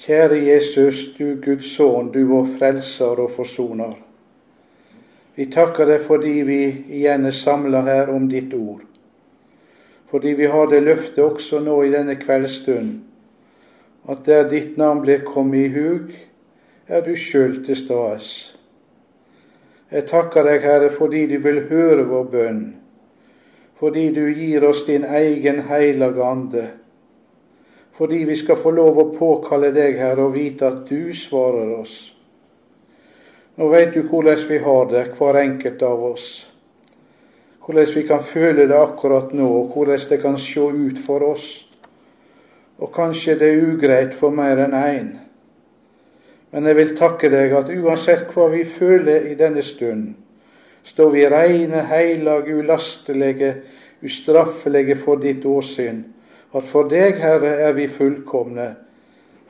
Kjære 0.00 0.38
Jesus, 0.46 1.10
du 1.18 1.34
Guds 1.44 1.74
sønn, 1.76 2.06
du 2.12 2.22
vår 2.24 2.46
frelser 2.54 3.18
og 3.20 3.34
forsoner. 3.36 3.92
Vi 5.36 5.44
takker 5.52 5.90
deg 5.90 6.06
fordi 6.06 6.38
vi 6.48 6.60
igjen 6.96 7.28
er 7.28 7.36
samla 7.36 7.82
her 7.84 8.08
om 8.08 8.30
ditt 8.30 8.54
ord. 8.56 8.86
Fordi 10.08 10.32
vi 10.38 10.48
har 10.48 10.72
det 10.72 10.80
løftet 10.86 11.20
også 11.20 11.60
nå 11.60 11.76
i 11.84 11.92
denne 11.92 12.16
kveldsstund, 12.16 12.94
at 14.08 14.24
der 14.24 14.48
ditt 14.48 14.80
navn 14.80 15.04
blir 15.04 15.20
kommet 15.26 15.68
i 15.68 15.74
hug, 15.76 16.16
er 16.88 17.04
du 17.04 17.12
sjøl 17.12 17.60
til 17.66 17.76
stades. 17.76 18.56
Jeg 19.92 20.08
takker 20.08 20.48
deg, 20.48 20.64
Herre, 20.64 20.90
fordi 20.96 21.26
du 21.28 21.42
vil 21.44 21.66
høre 21.68 22.08
vår 22.08 22.28
bønn, 22.32 22.64
fordi 23.76 24.08
du 24.16 24.24
gir 24.32 24.64
oss 24.64 24.86
din 24.88 25.04
egen 25.04 25.60
hellige 25.68 26.24
ande, 26.24 26.70
fordi 28.00 28.24
vi 28.24 28.36
skal 28.36 28.56
få 28.56 28.70
lov 28.72 28.96
å 28.96 29.10
påkalle 29.12 29.74
deg, 29.76 29.98
Herre, 30.00 30.24
og 30.24 30.32
vite 30.32 30.64
at 30.64 30.86
du 30.88 31.12
svarer 31.12 31.74
oss. 31.76 31.96
Nå 33.60 33.66
veit 33.68 33.90
du 33.92 34.06
hvordan 34.08 34.38
vi 34.48 34.60
har 34.64 34.86
det, 34.88 35.02
hver 35.18 35.36
enkelt 35.36 35.82
av 35.84 36.04
oss. 36.08 36.28
Hvordan 37.60 37.90
vi 37.92 38.04
kan 38.08 38.22
føle 38.24 38.64
det 38.70 38.78
akkurat 38.78 39.34
nå, 39.36 39.44
og 39.44 39.74
hvordan 39.74 40.00
det 40.08 40.16
kan 40.22 40.38
se 40.40 40.64
ut 40.64 41.02
for 41.04 41.26
oss. 41.28 41.48
Og 42.80 42.88
kanskje 42.94 43.34
det 43.36 43.50
er 43.50 43.66
ugreit 43.68 44.16
for 44.16 44.32
mer 44.32 44.62
enn 44.64 44.76
én. 44.78 44.94
En. 44.94 45.10
Men 46.54 46.70
jeg 46.70 46.78
vil 46.78 46.94
takke 46.96 47.28
deg 47.28 47.52
at 47.52 47.68
uansett 47.68 48.32
hva 48.32 48.46
vi 48.54 48.62
føler 48.64 49.28
i 49.28 49.34
denne 49.36 49.60
stund, 49.60 50.14
står 50.88 51.12
vi 51.12 51.26
reine, 51.28 51.84
heilage, 51.92 52.56
ulastelige, 52.56 53.52
ustraffelige 54.00 54.96
for 55.04 55.20
ditt 55.20 55.44
åsyn. 55.44 56.00
At 56.54 56.66
for 56.66 56.88
deg, 56.90 57.20
Herre, 57.22 57.52
er 57.62 57.72
vi 57.72 57.86
fullkomne, 57.88 58.74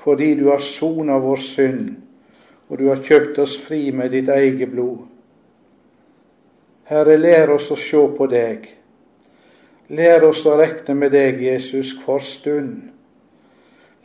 fordi 0.02 0.34
du 0.34 0.50
har 0.50 0.60
sona 0.60 1.16
vår 1.20 1.40
synd, 1.44 1.88
og 2.68 2.78
du 2.78 2.88
har 2.88 3.00
kjøpt 3.04 3.38
oss 3.40 3.56
fri 3.60 3.88
med 3.92 4.12
ditt 4.12 4.28
eget 4.28 4.72
blod. 4.72 5.06
Herre, 6.90 7.16
lær 7.16 7.54
oss 7.54 7.70
å 7.70 7.78
se 7.78 8.00
på 8.16 8.26
deg. 8.30 8.66
Lær 9.94 10.24
oss 10.28 10.44
å 10.46 10.56
rekne 10.58 10.94
med 10.94 11.12
deg, 11.14 11.40
Jesus, 11.42 11.94
hver 12.04 12.22
stund. 12.22 12.90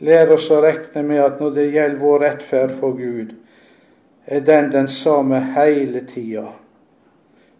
Lær 0.06 0.32
oss 0.34 0.48
å 0.50 0.60
regne 0.62 1.02
med 1.02 1.22
at 1.22 1.40
når 1.40 1.52
det 1.56 1.66
gjelder 1.74 2.00
vår 2.00 2.24
rettferd 2.24 2.74
for 2.80 2.96
Gud, 2.98 3.34
er 4.26 4.40
den 4.40 4.70
den 4.72 4.88
samme 4.88 5.40
hele 5.54 6.02
tida, 6.08 6.48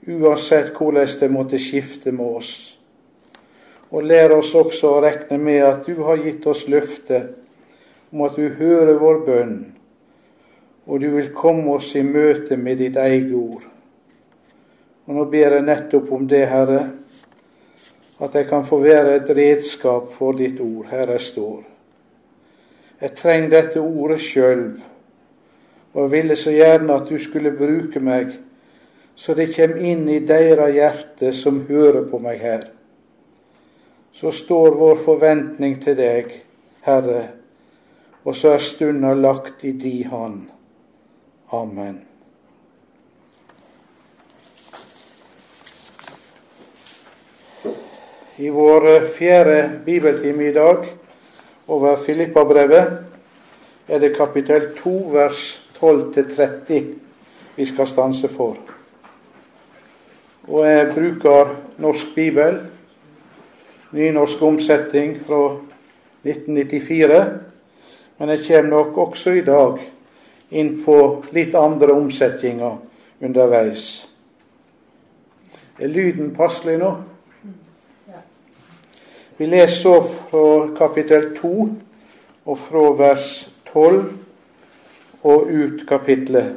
uansett 0.06 0.72
hvordan 0.74 1.08
det 1.20 1.30
måtte 1.30 1.58
skifte 1.58 2.12
med 2.12 2.40
oss. 2.40 2.75
Og 3.90 4.02
lær 4.02 4.34
oss 4.34 4.54
også 4.58 4.96
å 4.96 5.02
regne 5.04 5.38
med 5.38 5.62
at 5.62 5.86
du 5.86 6.02
har 6.06 6.18
gitt 6.22 6.46
oss 6.50 6.66
løftet 6.70 7.36
om 8.12 8.24
at 8.26 8.38
du 8.38 8.48
hører 8.58 8.98
vår 8.98 9.20
bønn, 9.26 9.56
og 10.86 11.02
du 11.02 11.08
vil 11.14 11.32
komme 11.34 11.76
oss 11.76 11.92
i 11.98 12.02
møte 12.06 12.56
med 12.58 12.80
ditt 12.82 12.98
eget 12.98 13.32
ord. 13.34 13.64
Og 15.06 15.14
Nå 15.14 15.24
ber 15.30 15.56
jeg 15.58 15.66
nettopp 15.66 16.10
om 16.14 16.26
det, 16.26 16.44
Herre, 16.50 16.82
at 18.22 18.34
jeg 18.34 18.48
kan 18.48 18.64
få 18.66 18.80
være 18.82 19.18
et 19.20 19.30
redskap 19.36 20.12
for 20.16 20.38
ditt 20.38 20.60
ord. 20.62 20.86
Her 20.90 21.12
jeg 21.14 21.26
står. 21.26 21.62
Jeg 23.02 23.14
trenger 23.18 23.52
dette 23.52 23.82
ordet 23.82 24.18
sjøl, 24.24 24.66
og 25.92 26.02
jeg 26.02 26.12
ville 26.14 26.38
så 26.38 26.54
gjerne 26.54 26.96
at 26.96 27.10
du 27.10 27.18
skulle 27.22 27.54
bruke 27.54 28.00
meg 28.02 28.38
så 29.16 29.34
det 29.34 29.48
kommer 29.56 29.80
inn 29.80 30.08
i 30.12 30.20
deres 30.28 30.74
hjerte 30.76 31.32
som 31.32 31.62
hører 31.68 32.04
på 32.10 32.20
meg 32.20 32.42
her. 32.44 32.66
Så 34.16 34.30
står 34.32 34.74
vår 34.80 34.96
forventning 35.04 35.74
til 35.84 35.96
deg, 35.98 36.30
Herre, 36.86 37.22
og 38.24 38.32
så 38.32 38.54
er 38.56 38.62
stunda 38.64 39.10
lagt 39.12 39.64
i 39.68 39.74
di 39.76 39.98
hand. 40.08 40.46
Amen. 41.52 41.98
I 48.40 48.48
vår 48.48 49.04
fjerde 49.18 49.82
bibeltime 49.84 50.48
i 50.48 50.54
dag 50.56 50.88
over 51.68 51.96
Filippabrevet 52.00 52.88
er 53.88 54.00
det 54.00 54.16
kapittel 54.16 54.70
2, 54.80 54.94
vers 55.12 55.42
12-30 55.76 56.88
vi 57.56 57.68
skal 57.68 57.88
stanse 57.92 58.32
for. 58.32 58.56
Og 60.48 60.64
jeg 60.64 60.88
bruker 60.94 61.52
norsk 61.84 62.14
bibel, 62.16 62.58
nynorsk 63.90 64.42
omsetning 64.42 65.16
fra 65.26 65.56
1994. 66.24 67.24
Men 68.18 68.28
jeg 68.28 68.44
kommer 68.46 68.70
nok 68.70 68.98
også 68.98 69.30
i 69.30 69.44
dag 69.44 69.80
inn 70.50 70.76
på 70.84 70.98
litt 71.36 71.54
andre 71.58 71.92
omsetninger 71.92 72.78
underveis. 73.20 74.06
Er 75.78 75.92
lyden 75.92 76.32
passelig 76.36 76.78
nå? 76.80 76.92
Vi 79.36 79.46
leser 79.46 79.76
så 79.76 79.96
fra 80.00 80.44
kapittel 80.78 81.34
2 81.36 81.50
og 82.46 82.58
fra 82.58 82.84
vers 82.96 83.48
12 83.68 84.06
og 85.26 85.50
ut 85.50 85.82
kapitlet. 85.88 86.54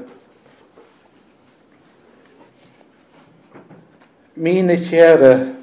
Mine 4.39 4.77
kjære, 4.79 5.58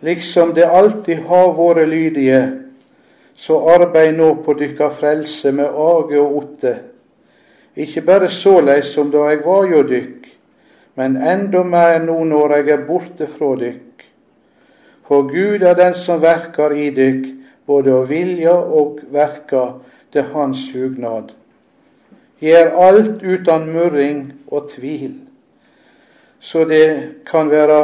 liksom 0.00 0.54
det 0.54 0.66
alltid 0.68 1.26
har 1.28 1.52
vært 1.56 1.88
lydige, 1.88 2.42
så 3.34 3.58
arbeid 3.72 4.16
nå 4.18 4.34
på 4.44 4.54
dykka 4.58 4.90
frelse 4.92 5.52
med 5.52 5.68
age 5.68 6.18
og 6.20 6.36
otte. 6.42 6.74
Ikke 7.76 8.02
bare 8.04 8.28
såleis 8.28 8.92
som 8.94 9.12
da 9.12 9.30
jeg 9.30 9.44
var 9.46 9.68
jo 9.70 9.84
dykk, 9.86 10.32
men 11.00 11.16
enda 11.16 11.62
mer 11.64 12.02
nå 12.04 12.18
når 12.28 12.58
jeg 12.58 12.74
er 12.74 12.84
borte 12.88 13.30
fra 13.30 13.54
dykk 13.60 13.90
for 15.10 15.22
Gud 15.26 15.62
er 15.66 15.74
den 15.74 15.94
som 15.98 16.20
verker 16.22 16.70
i 16.70 16.84
dykk, 16.94 17.24
både 17.66 17.90
å 17.90 18.04
vilja 18.06 18.52
og 18.54 19.00
verka 19.10 19.64
til 20.14 20.28
Hans 20.30 20.68
hugnad. 20.70 21.32
Gjør 22.38 22.70
alt 22.78 23.24
uten 23.24 23.64
murring 23.74 24.20
og 24.46 24.68
tvil, 24.70 25.16
så 26.38 26.62
det 26.70 26.86
kan 27.26 27.50
være 27.50 27.80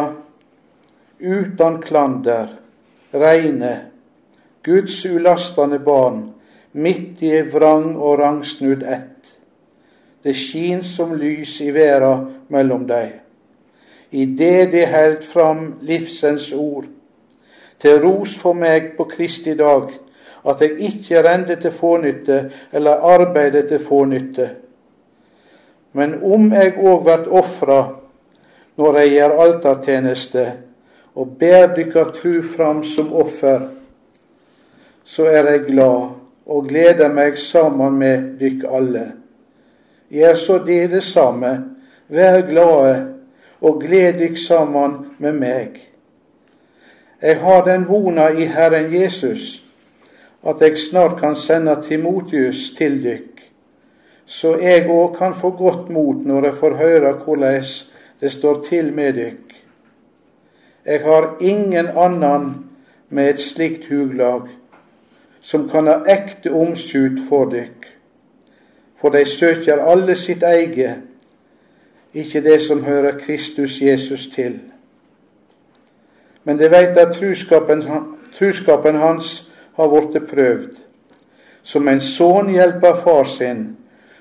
uten 1.19 1.83
klander, 1.83 2.49
reine, 3.13 3.77
Guds 4.63 5.05
ulastende 5.07 5.79
barn, 5.79 6.33
midt 6.73 7.23
i 7.23 7.43
vrang 7.43 7.95
og 7.97 8.19
rangsnudd 8.21 8.83
ett. 8.83 9.37
Det 10.23 10.35
skin 10.35 10.83
som 10.85 11.15
lys 11.15 11.61
i 11.63 11.71
verda 11.71 12.19
mellom 12.51 12.87
dei. 12.89 13.07
I 14.11 14.27
det 14.27 14.73
de 14.73 14.83
held 14.87 15.23
fram 15.25 15.77
livsens 15.87 16.53
ord, 16.53 16.89
til 17.79 18.01
ros 18.01 18.35
for 18.37 18.57
meg 18.57 18.95
på 18.97 19.07
Kristi 19.09 19.55
dag, 19.55 19.91
at 20.47 20.61
jeg 20.63 20.79
ikke 20.89 21.23
rende 21.27 21.57
til 21.61 21.75
fånytte 21.75 22.39
eller 22.73 23.03
arbeide 23.05 23.67
til 23.69 23.83
fånytte. 23.83 24.49
Men 25.93 26.19
om 26.23 26.51
jeg 26.53 26.77
òg 26.77 27.05
vert 27.07 27.29
ofra 27.29 27.81
når 28.77 28.99
jeg 29.01 29.13
gjør 29.17 29.39
altertjeneste 29.47 30.45
og 31.17 31.37
ber 31.41 31.73
dykka 31.77 32.05
tru 32.13 32.43
fram 32.43 32.83
som 32.85 33.13
offer, 33.17 33.69
så 35.05 35.25
er 35.33 35.51
jeg 35.51 35.65
glad 35.71 36.11
og 36.47 36.69
gleder 36.69 37.09
meg 37.13 37.39
sammen 37.41 37.97
med 37.99 38.35
dykk 38.41 38.67
alle. 38.69 39.07
Gjør 40.13 40.35
så 40.39 40.59
det 40.67 40.91
det 40.93 41.03
samme, 41.03 41.53
vær 42.09 42.43
glade 42.47 42.97
og 43.61 43.81
gled 43.83 44.21
dykk 44.21 44.39
sammen 44.39 44.99
med 45.19 45.39
meg. 45.41 45.81
Jeg 47.23 47.41
har 47.41 47.65
den 47.65 47.89
vona 47.89 48.29
i 48.31 48.45
Herren 48.53 48.93
Jesus 48.93 49.63
at 50.47 50.61
jeg 50.61 50.77
snart 50.79 51.17
kan 51.19 51.35
sende 51.35 51.75
Timotius 51.83 52.71
til 52.77 53.01
dykk, 53.03 53.41
så 54.27 54.57
jeg 54.61 54.85
òg 54.91 55.17
kan 55.19 55.35
få 55.35 55.51
godt 55.59 55.89
mot 55.91 56.23
når 56.27 56.51
jeg 56.51 56.55
får 56.61 56.77
høre 56.83 57.13
hvordan 57.25 57.65
det 58.21 58.33
står 58.33 58.63
til 58.69 58.93
med 58.95 59.13
dykk. 59.17 59.46
Jeg 60.87 61.03
har 61.05 61.37
ingen 61.41 61.87
annen 61.87 62.55
med 63.09 63.31
et 63.31 63.41
slikt 63.41 63.89
huglag 63.91 64.49
som 65.43 65.69
kan 65.69 65.87
ha 65.87 66.01
ekte 66.11 66.51
omsut 66.51 67.21
for 67.29 67.51
dykk, 67.51 67.91
for 69.01 69.15
de 69.15 69.25
søker 69.25 69.83
alle 69.83 70.17
sitt 70.17 70.43
eige, 70.43 70.97
ikke 72.15 72.41
det 72.41 72.61
som 72.63 72.85
hører 72.85 73.19
Kristus 73.19 73.81
Jesus 73.83 74.27
til 74.35 74.59
men 76.47 76.59
de 76.59 76.69
veit 76.71 76.99
at 76.99 77.17
truskapen, 77.19 77.83
truskapen 78.39 79.01
hans 79.03 79.51
har 79.77 79.89
blitt 79.91 80.29
prøvd. 80.31 80.77
Som 81.67 81.89
en 81.91 82.01
sønn 82.01 82.53
hjelper 82.55 82.95
far 83.03 83.27
sin, 83.27 83.65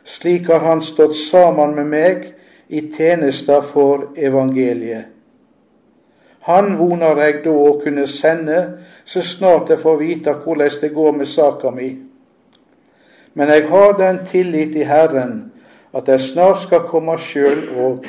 slik 0.03 0.50
har 0.50 0.65
han 0.65 0.81
stått 0.81 1.13
sammen 1.19 1.75
med 1.77 1.91
meg 1.91 2.25
i 2.73 2.81
tjenesta 2.95 3.59
for 3.62 4.09
evangeliet. 4.17 5.14
Han 6.45 6.75
vonar 6.77 7.18
jeg 7.24 7.42
da 7.45 7.53
å 7.53 7.77
kunne 7.81 8.06
sende 8.07 8.59
så 9.06 9.21
snart 9.25 9.71
jeg 9.74 9.81
får 9.81 9.97
vite 9.97 10.33
hvordan 10.44 10.77
det 10.81 10.92
går 10.94 11.12
med 11.18 11.27
saka 11.27 11.71
mi. 11.71 11.95
men 13.33 13.50
jeg 13.50 13.68
har 13.68 13.97
den 13.97 14.19
tillit 14.25 14.75
i 14.75 14.83
Herren 14.83 15.51
at 15.94 16.07
jeg 16.07 16.19
snart 16.19 16.62
skal 16.62 16.86
komme 16.88 17.18
sjøl 17.18 17.65
òg. 17.75 18.06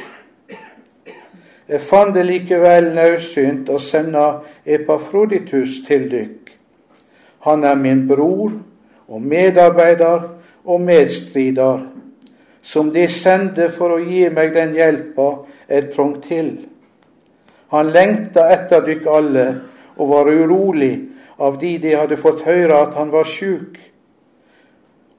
Jeg 1.68 1.80
fant 1.80 2.14
det 2.14 2.22
likevel 2.26 2.92
naudsynt 2.94 3.70
å 3.70 3.78
sende 3.82 4.24
Epafroditus 4.64 5.80
til 5.86 6.06
dykk. 6.10 6.52
Han 7.46 7.64
er 7.64 7.74
min 7.74 8.06
bror 8.06 8.52
og 9.08 9.22
medarbeider 9.22 10.28
og 10.64 10.80
medstrider, 10.80 11.82
som 12.62 12.90
de 12.94 13.08
sendte 13.10 13.68
for 13.74 13.96
å 13.96 14.02
gi 14.02 14.28
meg 14.34 14.54
den 14.54 14.74
hjelpa 14.74 15.28
jeg 15.68 15.90
trong 15.94 16.16
til. 16.22 16.50
Han 17.74 17.90
lengta 17.92 18.46
etter 18.54 18.84
dykk 18.86 19.06
alle 19.10 19.46
og 19.96 20.10
var 20.12 20.30
urolig 20.30 20.94
av 21.38 21.58
de 21.60 21.76
de 21.82 21.94
hadde 21.96 22.18
fått 22.20 22.44
høre 22.46 22.78
at 22.86 22.96
han 22.98 23.10
var 23.12 23.28
sjuk. 23.28 23.78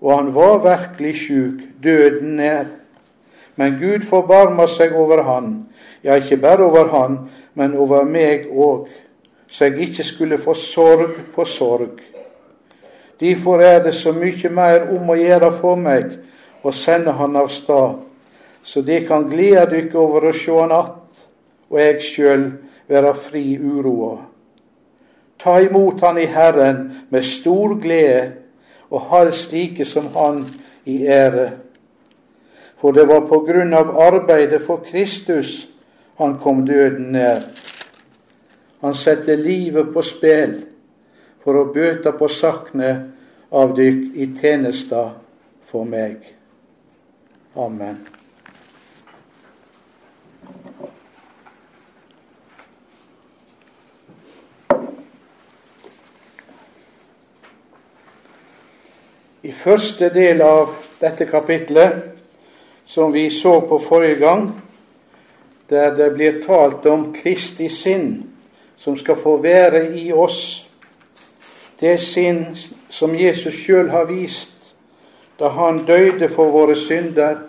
Og 0.01 0.13
han 0.13 0.33
var 0.33 0.61
virkelig 0.63 1.15
sjuk, 1.25 1.61
døden 1.83 2.37
nær. 2.37 2.69
Men 3.57 3.79
Gud 3.81 4.05
forbarma 4.05 4.67
seg 4.69 4.93
over 4.95 5.23
han, 5.25 5.65
ja, 6.05 6.15
ikke 6.15 6.37
bare 6.37 6.65
over 6.67 6.91
han, 6.93 7.17
men 7.57 7.73
over 7.73 8.05
meg 8.05 8.45
òg, 8.53 8.85
så 9.49 9.65
jeg 9.65 9.89
ikke 9.89 10.05
skulle 10.05 10.37
få 10.37 10.53
sorg 10.53 11.15
på 11.33 11.45
sorg. 11.45 11.97
Derfor 13.17 13.63
er 13.65 13.81
det 13.83 13.95
så 13.97 14.13
mye 14.13 14.51
mer 14.53 14.91
om 14.93 15.09
å 15.09 15.17
gjøre 15.17 15.49
for 15.57 15.79
meg 15.81 16.19
å 16.61 16.71
sende 16.71 17.15
han 17.17 17.33
av 17.39 17.49
stad, 17.49 17.97
så 18.61 18.83
de 18.85 18.99
kan 19.07 19.25
glede 19.25 19.71
dykk 19.73 19.97
over 19.97 20.29
å 20.29 20.35
sjå 20.37 20.61
han 20.61 20.75
att, 20.77 21.06
og 21.69 21.79
jeg 21.81 22.01
sjøl 22.01 22.49
være 22.87 23.13
fri 23.15 23.45
uroa. 23.59 24.17
Ta 25.39 25.59
imot 25.61 26.01
Han 26.01 26.17
i 26.17 26.25
Herren 26.25 26.83
med 27.09 27.23
stor 27.23 27.75
glede, 27.81 28.31
og 28.89 28.99
hold 28.99 29.31
slike 29.31 29.85
som 29.85 30.07
Han 30.15 30.45
i 30.85 31.05
ære. 31.05 31.51
For 32.77 32.91
det 32.91 33.07
var 33.07 33.25
på 33.27 33.41
grunn 33.45 33.73
av 33.73 33.91
arbeidet 33.99 34.61
for 34.61 34.83
Kristus 34.85 35.67
han 36.17 36.37
kom 36.41 36.65
døden 36.65 37.11
nær. 37.11 37.43
Han 38.81 38.93
satte 38.93 39.35
livet 39.35 39.93
på 39.93 40.01
spill 40.05 40.59
for 41.45 41.57
å 41.61 41.69
bøte 41.73 42.13
på 42.17 42.29
saknet 42.29 43.53
av 43.53 43.73
dykk 43.77 44.17
i 44.17 44.29
tjenesta 44.37 45.07
for 45.69 45.85
meg. 45.85 46.21
Amen. 47.57 48.16
I 59.47 59.53
første 59.55 60.09
del 60.11 60.41
av 60.43 60.73
dette 60.99 61.23
kapitlet, 61.29 62.01
som 62.85 63.13
vi 63.13 63.29
så 63.31 63.61
på 63.63 63.77
forrige 63.79 64.19
gang, 64.19 64.49
der 65.69 65.95
det 65.95 66.09
blir 66.17 66.41
talt 66.43 66.83
om 66.91 67.13
Kristi 67.15 67.69
sinn 67.71 68.09
som 68.75 68.97
skal 68.99 69.15
få 69.15 69.37
være 69.39 69.85
i 69.95 70.11
oss, 70.11 70.67
det 71.79 71.95
sinn 72.03 72.43
som 72.89 73.15
Jesus 73.15 73.55
sjøl 73.55 73.93
har 73.95 74.09
vist 74.11 74.73
da 75.39 75.53
han 75.55 75.85
døde 75.85 76.27
for 76.33 76.51
våre 76.51 76.75
synder, 76.75 77.45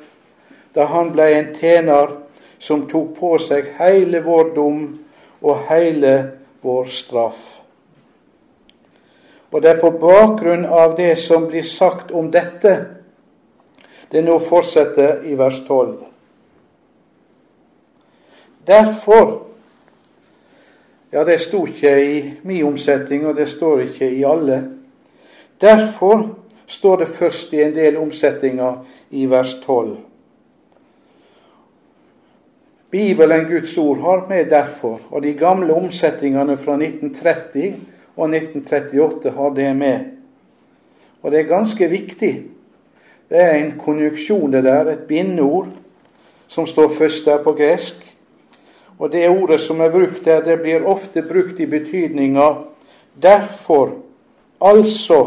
da 0.74 0.86
han 0.92 1.10
ble 1.10 1.30
en 1.34 1.54
tjener 1.56 2.14
som 2.62 2.86
tok 2.86 3.14
på 3.18 3.36
seg 3.42 3.74
hele 3.80 4.22
vår 4.22 4.54
dom 4.54 4.82
og 5.42 5.64
hele 5.72 6.18
vår 6.62 6.92
straff. 6.94 7.57
Og 9.50 9.62
det 9.62 9.70
er 9.70 9.80
på 9.80 9.90
bakgrunn 9.90 10.66
av 10.66 10.96
det 10.96 11.16
som 11.18 11.46
blir 11.48 11.64
sagt 11.64 12.10
om 12.10 12.30
dette, 12.30 12.74
det 14.12 14.24
nå 14.24 14.38
fortsetter 14.40 15.24
i 15.28 15.36
vers 15.38 15.60
12. 15.66 15.96
Derfor 18.68 19.44
Ja, 21.08 21.22
det 21.24 21.38
sto 21.40 21.62
ikke 21.64 21.92
i 22.04 22.16
min 22.44 22.66
omsetning, 22.68 23.22
og 23.26 23.36
det 23.36 23.46
står 23.48 23.80
ikke 23.80 24.10
i 24.12 24.24
alle. 24.28 24.58
Derfor 25.60 26.26
står 26.66 26.96
det 26.96 27.08
først 27.08 27.52
i 27.52 27.62
en 27.62 27.72
del 27.72 27.96
omsetninger 27.96 28.84
i 29.10 29.24
vers 29.30 29.54
12. 29.64 29.96
Bibelen, 32.90 33.46
Guds 33.48 33.78
ord, 33.78 33.98
har 33.98 34.26
med 34.28 34.52
'derfor', 34.52 35.00
og 35.10 35.22
de 35.22 35.32
gamle 35.32 35.74
omsetningene 35.74 36.56
fra 36.56 36.76
1930 36.76 37.74
og 38.18 38.34
1938 38.34 39.30
har 39.30 39.50
det 39.54 39.76
med. 39.76 39.98
Og 41.22 41.30
det 41.30 41.40
er 41.40 41.50
ganske 41.50 41.88
viktig. 41.88 42.32
Det 43.30 43.42
er 43.42 43.54
en 43.54 43.74
konjunksjon, 43.78 44.52
det 44.52 44.64
der, 44.64 44.90
et 44.90 45.06
bindeord, 45.08 45.68
som 46.48 46.66
står 46.66 46.88
først 46.98 47.26
der 47.26 47.42
på 47.44 47.52
gresk. 47.52 48.16
Og 48.98 49.12
det 49.12 49.28
ordet 49.28 49.60
som 49.60 49.80
er 49.80 49.92
brukt 49.94 50.24
der, 50.24 50.42
det 50.42 50.58
blir 50.62 50.86
ofte 50.86 51.22
brukt 51.22 51.60
i 51.60 51.66
betydninga 51.66 52.48
derfor, 53.22 53.92
altså, 54.60 55.20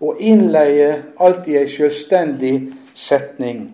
å 0.00 0.14
innleie 0.20 1.02
alltid 1.20 1.58
ei 1.60 1.68
selvstendig 1.68 2.54
setning. 2.94 3.66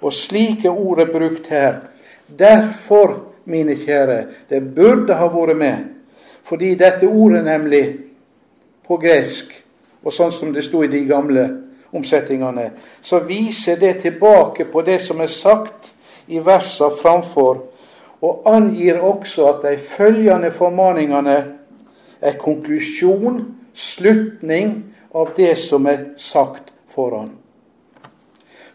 Og 0.00 0.12
slike 0.12 0.70
ord 0.70 1.00
er 1.04 1.12
brukt 1.12 1.50
her. 1.52 1.82
Derfor, 2.26 3.18
mine 3.44 3.76
kjære, 3.76 4.18
det 4.48 4.62
burde 4.76 5.16
ha 5.16 5.28
vært 5.32 5.60
med 5.60 5.95
fordi 6.46 6.74
dette 6.78 7.06
ordet 7.06 7.44
nemlig 7.44 7.84
på 8.86 8.98
gresk, 9.02 9.50
og 10.06 10.14
sånn 10.14 10.30
som 10.30 10.52
det 10.54 10.62
sto 10.62 10.84
i 10.84 10.90
de 10.90 11.02
gamle 11.08 11.46
omsetningene, 11.96 12.68
så 13.02 13.18
viser 13.26 13.80
det 13.80 13.96
tilbake 14.04 14.68
på 14.70 14.82
det 14.86 15.00
som 15.02 15.20
er 15.20 15.32
sagt 15.32 15.90
i 16.30 16.38
versa 16.38 16.90
framfor, 17.00 17.64
og 18.22 18.46
angir 18.48 19.00
også 19.02 19.48
at 19.50 19.64
de 19.66 19.78
følgende 19.78 20.50
formaningene 20.54 21.36
er 22.20 22.38
konklusjon, 22.38 23.42
slutning 23.74 24.78
av 25.14 25.34
det 25.36 25.52
som 25.58 25.86
er 25.90 26.12
sagt 26.16 26.70
foran. 26.94 27.32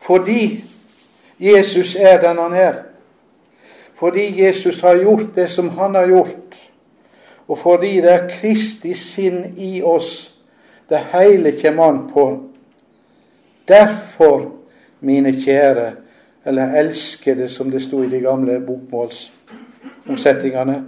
Fordi 0.01 0.63
Jesus 1.39 1.95
er 1.95 2.19
den 2.21 2.37
han 2.37 2.53
er, 2.53 2.83
fordi 3.95 4.27
Jesus 4.43 4.81
har 4.81 4.99
gjort 4.99 5.35
det 5.35 5.47
som 5.49 5.69
han 5.77 5.95
har 5.95 6.07
gjort, 6.09 6.70
og 7.47 7.57
fordi 7.57 7.95
det 8.01 8.13
er 8.13 8.29
Kristi 8.29 8.93
sinn 8.93 9.55
i 9.57 9.81
oss 9.81 10.41
det 10.91 10.99
hele 11.13 11.51
kommer 11.61 11.83
an 11.83 12.09
på. 12.13 12.43
Derfor, 13.67 14.51
mine 14.99 15.33
kjære, 15.33 15.91
eller 16.45 16.79
elskede, 16.79 17.49
som 17.49 17.71
det 17.71 17.81
sto 17.81 18.03
i 18.03 18.09
de 18.09 18.19
gamle 18.19 18.65
bokmålsomsetningene 18.65 20.85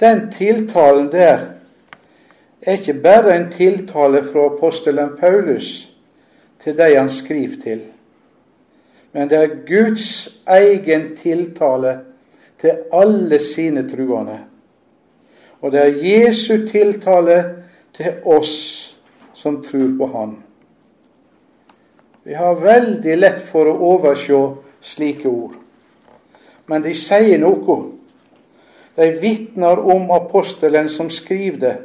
Den 0.00 0.32
tiltalen 0.32 1.12
der 1.12 1.38
er 2.62 2.72
ikke 2.72 2.94
bare 2.94 3.36
en 3.36 3.50
tiltale 3.50 4.24
fra 4.24 4.46
apostelen 4.46 5.08
Paulus 5.20 5.92
til 6.64 6.78
de 6.78 6.96
han 6.96 7.10
skriver 7.10 7.60
til, 7.62 7.80
men 9.12 9.30
det 9.30 9.38
er 9.38 9.48
Guds 9.66 10.38
egen 10.46 11.16
tiltale 11.16 11.98
til 12.60 12.84
alle 12.92 13.38
sine 13.44 13.84
truende. 13.88 14.38
Og 15.60 15.72
det 15.72 15.80
er 15.80 16.02
Jesu 16.02 16.66
tiltale 16.68 17.38
til 17.94 18.20
oss 18.24 18.54
som 19.34 19.62
tror 19.64 19.94
på 19.98 20.06
Han. 20.06 20.36
Vi 22.24 22.34
har 22.34 22.60
veldig 22.60 23.16
lett 23.16 23.40
for 23.48 23.70
å 23.70 23.78
overse 23.94 24.38
slike 24.84 25.28
ord. 25.28 25.54
Men 26.68 26.82
de 26.84 26.92
sier 26.94 27.38
noe. 27.40 27.78
De 28.98 29.06
vitner 29.22 29.78
om 29.78 30.10
apostelen 30.10 30.90
som 30.90 31.10
skriver 31.10 31.58
det, 31.62 31.76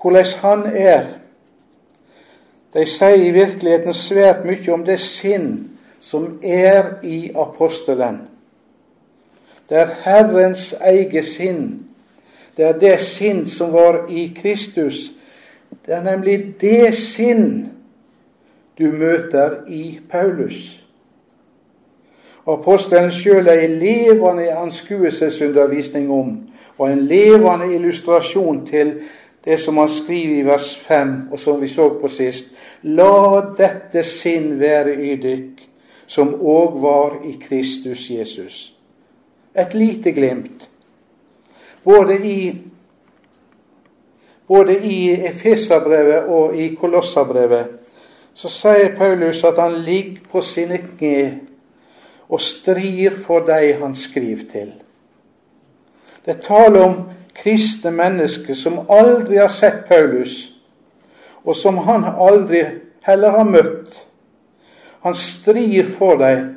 hvordan 0.00 0.32
han 0.42 0.62
er. 0.70 1.06
De 2.72 2.84
sier 2.86 3.24
i 3.26 3.34
virkeligheten 3.34 3.94
svært 3.96 4.44
mye 4.46 4.72
om 4.72 4.84
det 4.86 5.00
sinn 5.02 5.50
som 6.00 6.36
er 6.42 7.00
i 7.02 7.32
apostelen. 7.34 8.20
Det 9.68 9.78
er 9.78 9.94
Herrens 10.02 10.72
eget 10.80 11.24
sinn. 11.24 11.86
Det 12.56 12.64
er 12.64 12.78
det 12.78 13.00
sinn 13.00 13.46
som 13.46 13.72
var 13.72 14.06
i 14.08 14.28
Kristus. 14.36 15.12
Det 15.86 15.94
er 15.94 16.02
nemlig 16.02 16.54
det 16.60 16.94
sinn 16.94 17.68
du 18.78 18.86
møter 18.92 19.64
i 19.68 19.98
Paulus. 20.10 20.82
Apostelen 22.46 23.10
sjøl 23.10 23.48
er 23.50 23.64
en 23.64 23.78
levende 23.80 24.52
anskuelsesundervisning 24.54 26.10
om, 26.12 26.36
og 26.78 26.92
en 26.92 27.02
levende 27.06 27.72
illustrasjon 27.74 28.66
til 28.66 28.94
det 29.44 29.58
som 29.60 29.76
han 29.82 29.90
skriver 29.90 30.38
i 30.38 30.46
vers 30.46 30.76
5, 30.76 31.16
og 31.32 31.38
som 31.38 31.60
vi 31.60 31.68
så 31.68 31.88
på 32.00 32.08
sist. 32.08 32.54
La 32.82 33.42
dette 33.58 34.06
sinn 34.06 34.54
være 34.60 34.94
i 35.10 35.18
dykk, 35.18 35.66
som 36.06 36.34
òg 36.38 36.80
var 36.82 37.20
i 37.26 37.34
Kristus 37.42 38.06
Jesus 38.10 38.75
et 39.58 39.74
lite 39.74 40.12
glimt. 40.12 40.70
Både 41.84 42.18
i 42.18 42.38
både 44.46 44.78
i 44.78 45.26
Efeserbrevet 45.26 46.24
og 46.28 46.56
i 46.56 46.68
Kolossabrevet, 46.80 47.66
så 48.34 48.50
sier 48.52 48.94
Paulus 48.96 49.42
at 49.44 49.58
han 49.58 49.78
ligger 49.82 50.20
på 50.30 50.42
sine 50.44 50.78
kne 50.78 51.40
og 52.28 52.40
strir 52.42 53.16
for 53.22 53.46
de 53.46 53.72
han 53.80 53.94
skriver 53.94 54.44
til. 54.50 54.72
Det 56.24 56.36
er 56.36 56.42
tale 56.42 56.82
om 56.82 56.96
kristne 57.36 57.90
mennesker 57.94 58.54
som 58.54 58.82
aldri 58.90 59.38
har 59.38 59.52
sett 59.52 59.84
Paulus, 59.88 60.52
og 61.44 61.56
som 61.56 61.78
han 61.86 62.04
aldri 62.04 62.64
heller 63.06 63.30
har 63.38 63.46
møtt. 63.46 64.02
Han 65.06 65.14
strir 65.14 65.86
for 65.98 66.18
dem 66.18 66.55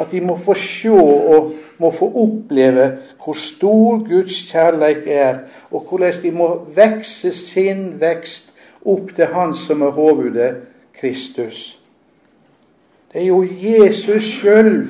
at 0.00 0.10
de 0.10 0.20
må 0.20 0.36
få 0.36 0.54
se 0.54 0.90
og 0.90 1.52
må 1.78 1.90
få 1.90 2.08
oppleve 2.14 2.90
hvor 3.24 3.32
stor 3.32 3.98
Guds 4.08 4.42
kjærlighet 4.50 5.02
er, 5.06 5.38
og 5.70 5.86
hvordan 5.88 6.12
de 6.22 6.30
må 6.30 6.66
vekse 6.74 7.32
sin 7.32 8.00
vekst 8.00 8.52
opp 8.84 9.14
til 9.16 9.26
Han 9.32 9.54
som 9.54 9.82
er 9.82 9.90
hovedet, 9.90 10.56
Kristus. 10.94 11.80
Det 13.12 13.22
er 13.22 13.26
jo 13.26 13.44
Jesus 13.44 14.22
sjøl 14.22 14.86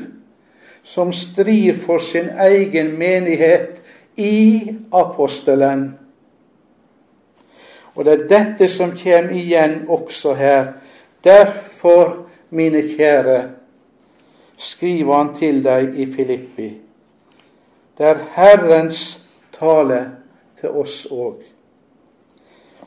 som 0.83 1.13
strir 1.13 1.75
for 1.75 1.99
sin 1.99 2.29
egen 2.39 2.99
menighet 2.99 3.83
i 4.17 4.77
apostelen. 4.93 5.95
Og 7.95 8.05
det 8.05 8.13
er 8.13 8.29
dette 8.29 8.69
som 8.69 8.93
kommer 8.99 9.37
igjen 9.39 9.85
også 9.89 10.35
her. 10.35 10.73
Derfor, 11.25 12.27
mine 12.51 12.83
kjære, 12.83 13.43
skriver 14.57 15.17
han 15.17 15.35
til 15.35 15.63
deg 15.65 15.99
i 15.99 16.07
Filippi. 16.13 16.69
Det 17.99 18.07
er 18.07 18.23
Herrens 18.35 19.21
tale 19.55 20.01
til 20.61 20.69
oss 20.83 21.05
òg. 21.11 21.43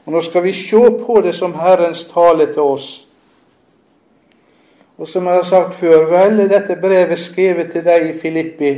Og 0.05 0.13
nå 0.13 0.21
skal 0.23 0.43
vi 0.43 0.53
se 0.55 0.79
på 0.99 1.21
det 1.23 1.35
som 1.35 1.55
Herrens 1.59 2.05
tale 2.07 2.47
til 2.53 2.63
oss. 2.63 3.07
Og 4.97 5.07
som 5.07 5.27
jeg 5.27 5.35
har 5.35 5.43
sagt 5.43 5.75
før, 5.75 6.07
vel 6.09 6.39
er 6.39 6.51
dette 6.51 6.75
brevet 6.81 7.19
skrevet 7.19 7.71
til 7.71 7.83
deg 7.85 8.09
i 8.09 8.17
Filippi, 8.17 8.71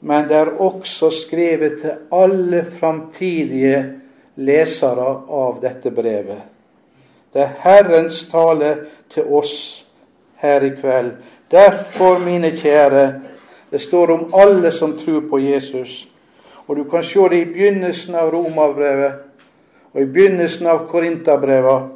men 0.00 0.26
det 0.28 0.36
er 0.36 0.56
også 0.60 1.10
skrevet 1.10 1.78
til 1.80 1.94
alle 2.12 2.64
framtidige 2.64 3.78
lesere 4.36 5.06
av 5.28 5.60
dette 5.62 5.90
brevet. 5.90 6.42
Det 7.32 7.42
er 7.42 7.54
Herrens 7.62 8.24
tale 8.30 8.74
til 9.12 9.28
oss 9.28 9.85
her 10.36 10.60
i 10.60 10.70
kveld. 10.80 11.12
Derfor, 11.50 12.18
mine 12.18 12.50
kjære, 12.50 13.20
det 13.70 13.80
står 13.80 14.10
om 14.10 14.34
alle 14.34 14.72
som 14.72 14.98
tror 14.98 15.20
på 15.30 15.38
Jesus. 15.38 16.08
Og 16.66 16.76
du 16.76 16.84
kan 16.84 17.02
se 17.02 17.28
det 17.30 17.40
i 17.40 17.52
begynnelsen 17.52 18.14
av 18.14 18.30
Romabrevet 18.34 19.12
og 19.92 20.00
i 20.02 20.04
begynnelsen 20.04 20.66
av 20.66 20.86
Korintabrevet 20.90 21.92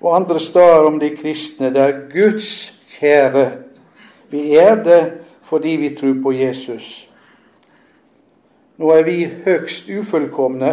og 0.00 0.16
andre 0.16 0.40
steder 0.40 0.86
om 0.86 0.98
de 1.00 1.10
kristne. 1.16 1.70
Det 1.74 1.82
er 1.82 2.00
Guds 2.12 2.72
kjære. 2.98 3.50
Vi 4.30 4.56
er 4.56 4.74
det 4.74 5.12
fordi 5.42 5.76
vi 5.76 5.94
tror 5.96 6.16
på 6.22 6.32
Jesus. 6.32 7.08
Nå 8.76 8.90
er 8.90 9.02
vi 9.02 9.28
høgst 9.44 9.88
ufullkomne, 9.88 10.72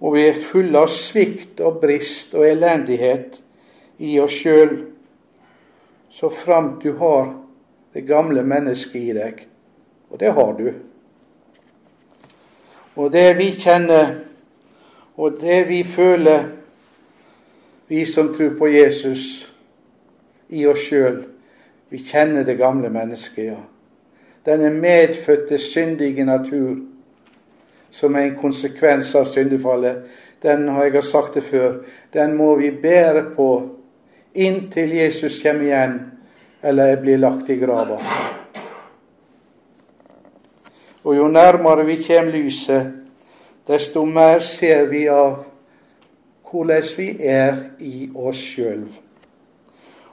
og 0.00 0.14
vi 0.14 0.24
er 0.26 0.38
fulle 0.42 0.80
av 0.80 0.88
svikt 0.90 1.60
og 1.60 1.78
brist 1.82 2.34
og 2.34 2.48
elendighet 2.48 3.36
i 3.98 4.16
oss 4.20 4.40
sjøl, 4.40 4.72
så 6.10 6.30
framt 6.30 6.82
du 6.82 6.92
har 6.92 7.34
det 7.92 8.00
gamle 8.00 8.42
mennesket 8.42 9.00
i 9.00 9.12
deg. 9.14 9.46
Og 10.10 10.20
det 10.20 10.32
har 10.32 10.52
du. 10.58 10.72
Og 12.96 13.12
det 13.12 13.38
vi 13.38 13.50
kjenner, 13.54 14.14
og 15.16 15.38
det 15.40 15.62
vi 15.68 15.82
føler, 15.86 16.44
vi 17.88 18.04
som 18.06 18.34
tror 18.34 18.56
på 18.58 18.68
Jesus, 18.70 19.52
i 20.50 20.66
oss 20.66 20.82
sjøl, 20.90 21.22
vi 21.90 21.98
kjenner 22.02 22.44
det 22.46 22.58
gamle 22.58 22.90
mennesket, 22.90 23.44
ja. 23.52 23.60
Denne 24.46 24.70
medfødte 24.72 25.58
syndige 25.58 26.24
natur 26.24 26.76
som 27.90 28.14
er 28.16 28.30
en 28.30 28.38
konsekvens 28.40 29.12
av 29.14 29.26
syndefallet, 29.28 30.06
den 30.42 30.68
har 30.68 30.88
jeg 30.88 31.04
sagt 31.04 31.34
det 31.36 31.42
før, 31.44 31.82
den 32.14 32.36
må 32.38 32.54
vi 32.56 32.70
bære 32.70 33.24
på 33.36 33.50
inntil 34.34 34.92
Jesus 34.92 35.42
kommer 35.42 35.64
igjen 35.64 35.98
eller 36.62 36.86
jeg 36.86 37.00
blir 37.00 37.18
lagt 37.18 37.50
i 37.50 37.56
grava. 37.56 37.98
Og 41.04 41.16
jo 41.16 41.28
nærmere 41.28 41.86
vi 41.86 42.02
kommer 42.02 42.32
lyset, 42.32 42.92
desto 43.66 44.04
mer 44.04 44.38
ser 44.44 44.84
vi 44.90 45.06
av 45.08 45.44
hvordan 46.50 46.82
vi 46.96 47.08
er 47.24 47.56
i 47.78 48.10
oss 48.14 48.42
sjøl. 48.52 48.84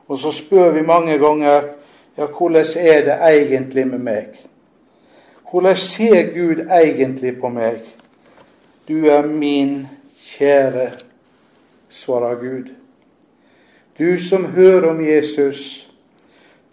Og 0.07 0.19
så 0.19 0.31
spør 0.31 0.71
vi 0.71 0.85
mange 0.87 1.17
ganger 1.19 1.73
ja, 2.17 2.25
hvordan 2.25 2.65
er 2.77 3.03
det 3.05 3.17
egentlig 3.21 3.87
med 3.87 3.99
meg? 3.99 4.37
Hvordan 5.51 5.75
ser 5.75 6.33
Gud 6.33 6.65
egentlig 6.71 7.39
på 7.39 7.49
meg? 7.49 7.83
Du 8.87 9.05
er 9.05 9.27
min 9.27 9.87
kjære, 10.17 10.91
svarer 11.89 12.35
Gud. 12.35 12.76
Du 13.97 14.17
som 14.17 14.45
hører 14.45 14.89
om 14.89 14.99
Jesus, 15.01 15.89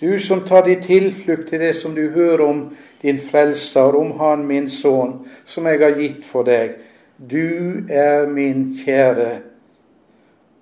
du 0.01 0.19
som 0.19 0.43
tar 0.45 0.67
din 0.67 0.83
tilflukt 0.83 1.49
til 1.49 1.61
det 1.61 1.73
som 1.77 1.95
du 1.95 2.11
hører 2.11 2.43
om 2.45 2.77
din 3.03 3.19
frelser, 3.19 3.97
om 3.97 4.19
Han 4.19 4.47
min 4.47 4.69
sønn, 4.71 5.23
som 5.45 5.67
jeg 5.67 5.81
har 5.81 5.97
gitt 5.97 6.25
for 6.25 6.45
deg. 6.45 6.75
Du 7.17 7.87
er 7.89 8.27
min 8.27 8.75
kjære, 8.77 9.31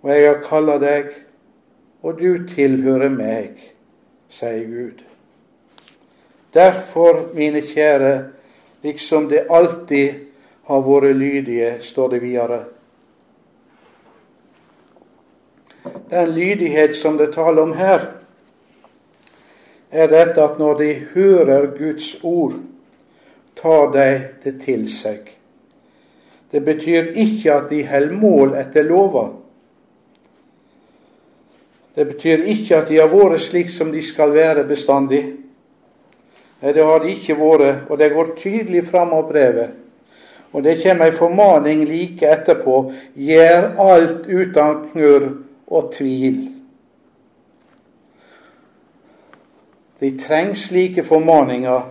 og 0.02 0.11
jeg 0.11 0.28
har 0.28 0.42
kalla 0.47 0.78
deg, 0.78 1.09
og 2.02 2.21
du 2.21 2.47
tilhører 2.47 3.11
meg, 3.11 3.59
sier 4.28 4.66
Gud. 4.69 5.02
Derfor, 6.54 7.33
mine 7.35 7.62
kjære, 7.62 8.12
liksom 8.83 9.28
det 9.31 9.47
alltid 9.50 10.28
har 10.69 10.87
vært 10.87 11.16
lydige, 11.16 11.75
står 11.81 12.14
det 12.14 12.23
videre. 12.23 12.61
Den 16.10 16.34
lydighet 16.34 16.96
som 16.96 17.16
det 17.16 17.32
taler 17.32 17.62
om 17.62 17.72
her, 17.76 18.04
er 19.92 20.08
dette 20.08 20.40
at 20.42 20.58
når 20.60 20.78
de 20.78 20.90
hører 21.14 21.66
Guds 21.76 22.14
ord, 22.22 22.54
tar 23.56 23.90
de 23.92 24.08
det 24.44 24.54
til 24.62 24.86
seg. 24.88 25.28
Det 26.52 26.62
betyr 26.64 27.12
ikke 27.16 27.52
at 27.54 27.70
de 27.72 27.82
holder 27.88 28.16
mål 28.16 28.54
etter 28.60 28.84
lova. 28.84 29.28
Det 31.94 32.06
betyr 32.08 32.46
ikke 32.48 32.76
at 32.76 32.88
de 32.88 33.00
har 33.00 33.12
vært 33.12 33.44
slik 33.44 33.70
som 33.72 33.92
de 33.92 34.00
skal 34.04 34.32
være 34.32 34.64
bestandig. 34.68 35.22
Nei, 36.62 36.72
det 36.72 36.84
har 36.86 37.02
de 37.02 37.12
ikke 37.12 37.36
vært, 37.36 37.88
og 37.90 37.98
det 38.00 38.12
går 38.14 38.34
tydelig 38.38 38.84
fram 38.88 39.12
av 39.16 39.26
brevet. 39.28 39.78
Og 40.52 40.64
det 40.64 40.78
kommer 40.82 41.08
ei 41.08 41.16
formaning 41.16 41.86
like 41.88 42.28
etterpå. 42.28 42.84
Gjør 43.16 43.72
alt 43.80 44.28
uten 44.28 44.84
knurr 44.92 45.30
og 45.73 45.93
tvil. 45.95 46.38
Vi 50.02 50.11
trenger 50.19 50.55
slike 50.55 51.05
formaninger. 51.05 51.83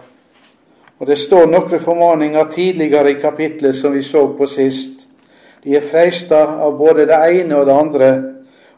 Og 1.00 1.08
det 1.08 1.18
står 1.18 1.48
noen 1.50 1.80
formaninger 1.80 2.50
tidligere 2.52 3.12
i 3.12 3.22
kapitlet 3.22 3.76
som 3.76 3.94
vi 3.94 4.04
så 4.06 4.28
på 4.38 4.46
sist. 4.46 5.08
De 5.64 5.74
er 5.78 5.86
freista 5.86 6.44
av 6.62 6.76
både 6.78 7.08
det 7.10 7.18
ene 7.40 7.58
og 7.58 7.66
det 7.66 7.74
andre. 7.74 8.10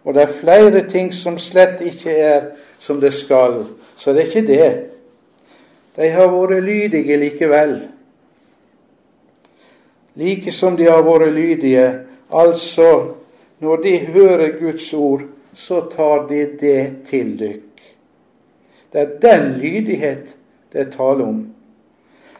Og 0.03 0.13
det 0.13 0.21
er 0.21 0.37
flere 0.39 0.83
ting 0.87 1.11
som 1.15 1.37
slett 1.39 1.81
ikke 1.81 2.13
er 2.13 2.45
som 2.79 3.01
det 3.01 3.13
skal. 3.13 3.63
Så 3.97 4.13
det 4.13 4.21
er 4.21 4.31
ikke 4.31 4.47
det. 4.47 4.71
De 5.95 6.09
har 6.09 6.31
vært 6.31 6.63
lydige 6.63 7.17
likevel. 7.17 7.75
Like 10.15 10.51
som 10.51 10.77
de 10.77 10.87
har 10.87 11.03
vært 11.03 11.33
lydige. 11.33 11.87
Altså, 12.31 13.15
når 13.63 13.75
de 13.75 13.97
hører 13.97 14.57
Guds 14.59 14.93
ord, 14.93 15.21
så 15.53 15.81
tar 15.91 16.27
de 16.27 16.45
det 16.59 16.95
til 17.07 17.35
dykk. 17.39 17.83
Det 18.93 19.01
er 19.01 19.19
den 19.21 19.51
lydighet 19.61 20.35
det 20.73 20.81
er 20.81 20.91
tale 20.91 21.23
om. 21.23 21.47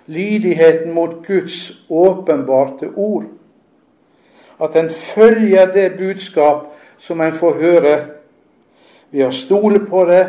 Lydigheten 0.06 0.92
mot 0.92 1.16
Guds 1.28 1.86
åpenbarte 1.90 2.90
ord. 2.96 3.26
At 4.62 4.76
en 4.76 4.90
følger 4.90 5.72
det 5.72 5.98
budskap 5.98 6.74
som 6.98 7.22
en 7.22 7.34
får 7.34 7.58
høre. 7.62 7.96
Ved 9.12 9.28
å 9.28 9.32
stole 9.32 9.80
på 9.86 10.06
det, 10.10 10.24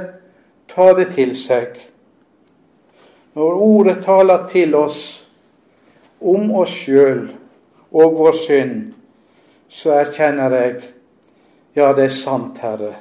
ta 0.69 0.93
det 0.95 1.11
til 1.17 1.35
seg. 1.37 1.79
Når 3.35 3.63
ordet 3.67 4.03
taler 4.05 4.47
til 4.49 4.75
oss 4.79 5.01
om 6.21 6.53
oss 6.55 6.77
sjøl 6.85 7.27
og 7.91 8.19
vår 8.21 8.37
synd, 8.39 8.93
så 9.69 9.97
erkjenner 9.99 10.55
jeg 10.55 10.83
ja, 11.75 11.93
det 11.93 12.05
er 12.05 12.15
sant, 12.15 12.59
Herre. 12.63 12.93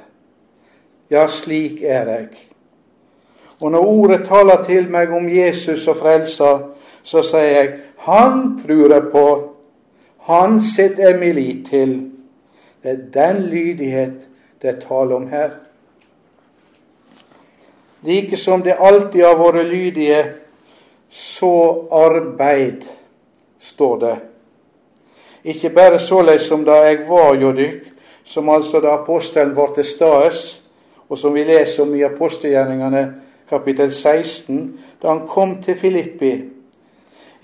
Ja, 1.10 1.28
slik 1.30 1.82
er 1.86 2.08
jeg. 2.10 2.28
Og 3.60 3.70
når 3.70 3.86
ordet 3.86 4.24
taler 4.26 4.64
til 4.66 4.88
meg 4.90 5.12
om 5.14 5.28
Jesus 5.30 5.86
og 5.88 6.00
frelsa, 6.00 6.50
så 7.06 7.22
sier 7.22 7.52
jeg 7.54 7.68
han 8.04 8.58
tror 8.58 8.92
jeg 8.92 9.10
på. 9.12 9.26
Han 10.26 10.58
sitter 10.60 11.10
jeg 11.10 11.20
min 11.20 11.36
lit 11.38 11.66
til. 11.70 11.94
Det 12.82 12.90
er 12.90 13.04
den 13.14 13.42
lydighet 13.52 14.26
det 14.62 14.74
er 14.74 14.80
tale 14.80 15.14
om 15.14 15.28
her. 15.28 15.50
Like 18.02 18.36
som 18.36 18.62
det 18.62 18.76
alltid 18.80 19.22
har 19.24 19.38
vært 19.38 19.66
lydige, 19.68 20.20
så 21.08 21.86
arbeid, 21.92 22.84
står 23.60 23.98
det. 24.00 24.16
Ikke 25.44 25.70
bare 25.70 25.98
såleis 26.00 26.46
som 26.48 26.64
da 26.64 26.80
jeg 26.86 27.04
var 27.08 27.34
hjå 27.36 27.52
dykk, 27.52 27.90
som 28.24 28.48
altså 28.48 28.80
da 28.80 28.94
apostelen 28.96 29.52
var 29.56 29.74
til 29.76 29.84
stades, 29.84 30.62
og 31.08 31.18
som 31.18 31.34
vi 31.34 31.44
leser 31.44 31.82
om 31.84 31.92
i 31.94 32.04
apostelgjerningene 32.06 33.04
kapittel 33.50 33.92
16, 33.92 34.80
da 35.02 35.08
han 35.12 35.26
kom 35.28 35.58
til 35.62 35.76
Filippi. 35.76 36.32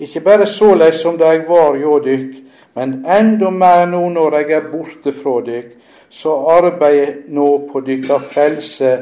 Ikke 0.01 0.23
bare 0.25 0.45
såleis 0.49 0.97
som 1.03 1.17
da 1.17 1.29
jeg 1.29 1.45
var 1.49 1.77
hjå 1.77 1.99
dykk, 2.01 2.33
men 2.73 2.97
enda 3.05 3.51
mer 3.53 3.85
nå 3.91 4.01
når 4.09 4.39
jeg 4.39 4.57
er 4.57 4.69
borte 4.71 5.13
fra 5.13 5.37
dykk, 5.45 5.71
så 6.09 6.33
arbeider 6.57 7.21
nå 7.31 7.47
på 7.69 7.83
dykka 7.85 8.17
frelse 8.33 8.97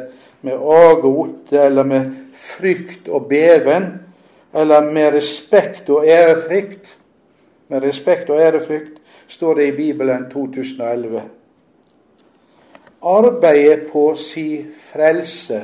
med 0.45 0.59
agot, 0.59 1.53
eller 1.55 1.87
med 1.87 2.11
frykt 2.35 3.07
og 3.07 3.29
beven, 3.31 3.87
eller 4.53 4.91
med 4.91 5.13
respekt 5.15 5.89
og 5.89 6.05
ærefrykt. 6.05 6.98
Med 7.69 7.83
respekt 7.83 8.29
og 8.29 8.41
ærefrykt 8.41 8.97
står 9.27 9.53
det 9.53 9.67
i 9.67 9.75
Bibelen 9.75 10.29
2011. 10.31 11.21
Arbeidet 13.01 13.87
på 13.91 14.15
si 14.15 14.65
frelse. 14.91 15.63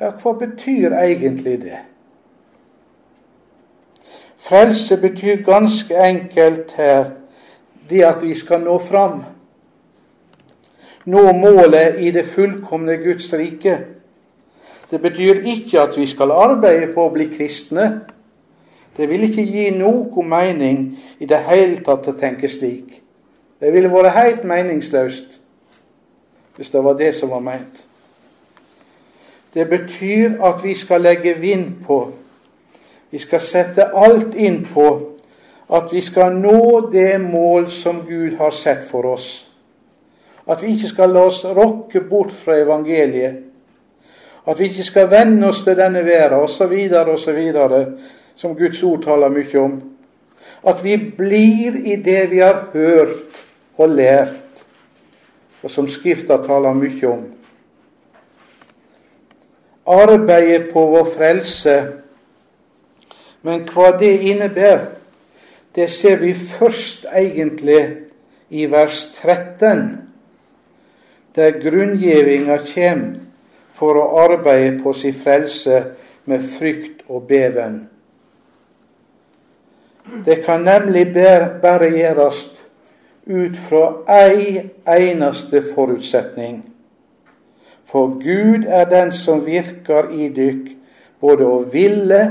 Ja, 0.00 0.10
hva 0.10 0.32
betyr 0.32 0.92
egentlig 0.98 1.60
det? 1.62 1.78
Frelse 4.42 4.96
betyr 4.96 5.44
ganske 5.46 5.96
enkelt 5.96 6.72
her 6.76 7.04
det 7.90 8.02
at 8.04 8.22
vi 8.22 8.34
skal 8.34 8.60
nå 8.60 8.78
fram. 8.78 9.22
Nå 11.04 11.32
målet 11.32 12.00
i 12.00 12.10
det 12.10 12.26
fullkomne 12.26 12.96
Guds 12.96 13.32
rike. 13.32 13.78
Det 14.90 15.00
betyr 15.02 15.46
ikke 15.54 15.80
at 15.80 15.96
vi 15.96 16.06
skal 16.06 16.30
arbeide 16.30 16.90
på 16.94 17.06
å 17.06 17.12
bli 17.14 17.28
kristne. 17.30 17.86
Det 18.96 19.08
vil 19.08 19.24
ikke 19.24 19.44
gi 19.48 19.70
noe 19.76 20.24
mening 20.24 20.82
i 21.18 21.26
det 21.28 21.38
hele 21.48 21.80
tatt 21.84 22.08
å 22.08 22.16
tenke 22.18 22.48
slik. 22.48 22.98
Det 23.60 23.72
ville 23.72 23.92
vært 23.92 24.16
helt 24.16 24.44
meningsløst 24.44 25.38
hvis 26.56 26.70
det 26.70 26.82
var 26.84 26.98
det 26.98 27.14
som 27.16 27.30
var 27.32 27.40
meint. 27.40 27.84
Det 29.54 29.64
betyr 29.68 30.36
at 30.44 30.60
vi 30.64 30.74
skal 30.76 31.00
legge 31.00 31.32
vind 31.40 31.80
på, 31.86 32.10
vi 33.10 33.20
skal 33.20 33.40
sette 33.44 33.88
alt 33.96 34.34
inn 34.36 34.62
på 34.68 34.88
at 35.72 35.92
vi 35.92 36.00
skal 36.04 36.34
nå 36.36 36.88
det 36.92 37.20
mål 37.20 37.70
som 37.70 38.02
Gud 38.08 38.36
har 38.36 38.50
sett 38.50 38.84
for 38.88 39.06
oss. 39.08 39.46
At 40.48 40.62
vi 40.62 40.74
ikke 40.74 40.90
skal 40.90 41.12
la 41.14 41.26
oss 41.28 41.44
rokke 41.44 42.00
bort 42.00 42.32
fra 42.32 42.58
evangeliet. 42.60 43.38
At 44.46 44.58
vi 44.58 44.68
ikke 44.68 44.84
skal 44.84 45.10
venne 45.10 45.48
oss 45.48 45.62
til 45.64 45.76
denne 45.78 46.02
verden 46.04 46.42
osv., 46.42 46.74
osv., 47.14 47.40
som 48.42 48.56
Guds 48.58 48.82
ord 48.82 49.04
taler 49.04 49.30
mye 49.30 49.58
om. 49.60 49.76
At 50.66 50.82
vi 50.82 50.96
blir 50.98 51.76
i 51.86 51.96
det 52.02 52.30
vi 52.32 52.40
har 52.42 52.64
hørt 52.74 53.42
og 53.78 53.94
lært 53.94 54.42
og 55.62 55.70
som 55.70 55.86
Skrifta 55.88 56.40
taler 56.42 56.74
mye 56.74 57.06
om. 57.06 57.22
Arbeidet 59.86 60.72
på 60.72 60.84
vår 60.90 61.10
frelse, 61.14 61.76
men 63.42 63.62
hva 63.70 63.92
det 63.98 64.12
innebærer, 64.30 64.88
det 65.74 65.88
ser 65.90 66.18
vi 66.20 66.34
først 66.34 67.06
egentlig 67.14 67.82
i 68.50 68.66
vers 68.70 69.06
13, 69.22 69.86
der 71.36 71.58
grunngivinga 71.62 72.58
kommer 72.74 73.22
for 73.72 73.96
å 73.96 74.26
arbeide 74.26 74.82
på 74.82 74.92
sin 74.92 75.14
frelse 75.16 75.78
med 76.28 76.44
frykt 76.58 77.06
og 77.08 77.24
beven. 77.30 77.91
Det 80.24 80.44
kan 80.44 80.60
nemlig 80.60 81.14
bare 81.62 81.90
gjøres 81.90 82.42
ut 83.26 83.56
fra 83.56 83.84
ei 84.10 84.70
eneste 84.88 85.62
forutsetning. 85.74 86.62
For 87.86 88.16
Gud 88.18 88.64
er 88.66 88.84
den 88.90 89.12
som 89.12 89.44
virker 89.46 90.10
i 90.10 90.28
dykk, 90.34 90.70
både 91.20 91.46
å 91.46 91.58
ville 91.72 92.22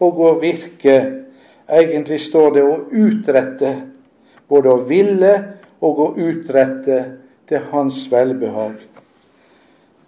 og 0.00 0.20
å 0.20 0.34
virke. 0.40 0.96
Egentlig 1.68 2.20
står 2.20 2.54
det 2.54 2.62
å 2.64 2.76
utrette, 2.88 3.74
både 4.48 4.70
å 4.70 4.84
ville 4.88 5.34
og 5.80 6.00
å 6.00 6.08
utrette 6.16 7.02
til 7.48 7.66
Hans 7.72 8.06
velbehag. 8.10 8.78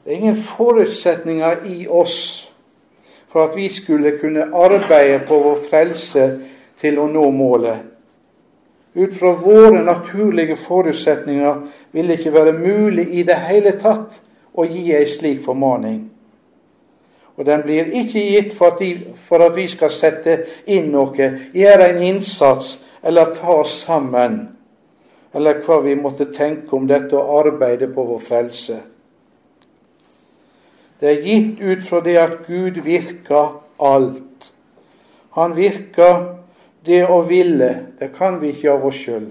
Det 0.05 0.13
er 0.13 0.17
ingen 0.17 0.37
forutsetninger 0.37 1.67
i 1.69 1.85
oss 1.89 2.49
for 3.29 3.47
at 3.47 3.57
vi 3.57 3.69
skulle 3.73 4.17
kunne 4.19 4.49
arbeide 4.55 5.21
på 5.29 5.39
vår 5.45 5.61
frelse 5.69 6.27
til 6.83 6.99
å 6.99 7.07
nå 7.11 7.29
målet. 7.31 7.89
Ut 8.95 9.15
fra 9.17 9.33
våre 9.41 9.81
naturlige 9.85 10.57
forutsetninger 10.61 11.61
vil 11.93 12.09
det 12.09 12.19
ikke 12.19 12.35
være 12.35 12.53
mulig 12.59 13.07
i 13.17 13.23
det 13.25 13.39
hele 13.47 13.73
tatt 13.81 14.19
å 14.53 14.67
gi 14.69 14.91
ei 14.93 15.07
slik 15.09 15.41
formaning. 15.45 16.03
Og 17.37 17.47
den 17.49 17.63
blir 17.65 17.89
ikke 18.03 18.21
gitt 18.21 18.53
for 18.55 18.75
at, 18.75 18.83
de, 18.83 19.15
for 19.17 19.41
at 19.41 19.57
vi 19.57 19.65
skal 19.73 19.93
sette 19.95 20.43
inn 20.69 20.91
noe, 20.93 21.29
gjøre 21.57 21.89
en 21.89 22.03
innsats 22.05 22.75
eller 23.03 23.33
ta 23.39 23.63
oss 23.63 23.79
sammen, 23.87 24.43
eller 25.33 25.63
hva 25.65 25.81
vi 25.81 25.97
måtte 25.97 26.29
tenke 26.35 26.77
om 26.77 26.85
dette 26.91 27.17
og 27.17 27.47
arbeide 27.47 27.89
på 27.95 28.05
vår 28.11 28.21
frelse. 28.21 28.77
Det 31.01 31.09
er 31.09 31.25
gitt 31.25 31.63
ut 31.65 31.81
fra 31.83 32.03
det 32.05 32.19
at 32.21 32.37
Gud 32.47 32.77
virker 32.85 33.57
alt. 33.83 34.53
Han 35.35 35.57
virker 35.57 36.42
det 36.85 37.05
å 37.07 37.21
ville, 37.27 37.71
det 37.99 38.11
kan 38.17 38.41
vi 38.41 38.53
ikke 38.53 38.73
av 38.73 38.87
oss 38.87 38.99
sjøl. 39.05 39.29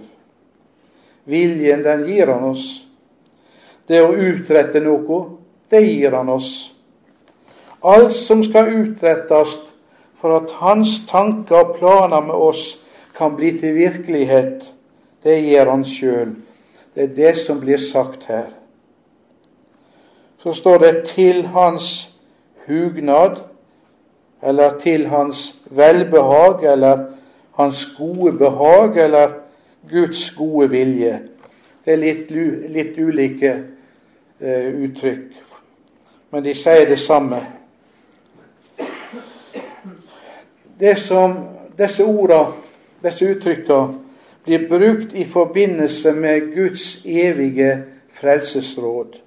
Viljen, 1.29 1.83
den 1.83 2.05
gir 2.07 2.31
han 2.31 2.45
oss. 2.51 2.67
Det 3.87 3.99
å 4.03 4.13
utrette 4.15 4.79
noe, 4.83 5.19
det 5.69 5.81
gir 5.83 6.15
han 6.15 6.31
oss. 6.31 6.71
Alt 7.81 8.13
som 8.15 8.43
skal 8.45 8.71
utrettes 8.71 9.57
for 10.21 10.37
at 10.37 10.53
hans 10.61 10.99
tanker 11.09 11.63
og 11.63 11.75
planer 11.79 12.23
med 12.23 12.35
oss 12.35 12.77
kan 13.17 13.35
bli 13.35 13.51
til 13.59 13.75
virkelighet, 13.75 14.67
det 15.23 15.39
gjør 15.41 15.73
han 15.73 15.85
sjøl. 15.85 16.35
Det 16.95 17.03
er 17.03 17.15
det 17.15 17.35
som 17.39 17.59
blir 17.61 17.79
sagt 17.81 18.27
her. 18.29 18.49
Så 20.41 20.53
står 20.53 20.77
det 20.77 21.05
'til 21.05 21.47
hans 21.47 22.09
hugnad', 22.67 23.43
eller 24.41 24.79
'til 24.79 25.07
hans 25.07 25.55
velbehag', 25.69 26.65
eller 26.65 27.05
hans 27.61 27.85
gode 27.97 28.33
behag 28.37 28.97
eller 28.97 29.37
Guds 29.89 30.31
gode 30.37 30.69
vilje. 30.69 31.19
Det 31.85 31.93
er 31.93 32.01
litt, 32.01 32.31
litt 32.69 32.97
ulike 32.97 33.53
eh, 34.41 34.67
uttrykk, 34.85 35.39
men 36.31 36.45
de 36.45 36.53
sier 36.57 36.85
det 36.89 36.99
samme. 37.01 37.41
Det 40.81 40.93
som 40.97 41.33
disse 41.77 42.05
ordene, 42.05 42.53
disse 43.01 43.25
uttrykkene, 43.25 43.97
blir 44.45 44.63
brukt 44.69 45.13
i 45.13 45.25
forbindelse 45.25 46.13
med 46.17 46.53
Guds 46.53 47.01
evige 47.05 47.83
frelsesråd. 48.09 49.19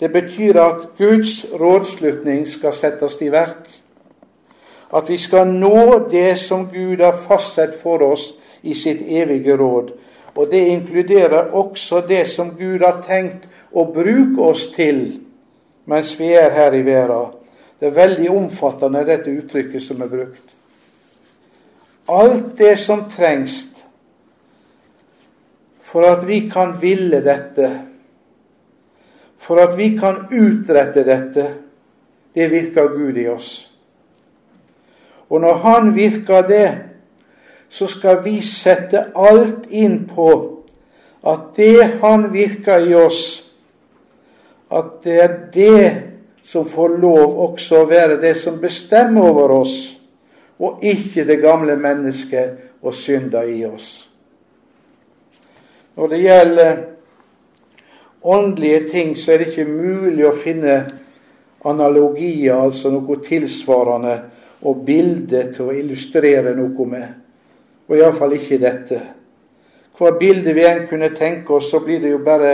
Det 0.00 0.08
betyr 0.12 0.56
at 0.60 0.86
Guds 0.98 1.46
rådslutning 1.60 2.46
skal 2.48 2.72
settes 2.72 3.20
i 3.20 3.28
verk 3.32 3.68
at 4.90 5.10
vi 5.10 5.18
skal 5.18 5.48
nå 5.50 6.08
det 6.10 6.36
som 6.38 6.68
Gud 6.72 7.00
har 7.00 7.16
fastsatt 7.26 7.74
for 7.80 8.02
oss 8.02 8.32
i 8.62 8.74
sitt 8.74 9.02
evige 9.02 9.56
råd. 9.56 9.90
Og 10.36 10.50
det 10.50 10.66
inkluderer 10.68 11.54
også 11.56 12.00
det 12.08 12.26
som 12.28 12.52
Gud 12.58 12.84
har 12.84 13.00
tenkt 13.02 13.48
å 13.72 13.86
bruke 13.92 14.50
oss 14.52 14.66
til 14.74 15.22
mens 15.86 16.16
vi 16.18 16.32
er 16.34 16.50
her 16.50 16.74
i 16.74 16.82
verden. 16.82 17.32
Det 17.78 17.90
er 17.90 17.94
veldig 17.94 18.30
omfattende, 18.32 19.04
dette 19.04 19.30
uttrykket 19.30 19.82
som 19.82 20.00
er 20.02 20.08
brukt. 20.10 20.54
Alt 22.08 22.56
det 22.58 22.76
som 22.78 23.04
trengs 23.10 23.66
for 25.86 26.02
at 26.08 26.24
vi 26.26 26.40
kan 26.50 26.74
ville 26.80 27.20
dette, 27.22 27.68
for 29.38 29.60
at 29.62 29.76
vi 29.78 29.92
kan 29.98 30.26
utrette 30.32 31.04
dette, 31.06 31.46
det 32.34 32.50
virker 32.50 32.88
Gud 32.96 33.16
i 33.16 33.28
oss. 33.28 33.65
Og 35.28 35.40
når 35.40 35.54
Han 35.54 35.94
virker 35.96 36.46
det, 36.46 36.78
så 37.68 37.86
skal 37.86 38.24
vi 38.24 38.40
sette 38.40 39.08
alt 39.14 39.66
inn 39.70 40.04
på 40.06 40.30
at 41.26 41.56
det 41.56 41.98
Han 42.02 42.32
virker 42.32 42.86
i 42.86 42.94
oss, 42.94 43.42
at 44.70 45.02
det 45.04 45.20
er 45.22 45.38
det 45.54 46.02
som 46.46 46.66
får 46.68 46.98
lov 47.02 47.38
også 47.48 47.82
å 47.82 47.88
være 47.90 48.20
det 48.22 48.36
som 48.38 48.60
bestemmer 48.62 49.26
over 49.26 49.54
oss, 49.62 49.96
og 50.58 50.84
ikke 50.84 51.26
det 51.26 51.40
gamle 51.42 51.74
mennesket 51.76 52.82
og 52.82 52.94
synda 52.94 53.42
i 53.44 53.64
oss. 53.66 54.06
Når 55.96 56.08
det 56.12 56.20
gjelder 56.20 56.76
åndelige 58.22 58.88
ting, 58.88 59.16
så 59.16 59.32
er 59.32 59.38
det 59.38 59.50
ikke 59.50 59.70
mulig 59.70 60.26
å 60.28 60.34
finne 60.36 60.76
analogier, 61.66 62.54
altså 62.54 62.90
noe 62.94 63.18
tilsvarende, 63.24 64.16
og 64.66 64.82
bilde 64.86 65.44
til 65.54 65.68
å 65.68 65.74
illustrere 65.76 66.54
noe 66.56 66.86
med. 66.90 67.06
Og 67.86 67.98
iallfall 67.98 68.34
ikke 68.34 68.58
dette. 68.58 68.98
Hva 69.96 70.10
bilde 70.18 70.52
vi 70.56 70.64
enn 70.66 70.88
kunne 70.90 71.12
tenke 71.16 71.54
oss, 71.56 71.70
så 71.70 71.80
blir 71.84 72.02
det 72.02 72.10
jo 72.10 72.18
bare 72.24 72.52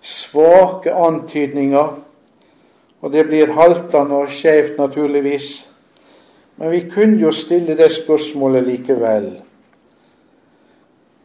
svake 0.00 0.94
antydninger. 0.96 1.92
Og 3.02 3.12
det 3.12 3.26
blir 3.28 3.52
haltende 3.54 4.22
og 4.22 4.32
skjevt, 4.32 4.78
naturligvis. 4.78 5.50
Men 6.56 6.72
vi 6.72 6.84
kunne 6.90 7.20
jo 7.20 7.32
stille 7.34 7.76
det 7.78 7.90
spørsmålet 7.92 8.66
likevel. 8.66 9.28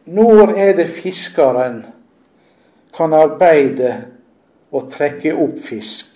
Når 0.08 0.54
er 0.56 0.72
det 0.76 0.88
fiskeren 0.88 1.82
kan 2.96 3.12
arbeide 3.14 3.92
og 4.72 4.88
trekke 4.92 5.34
opp 5.36 5.58
fisk? 5.62 6.14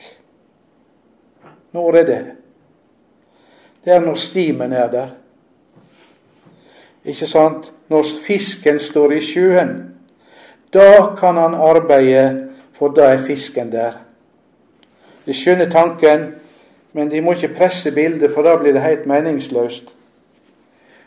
Når 1.72 1.98
er 2.00 2.08
det? 2.08 2.22
Det 3.84 3.94
er 3.94 4.00
når 4.00 4.14
stimen 4.14 4.72
er 4.72 4.90
der. 4.90 5.08
Ikke 7.04 7.26
sant? 7.26 7.72
Når 7.88 8.04
fisken 8.26 8.78
står 8.78 9.12
i 9.12 9.20
sjøen. 9.20 9.72
Da 10.72 11.14
kan 11.18 11.36
han 11.36 11.54
arbeide, 11.54 12.48
for 12.72 12.88
da 12.88 13.12
er 13.12 13.18
fisken 13.26 13.72
der. 13.72 13.92
De 15.26 15.34
skjønner 15.34 15.70
tanken, 15.70 16.30
men 16.92 17.10
de 17.10 17.20
må 17.20 17.34
ikke 17.34 17.54
presse 17.54 17.90
bildet, 17.90 18.30
for 18.34 18.42
da 18.42 18.56
blir 18.56 18.72
det 18.72 18.82
helt 18.82 19.06
meningsløst. 19.06 19.94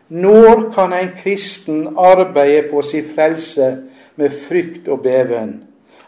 Når 0.09 0.69
kan 0.75 0.93
en 0.93 1.09
kristen 1.17 1.95
arbeide 1.97 2.67
på 2.71 2.81
sin 2.81 3.03
frelse 3.15 3.77
med 4.15 4.29
frykt 4.29 4.88
og 4.88 5.01
beven? 5.01 5.63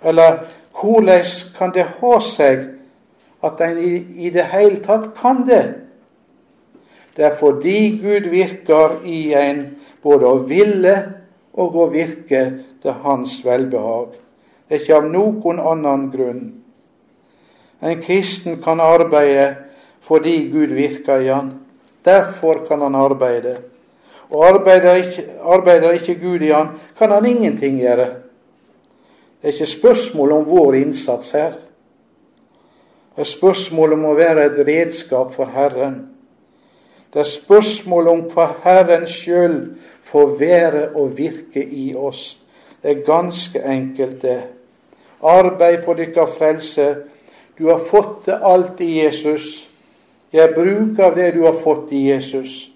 Eller 0.06 0.38
hvordan 0.82 1.26
kan 1.58 1.74
det 1.74 1.84
ha 1.84 2.20
seg 2.22 2.68
at 3.44 3.62
en 3.62 3.78
i, 3.82 3.96
i 4.28 4.30
det 4.30 4.46
hele 4.52 4.84
tatt 4.86 5.10
kan 5.18 5.42
det? 5.48 5.87
Det 7.18 7.26
er 7.26 7.36
fordi 7.36 7.98
Gud 7.98 8.30
virker 8.30 9.00
i 9.10 9.34
en 9.34 9.64
både 10.04 10.30
å 10.30 10.44
ville 10.46 10.96
og 11.58 11.76
å 11.76 11.88
virke 11.90 12.44
til 12.84 12.98
Hans 13.04 13.40
velbehag. 13.46 14.14
Det 14.68 14.76
er 14.76 14.84
ikke 14.84 15.00
av 15.00 15.08
noen 15.10 15.62
annen 15.64 16.10
grunn. 16.14 16.44
En 17.82 18.02
kristen 18.02 18.60
kan 18.62 18.82
arbeide 18.84 19.48
fordi 20.06 20.48
Gud 20.52 20.74
virker 20.78 21.22
i 21.22 21.32
han. 21.32 21.52
Derfor 22.06 22.66
kan 22.68 22.82
han 22.82 22.96
arbeide. 22.96 23.58
Og 24.30 24.44
arbeider 24.46 25.02
ikke, 25.02 25.26
arbeider 25.44 25.96
ikke 25.96 26.16
Gud 26.20 26.42
i 26.42 26.52
han, 26.52 26.76
kan 26.98 27.12
han 27.12 27.26
ingenting 27.26 27.80
gjøre. 27.80 28.08
Det 29.42 29.50
er 29.50 29.56
ikke 29.56 29.72
spørsmål 29.72 30.32
om 30.32 30.46
vår 30.48 30.76
innsats 30.82 31.32
her. 31.32 31.58
Det 33.16 33.24
er 33.24 33.30
spørsmål 33.30 33.96
om 33.98 34.06
å 34.10 34.16
være 34.18 34.46
et 34.50 34.62
redskap 34.68 35.34
for 35.36 35.50
Herren. 35.54 36.17
Det 37.14 37.20
er 37.20 37.30
spørsmål 37.30 38.08
om 38.08 38.22
hva 38.34 38.50
Herren 38.64 39.08
sjøl 39.08 39.58
får 40.08 40.34
være 40.40 40.84
og 40.96 41.18
virke 41.18 41.64
i 41.64 41.94
oss. 41.96 42.38
Det 42.84 42.92
er 42.92 43.06
ganske 43.06 43.64
enkelt, 43.64 44.22
det. 44.22 44.42
Arbeid 45.24 45.84
på 45.86 45.94
dykkar 45.98 46.30
frelse. 46.38 46.96
Du 47.58 47.70
har 47.70 47.82
fått 47.82 48.26
det 48.26 48.40
alt 48.44 48.82
i 48.82 49.00
Jesus. 49.04 49.68
Jeg 50.34 50.54
bruker 50.56 51.16
det 51.16 51.34
du 51.34 51.46
har 51.46 51.56
fått 51.64 51.92
i 51.92 52.10
Jesus. 52.12 52.72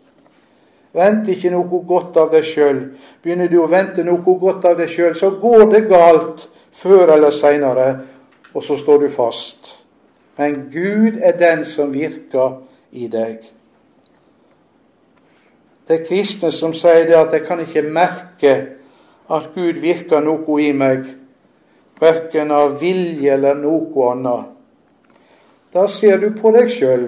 Vent 0.93 1.27
ikke 1.31 1.51
noe 1.53 1.83
godt 1.87 2.17
av 2.19 2.31
deg 2.33 2.47
sjøl. 2.47 2.81
Begynner 3.23 3.47
du 3.51 3.61
å 3.61 3.69
vente 3.71 4.03
noe 4.03 4.23
godt 4.39 4.65
av 4.67 4.79
deg 4.79 4.89
sjøl, 4.91 5.13
så 5.15 5.31
går 5.39 5.69
det 5.71 5.85
galt 5.91 6.47
før 6.75 7.13
eller 7.15 7.31
seinere, 7.35 7.87
og 8.51 8.63
så 8.63 8.75
står 8.79 9.05
du 9.05 9.09
fast. 9.13 9.75
Men 10.39 10.67
Gud 10.73 11.19
er 11.21 11.37
den 11.39 11.63
som 11.67 11.93
virker 11.93 12.59
i 12.91 13.07
deg. 13.11 13.45
Det 15.91 15.97
er 15.99 16.05
kristne 16.07 16.53
som 16.55 16.71
sier 16.71 17.03
det 17.03 17.17
at 17.19 17.33
jeg 17.35 17.41
kan 17.43 17.59
ikke 17.59 17.81
merke 17.83 18.51
at 19.27 19.47
Gud 19.51 19.81
virker 19.83 20.21
noe 20.23 20.53
i 20.63 20.69
meg, 20.71 21.01
verken 21.99 22.53
av 22.55 22.77
vilje 22.79 23.33
eller 23.33 23.57
noe 23.59 24.05
annet. 24.13 24.45
Da 25.75 25.83
ser 25.91 26.21
du 26.21 26.29
på 26.37 26.53
deg 26.55 26.71
sjøl. 26.71 27.03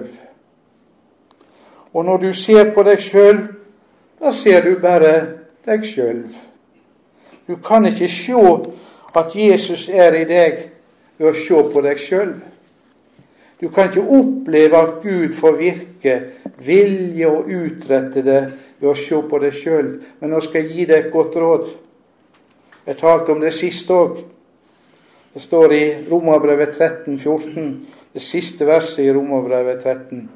Og 1.96 2.04
når 2.04 2.26
du 2.26 2.34
ser 2.36 2.74
på 2.76 2.84
deg 2.84 3.00
sjøl, 3.00 3.40
da 4.20 4.32
ser 4.36 4.68
du 4.68 4.74
bare 4.82 5.14
deg 5.64 5.86
sjøl. 5.88 6.20
Du 7.48 7.56
kan 7.64 7.88
ikke 7.88 8.10
se 8.12 8.36
at 9.16 9.32
Jesus 9.32 9.86
er 9.88 10.18
i 10.20 10.26
deg 10.28 10.60
ved 11.16 11.30
å 11.30 11.32
se 11.32 11.64
på 11.72 11.84
deg 11.88 12.04
sjøl. 12.04 12.34
Du 13.64 13.70
kan 13.72 13.88
ikke 13.88 14.04
oppleve 14.12 14.76
at 14.76 15.00
Gud 15.00 15.32
får 15.40 15.56
virke, 15.56 16.18
vilje 16.60 17.32
og 17.32 17.48
utrette 17.48 18.20
det 18.28 18.42
ved 18.84 18.92
å 18.92 19.00
se 19.00 19.18
på 19.30 19.40
deg 19.40 19.56
sjøl. 19.56 19.90
Men 20.20 20.34
nå 20.34 20.42
skal 20.44 20.62
jeg 20.62 20.76
gi 20.76 20.86
deg 20.90 21.06
et 21.06 21.12
godt 21.12 21.36
råd. 21.40 21.66
Jeg 22.84 23.00
talte 23.00 23.32
om 23.32 23.40
det 23.40 23.54
sist 23.56 23.90
òg. 23.90 24.20
Det 25.34 25.42
står 25.42 25.72
i 25.74 25.84
Romerbrevet 26.06 26.76
13, 26.76 27.16
14, 27.18 27.70
det 28.14 28.22
siste 28.22 28.66
verset 28.68 29.02
i 29.02 29.12
Romerbrevet 29.12 29.80
13. 29.82 30.28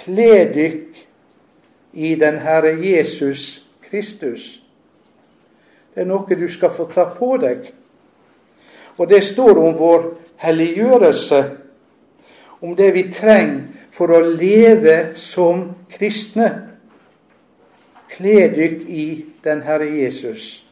Kle 0.00 0.32
dykk 0.50 1.02
i 2.02 2.14
den 2.18 2.40
Herre 2.42 2.72
Jesus 2.80 3.62
Kristus. 3.86 4.48
Det 5.94 6.02
er 6.02 6.10
noe 6.10 6.36
du 6.36 6.48
skal 6.50 6.74
få 6.74 6.88
ta 6.90 7.06
på 7.12 7.36
deg. 7.40 7.70
Og 8.96 9.06
det 9.08 9.22
står 9.24 9.60
om 9.62 9.78
vår 9.78 10.10
helliggjørelse, 10.42 11.42
om 12.66 12.74
det 12.76 12.90
vi 12.96 13.06
trenger 13.12 13.62
for 13.94 14.12
å 14.12 14.24
leve 14.26 15.14
som 15.20 15.68
kristne. 15.92 16.75
Kle 18.10 18.48
dykk 18.54 18.86
i 18.88 19.24
den 19.44 19.62
Herre 19.62 19.88
Jesus. 19.90 20.66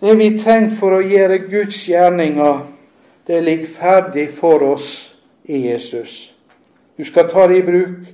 Det 0.00 0.18
vi 0.18 0.38
trenger 0.38 0.74
for 0.76 0.98
å 0.98 1.04
gjøre 1.04 1.38
Guds 1.48 1.86
gjerninger, 1.88 2.58
det 3.26 3.40
ligger 3.42 3.72
ferdig 3.78 4.26
for 4.30 4.62
oss 4.62 4.90
i 5.48 5.62
Jesus. 5.68 6.34
Du 6.96 7.04
skal 7.04 7.30
ta 7.30 7.46
det 7.48 7.62
i 7.62 7.64
bruk. 7.64 8.04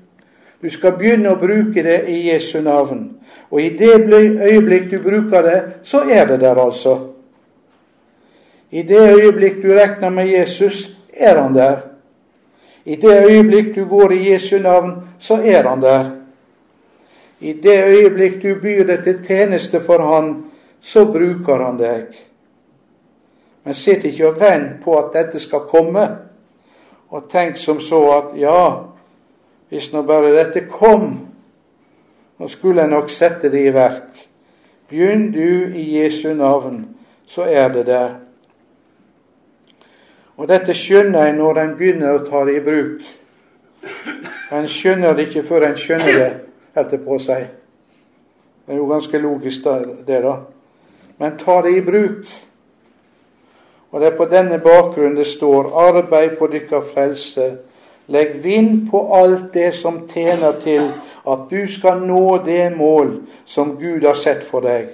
Du 0.62 0.70
skal 0.70 0.94
begynne 0.94 1.32
å 1.32 1.40
bruke 1.40 1.82
det 1.82 2.04
i 2.08 2.20
Jesu 2.28 2.61
navn. 2.62 3.08
Og 3.50 3.61
i 3.61 3.72
det 3.76 4.06
øyeblikk 4.06 4.90
du 4.90 5.00
bruker 5.02 5.42
det, 5.42 5.58
så 5.82 6.04
er 6.06 6.26
det 6.30 6.40
der, 6.40 6.56
altså. 6.56 6.96
I 8.70 8.82
det 8.82 9.02
øyeblikk 9.18 9.58
du 9.62 9.72
regner 9.74 10.11
med 10.11 10.30
Jesus, 10.30 10.87
er 11.12 11.37
han 11.42 11.54
der. 11.54 11.82
I 12.85 12.96
det 12.96 13.18
øyeblikk 13.26 13.74
du 13.74 13.85
går 13.85 14.12
i 14.12 14.30
Jesu 14.30 14.58
navn, 14.58 14.94
så 15.18 15.42
er 15.42 15.68
han 15.68 15.82
der. 15.82 16.21
I 17.42 17.52
det 17.59 17.78
øyeblikk 17.85 18.42
du 18.42 18.55
byr 18.62 18.87
deg 18.87 19.02
til 19.05 19.24
tjeneste 19.26 19.81
for 19.83 20.02
Han, 20.07 20.35
så 20.81 21.05
bruker 21.07 21.64
han 21.64 21.78
deg. 21.78 22.14
Men 23.64 23.74
sitt 23.74 24.05
ikke 24.05 24.28
og 24.28 24.40
vent 24.40 24.81
på 24.83 24.94
at 24.98 25.12
dette 25.14 25.40
skal 25.42 25.66
komme, 25.70 26.07
og 27.11 27.28
tenk 27.31 27.59
som 27.61 27.81
så 27.81 28.00
at 28.16 28.33
ja, 28.40 28.62
hvis 29.68 29.92
nå 29.92 30.02
bare 30.07 30.33
dette 30.35 30.64
kom, 30.70 31.09
nå 32.38 32.48
skulle 32.48 32.83
jeg 32.83 32.90
nok 32.90 33.11
sette 33.11 33.50
det 33.52 33.66
i 33.68 33.74
verk. 33.74 34.26
Begynn 34.90 35.31
du 35.33 35.72
i 35.78 35.85
Jesu 35.98 36.35
navn, 36.35 36.85
så 37.26 37.46
er 37.48 37.68
det 37.72 37.87
der. 37.87 38.14
Og 40.37 40.48
dette 40.48 40.74
skjønner 40.74 41.28
en 41.28 41.38
når 41.38 41.61
en 41.61 41.76
begynner 41.76 42.16
å 42.16 42.24
ta 42.26 42.42
det 42.48 42.57
i 42.59 42.64
bruk. 42.64 43.05
En 44.52 44.66
skjønner 44.68 45.14
det 45.14 45.28
ikke 45.28 45.44
før 45.46 45.68
en 45.68 45.78
skjønner 45.78 46.18
det, 46.18 46.33
holdt 46.74 46.92
jeg 46.92 47.04
på 47.04 47.16
å 47.16 47.22
si. 47.22 47.40
Det 48.62 48.74
er 48.74 48.78
jo 48.78 48.88
ganske 48.90 49.18
logisk, 49.18 49.66
det, 50.06 50.22
da. 50.22 50.37
Men 51.18 51.37
ta 51.38 51.61
det 51.62 51.76
i 51.76 51.85
bruk. 51.85 52.30
Og 53.92 54.00
det 54.00 54.08
er 54.08 54.16
på 54.16 54.24
denne 54.30 54.58
bakgrunn 54.58 55.16
det 55.16 55.26
står 55.26 55.72
'Arbeid 55.74 56.38
på 56.38 56.46
dykkar 56.46 56.80
frelse' 56.80 57.50
Legg 58.06 58.35
vind 58.42 58.90
på 58.90 59.14
alt 59.14 59.52
det 59.52 59.74
som 59.74 60.08
tjener 60.08 60.52
til 60.61 60.88
at 61.28 61.46
du 61.50 61.68
skal 61.70 62.02
nå 62.02 62.38
det 62.44 62.76
mål 62.76 63.20
som 63.46 63.76
Gud 63.78 64.04
har 64.04 64.18
sett 64.18 64.42
for 64.44 64.64
deg. 64.66 64.88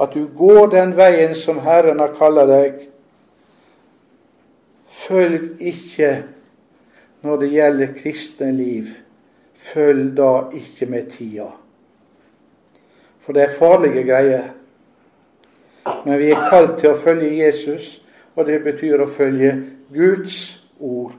At 0.00 0.14
du 0.14 0.26
går 0.26 0.72
den 0.74 0.96
veien 0.96 1.34
som 1.34 1.60
Herren 1.62 2.00
har 2.02 2.14
kalla 2.18 2.46
deg. 2.48 2.88
Følg 4.88 5.60
ikke 5.60 6.10
når 7.22 7.40
det 7.44 7.52
gjelder 7.54 7.94
kristne 8.00 8.50
liv. 8.52 8.90
Følg 9.60 10.14
da 10.16 10.48
ikke 10.56 10.86
med 10.88 11.10
tida. 11.12 11.50
For 13.20 13.36
det 13.36 13.42
er 13.42 13.58
farlige 13.58 14.04
greier. 14.08 14.48
Men 16.04 16.18
vi 16.18 16.30
er 16.32 16.48
kalt 16.50 16.78
til 16.80 16.94
å 16.94 16.98
følge 16.98 17.34
Jesus, 17.42 17.98
og 18.36 18.46
det 18.48 18.60
betyr 18.64 19.02
å 19.04 19.08
følge 19.10 19.52
Guds 19.92 20.38
ord. 20.80 21.12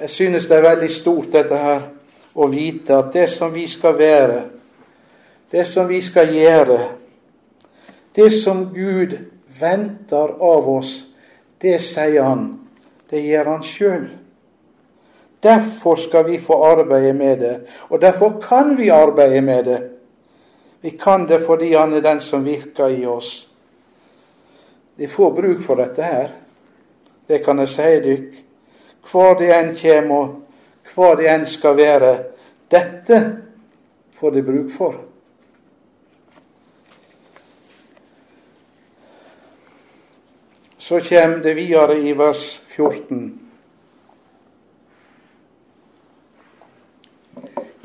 Jeg 0.00 0.10
synes 0.10 0.46
det 0.46 0.56
er 0.56 0.68
veldig 0.68 0.90
stort, 0.90 1.32
dette 1.32 1.58
her, 1.58 1.82
å 2.38 2.46
vite 2.46 2.94
at 2.94 3.10
det 3.12 3.26
som 3.32 3.50
vi 3.52 3.66
skal 3.68 3.96
være, 3.98 4.42
det 5.50 5.64
som 5.66 5.88
vi 5.88 5.98
skal 6.04 6.30
gjøre, 6.34 6.78
det 8.14 8.30
som 8.34 8.68
Gud 8.74 9.16
venter 9.60 10.36
av 10.38 10.68
oss, 10.70 10.94
det 11.58 11.80
sier 11.82 12.22
han, 12.22 12.52
det 13.10 13.24
gjør 13.26 13.52
han 13.54 13.66
sjøl. 13.66 14.06
Derfor 15.42 15.96
skal 15.96 16.26
vi 16.26 16.38
få 16.38 16.64
arbeide 16.64 17.12
med 17.12 17.36
det, 17.36 17.60
og 17.88 18.00
derfor 18.00 18.40
kan 18.40 18.78
vi 18.78 18.88
arbeide 18.88 19.40
med 19.40 19.64
det. 19.64 19.90
Vi 20.80 20.90
kan 20.90 21.28
det 21.28 21.40
fordi 21.46 21.72
han 21.74 21.92
er 21.92 22.00
den 22.00 22.20
som 22.20 22.44
virker 22.44 22.88
i 22.88 23.06
oss. 23.06 23.48
De 24.98 25.08
får 25.08 25.30
bruk 25.30 25.62
for 25.62 25.74
dette 25.78 26.02
her. 26.02 26.28
Det 27.28 27.44
kan 27.44 27.58
jeg 27.58 27.68
si 27.68 27.98
dykk. 28.02 28.38
Hvor 29.10 29.34
de 29.38 29.50
enn 29.54 29.74
kjem, 29.76 30.10
og 30.10 30.94
hvor 30.94 31.14
de 31.16 31.28
enn 31.30 31.46
skal 31.46 31.76
være. 31.78 32.14
Dette 32.70 33.20
får 34.18 34.34
de 34.34 34.42
bruk 34.42 34.72
for. 34.74 34.96
Så 40.78 41.00
kommer 41.08 41.42
det 41.44 41.56
videre 41.56 42.00
i 42.00 42.12
vers 42.18 42.58
14. 42.74 43.47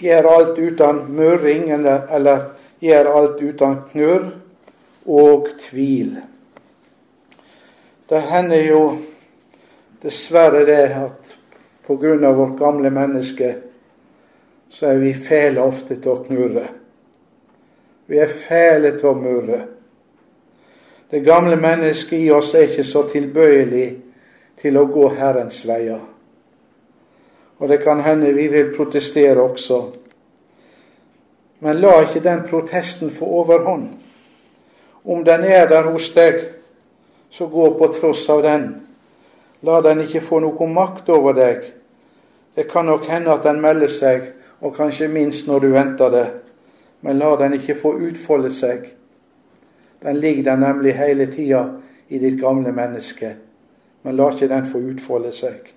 Gjør 0.01 0.29
alt 0.29 0.59
uten 0.59 1.03
murring, 1.15 1.69
eller, 1.71 2.07
eller 2.09 2.45
gjør 2.79 3.11
alt 3.17 3.41
uten 3.41 3.75
knurr 3.91 4.29
og 5.05 5.49
tvil. 5.69 6.15
Det 8.09 8.21
hender 8.29 8.65
jo 8.67 8.81
dessverre 10.03 10.65
det 10.67 10.81
at 10.97 11.35
av 11.87 12.35
vårt 12.35 12.57
gamle 12.59 12.89
menneske 12.89 13.55
så 14.69 14.87
er 14.87 15.01
vi 15.01 15.13
fæle 15.13 15.61
ofte 15.61 15.99
til 16.01 16.11
å 16.11 16.23
knurre. 16.23 16.67
Vi 18.07 18.19
er 18.19 18.31
fæle 18.31 18.95
til 18.97 19.11
å 19.11 19.17
murre. 19.17 19.59
Det 21.11 21.21
gamle 21.23 21.59
mennesket 21.61 22.25
i 22.25 22.31
oss 22.33 22.55
er 22.55 22.67
ikke 22.67 22.87
så 22.87 23.03
tilbøyelig 23.11 23.87
til 24.61 24.79
å 24.79 24.87
gå 24.89 25.09
Herrens 25.13 25.61
veier. 25.67 26.01
Og 27.63 27.69
det 27.69 27.79
kan 27.79 28.01
hende 28.03 28.33
vi 28.35 28.47
vil 28.51 28.73
protestere 28.75 29.39
også. 29.39 29.77
Men 31.63 31.77
la 31.79 32.01
ikke 32.03 32.19
den 32.19 32.41
protesten 32.43 33.11
få 33.11 33.25
overhånd. 33.25 33.85
Om 35.05 35.21
den 35.23 35.45
er 35.47 35.67
der 35.71 35.87
hos 35.87 36.09
deg, 36.11 36.41
så 37.29 37.47
gå 37.47 37.69
på 37.79 37.87
tross 37.95 38.25
av 38.29 38.41
den. 38.43 38.65
La 39.63 39.79
den 39.81 40.01
ikke 40.03 40.21
få 40.21 40.41
noe 40.43 40.67
makt 40.67 41.07
over 41.09 41.37
deg. 41.37 41.69
Det 42.55 42.65
kan 42.67 42.85
nok 42.85 43.07
hende 43.07 43.31
at 43.31 43.47
den 43.47 43.61
melder 43.63 43.87
seg, 43.87 44.25
og 44.59 44.75
kanskje 44.75 45.07
minst 45.07 45.47
når 45.47 45.63
du 45.63 45.67
venter 45.71 46.11
det. 46.11 46.25
Men 47.01 47.21
la 47.23 47.29
den 47.39 47.55
ikke 47.55 47.77
få 47.79 47.93
utfolde 48.09 48.51
seg. 48.51 48.89
Den 50.03 50.19
ligger 50.19 50.43
der 50.51 50.59
nemlig 50.65 50.97
hele 50.99 51.29
tida 51.31 51.63
i 52.09 52.19
ditt 52.19 52.41
gamle 52.43 52.75
menneske. 52.75 53.31
Men 54.03 54.19
la 54.19 54.27
ikke 54.35 54.51
den 54.51 54.67
få 54.67 54.83
utfolde 54.91 55.31
seg. 55.31 55.71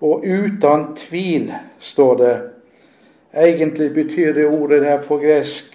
Og 0.00 0.24
uten 0.24 0.86
tvil, 0.96 1.52
står 1.78 2.14
det. 2.16 2.34
Egentlig 3.36 3.92
betyr 3.94 4.32
det 4.34 4.46
ordet 4.48 4.84
her 4.84 5.02
på 5.04 5.20
gresk 5.20 5.74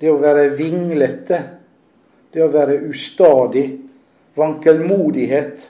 det 0.00 0.08
å 0.08 0.16
være 0.18 0.48
vinglete 0.56 1.40
det 2.32 2.42
å 2.44 2.50
være 2.50 2.78
ustadig, 2.90 3.66
vankelmodighet. 4.38 5.66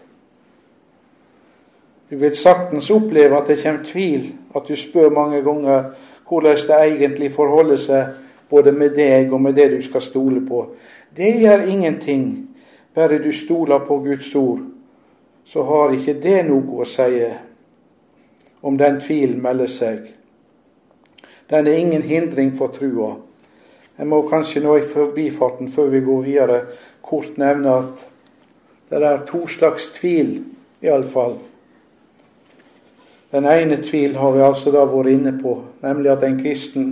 Du 2.10 2.16
vil 2.20 2.36
saktens 2.36 2.90
oppleve 2.92 3.38
at 3.38 3.48
det 3.48 3.60
kommer 3.62 3.86
tvil, 3.86 4.26
at 4.54 4.66
du 4.68 4.76
spør 4.76 5.12
mange 5.14 5.40
ganger 5.46 5.92
hvordan 6.28 6.60
det 6.68 6.80
egentlig 6.84 7.30
forholder 7.34 7.80
seg 7.80 8.18
både 8.50 8.72
med 8.74 8.94
deg 8.98 9.32
og 9.32 9.40
med 9.42 9.56
det 9.56 9.70
du 9.72 9.80
skal 9.82 10.02
stole 10.02 10.42
på. 10.46 10.66
Det 11.16 11.32
gjør 11.40 11.66
ingenting, 11.70 12.26
bare 12.94 13.22
du 13.22 13.32
stoler 13.34 13.82
på 13.86 13.98
Guds 14.04 14.34
ord. 14.38 14.60
Så 15.50 15.62
har 15.66 15.90
ikke 15.90 16.14
det 16.22 16.44
noe 16.46 16.84
å 16.84 16.86
si 16.86 17.24
om 18.62 18.76
den 18.78 19.00
tvilen 19.02 19.40
melder 19.42 19.70
seg. 19.72 20.04
Den 21.50 21.66
er 21.66 21.80
ingen 21.80 22.04
hindring 22.06 22.52
for 22.54 22.70
trua. 22.70 23.16
Jeg 23.98 24.06
må 24.06 24.20
kanskje 24.30 24.62
nå 24.62 24.76
i 24.78 24.86
forbifarten, 24.86 25.68
før 25.74 25.90
vi 25.90 26.00
går 26.06 26.20
videre, 26.22 26.58
kort 27.02 27.34
nevne 27.40 27.72
at 27.82 28.04
det 28.90 29.00
er 29.02 29.24
to 29.26 29.42
slags 29.50 29.88
tvil, 29.96 30.36
iallfall. 30.86 31.34
Den 33.34 33.46
ene 33.50 33.80
tvil 33.82 34.14
har 34.18 34.32
vi 34.34 34.44
altså 34.46 34.70
da 34.74 34.84
vært 34.86 35.12
inne 35.16 35.32
på, 35.38 35.56
nemlig 35.82 36.12
at 36.14 36.24
en 36.26 36.38
kristen 36.38 36.86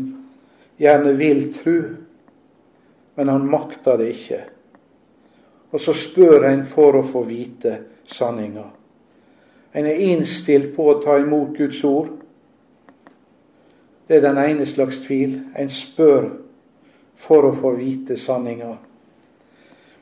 gjerne 0.83 1.15
vil 1.19 1.47
tro, 1.55 1.77
men 3.19 3.31
han 3.31 3.47
makter 3.51 4.03
det 4.03 4.11
ikke. 4.17 4.41
Og 5.71 5.83
så 5.83 5.95
spør 5.95 6.51
en 6.51 6.67
for 6.67 6.99
å 6.99 7.07
få 7.07 7.23
vite 7.31 7.77
sanninga. 8.13 8.65
En 9.73 9.87
er 9.87 10.01
innstilt 10.11 10.73
på 10.77 10.89
å 10.91 10.99
ta 11.03 11.19
imot 11.21 11.57
Guds 11.57 11.83
ord. 11.85 12.11
Det 14.09 14.17
er 14.17 14.25
den 14.25 14.41
ene 14.41 14.67
slags 14.67 15.03
tvil. 15.05 15.37
En 15.57 15.69
spør 15.69 16.31
for 17.19 17.49
å 17.49 17.55
få 17.55 17.75
vite 17.77 18.17
sanninga. 18.17 18.77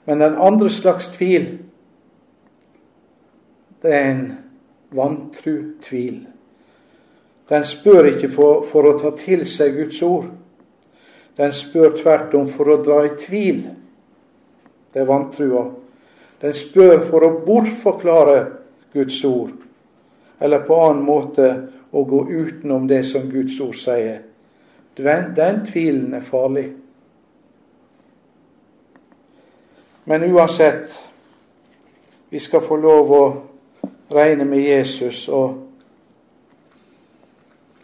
Men 0.07 0.23
den 0.23 0.37
andre 0.39 0.71
slags 0.71 1.09
tvil, 1.17 1.49
det 3.83 3.95
er 3.95 4.11
en 4.13 4.27
vantru 4.95 5.57
tvil. 5.83 6.21
Den 7.49 7.65
spør 7.65 8.13
ikke 8.13 8.31
for, 8.31 8.63
for, 8.67 8.87
å 8.87 8.99
ta 8.99 9.13
til 9.19 9.43
seg 9.47 9.75
Guds 9.81 9.99
ord. 10.03 10.31
Den 11.37 11.53
spør 11.55 11.99
tvert 11.99 12.35
om 12.39 12.47
for 12.51 12.71
å 12.73 12.79
dra 12.83 13.03
i 13.07 13.13
tvil. 13.19 13.67
Det 14.95 15.03
er 15.03 15.11
vantrua. 15.11 15.67
Den 16.41 16.53
spør 16.53 17.01
for 17.07 17.25
å 17.25 17.35
bortforklare 17.47 18.39
Guds 18.93 19.23
ord, 19.25 19.55
eller 20.41 20.65
på 20.69 20.81
annen 20.85 21.05
måte 21.05 21.51
å 21.91 22.03
gå 22.05 22.27
utenom 22.29 22.89
det 22.89 23.03
som 23.09 23.29
Guds 23.31 23.61
ord 23.61 23.77
sier. 23.79 24.23
Den, 24.97 25.33
den 25.37 25.63
tvilen 25.67 26.15
er 26.17 26.25
farlig. 26.25 26.67
Men 30.05 30.25
uansett, 30.29 30.93
vi 32.29 32.41
skal 32.41 32.63
få 32.63 32.77
lov 32.81 33.13
å 33.13 33.23
regne 34.13 34.45
med 34.47 34.63
Jesus 34.63 35.25
og 35.29 35.63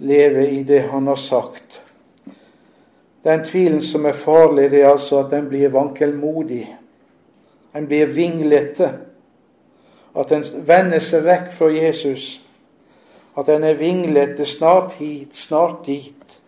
leve 0.02 0.46
i 0.50 0.62
det 0.66 0.84
han 0.92 1.06
har 1.06 1.18
sagt. 1.18 1.80
Den 3.22 3.44
tvilen 3.46 3.82
som 3.82 4.06
er 4.06 4.18
farlig, 4.18 4.70
det 4.70 4.82
er 4.82 4.92
altså 4.92 5.20
at 5.22 5.30
den 5.30 5.48
blir 5.50 5.70
vankelmodig. 5.74 6.64
Den 7.72 7.87
blir 7.87 8.06
vinglete. 8.06 8.92
At 10.14 10.32
en 10.32 10.44
vender 10.66 11.00
seg 11.00 11.24
vekk 11.24 11.52
fra 11.56 11.70
Jesus. 11.72 12.40
At 13.37 13.48
en 13.48 13.64
er 13.64 13.78
vinglete 13.80 14.44
snart 14.44 14.98
hit, 14.98 15.37
snart 15.37 15.87
dit. 15.87 16.38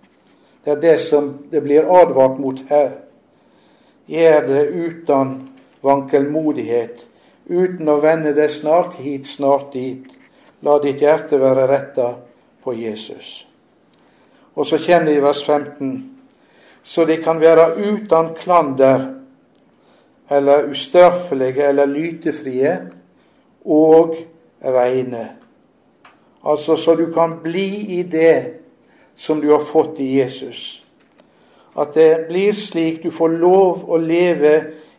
Det 0.65 0.73
er 0.73 0.81
det 0.81 0.99
som 1.01 1.33
det 1.51 1.63
blir 1.65 1.89
advart 1.89 2.39
mot 2.41 2.61
her. 2.69 2.91
Gjør 4.09 4.47
det 4.47 4.65
uten 4.69 5.33
vankelmodighet, 5.85 7.07
uten 7.49 7.89
å 7.89 7.99
vende 8.01 8.35
det 8.37 8.51
snart 8.53 8.99
hit, 9.01 9.27
snart 9.29 9.73
dit. 9.73 10.13
La 10.65 10.79
ditt 10.81 11.01
hjerte 11.01 11.41
være 11.41 11.67
retta 11.69 12.15
på 12.65 12.73
Jesus. 12.77 13.47
Og 14.55 14.67
så 14.67 14.79
kommer 14.79 15.09
det 15.09 15.17
i 15.17 15.25
vers 15.25 15.43
15. 15.45 16.11
Så 16.83 17.05
de 17.05 17.17
kan 17.17 17.41
være 17.41 17.75
uten 17.81 18.35
klander 18.37 19.07
eller 20.31 20.71
ustraffelige 20.71 21.69
eller 21.69 21.87
lytefrie 21.87 22.79
og 23.65 24.17
reine. 24.65 25.29
Altså 26.45 26.77
så 26.77 26.95
du 26.95 27.13
kan 27.13 27.39
bli 27.43 27.99
i 27.99 28.03
det 28.03 28.45
som 29.17 29.41
du 29.41 29.51
har 29.53 29.65
fått 29.65 30.01
i 30.01 30.19
Jesus. 30.19 30.85
At 31.77 31.95
det 31.95 32.27
blir 32.29 32.53
slik 32.53 33.03
du 33.03 33.11
får 33.11 33.29
lov 33.29 33.85
å 33.91 33.99
leve 33.99 34.55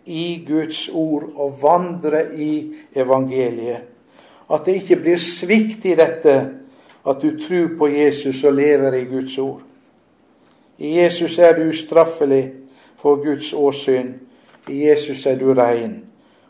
i 0.06 0.44
Guds 0.48 0.90
ord 0.94 1.30
og 1.36 1.58
vandre 1.62 2.28
i 2.36 2.74
evangeliet. 2.96 3.82
At 4.52 4.66
det 4.66 4.82
ikke 4.82 5.02
blir 5.02 5.18
svikt 5.18 5.86
i 5.86 5.96
dette 5.98 6.36
at 7.06 7.22
du 7.22 7.38
tror 7.40 7.78
på 7.78 7.88
Jesus 7.90 8.44
og 8.44 8.54
lever 8.54 8.94
i 8.94 9.06
Guds 9.10 9.38
ord. 9.38 9.62
I 10.78 10.98
Jesus 11.00 11.38
er 11.40 11.56
du 11.56 11.70
ustraffelig 11.70 12.52
for 12.98 13.22
Guds 13.24 13.54
åsyn. 13.54 14.14
I 14.70 14.88
Jesus 14.88 15.26
er 15.26 15.36
du 15.40 15.54
rein. 15.54 16.00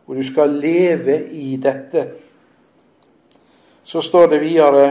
Og 0.08 0.16
du 0.16 0.24
skal 0.24 0.50
leve 0.50 1.18
i 1.32 1.56
dette. 1.58 2.08
Så 3.84 4.02
står 4.02 4.28
det 4.28 4.42
videre 4.42 4.88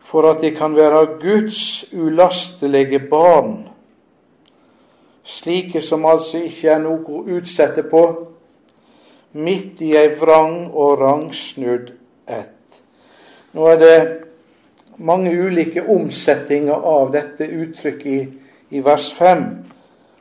for 0.00 0.30
at 0.30 0.40
de 0.40 0.50
kan 0.56 0.76
være 0.76 1.18
Guds 1.20 1.92
ulastelige 1.92 2.98
barn 3.10 3.68
slike 5.28 5.80
som 5.80 6.06
altså 6.08 6.40
ikke 6.48 6.72
er 6.72 6.80
noe 6.82 7.04
å 7.04 7.24
utsette 7.36 7.84
på, 7.88 8.02
midt 9.38 9.82
i 9.84 9.92
ei 9.98 10.08
vrang 10.16 10.70
og 10.72 11.02
rangsnudd 11.02 11.92
ett. 12.24 12.80
Nå 13.52 13.66
er 13.68 13.80
det 13.82 13.98
mange 15.04 15.30
ulike 15.36 15.84
omsetninger 15.84 16.88
av 16.92 17.12
dette 17.12 17.44
uttrykket 17.44 18.08
i, 18.08 18.20
i 18.78 18.82
vers 18.84 19.10
5. 19.14 19.44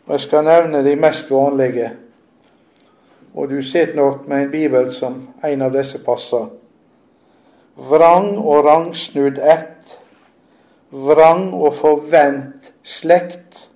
Og 0.08 0.14
jeg 0.16 0.24
skal 0.24 0.46
nevne 0.48 0.84
de 0.86 0.96
mest 0.96 1.32
vanlige. 1.32 1.92
Og 3.36 3.50
du 3.50 3.62
sitter 3.62 3.96
nok 3.96 4.28
med 4.28 4.42
en 4.42 4.52
bibel 4.52 4.88
som 4.94 5.18
en 5.44 5.62
av 5.62 5.74
disse 5.76 6.00
passer. 6.04 6.48
Vrang 7.90 8.38
og 8.38 8.64
rangsnudd 8.66 9.38
ett. 9.38 9.98
Vrang 10.90 11.52
og 11.54 11.76
forvent 11.76 12.72
slekt. 12.88 13.68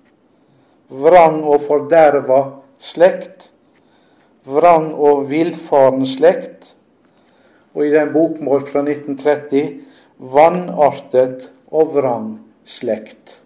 Vrang 0.88 1.42
og 1.44 1.60
forderva 1.68 2.40
slekt. 2.80 3.50
Vrang 4.48 4.88
og 4.94 5.28
villfaren 5.30 6.06
slekt. 6.08 6.72
Og 7.76 7.86
i 7.86 7.92
den 7.92 8.10
bokmål 8.16 8.64
fra 8.72 8.80
1930 8.80 9.78
vannartet 10.32 11.50
og 11.70 11.94
vrang 11.94 12.34
slekt. 12.64 13.41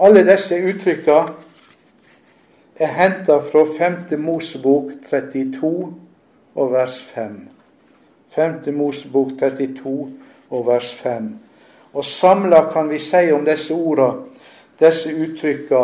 Alle 0.00 0.22
disse 0.24 0.56
uttrykka 0.56 1.16
er 2.80 2.92
henta 2.96 3.34
fra 3.44 3.66
5. 3.68 3.96
Mosebok 4.16 4.94
32 5.10 5.72
og 6.54 6.70
vers 6.72 7.02
5. 7.04 7.34
5. 8.32 8.54
Mosebok 8.72 9.34
32 9.40 9.92
og 10.50 10.66
vers 10.66 10.94
5. 11.02 11.26
Og 11.92 12.04
samla 12.04 12.62
kan 12.72 12.88
vi 12.88 12.98
si 12.98 13.28
om 13.32 13.44
disse 13.44 13.76
orda, 13.76 14.06
disse 14.80 15.12
uttrykka, 15.12 15.82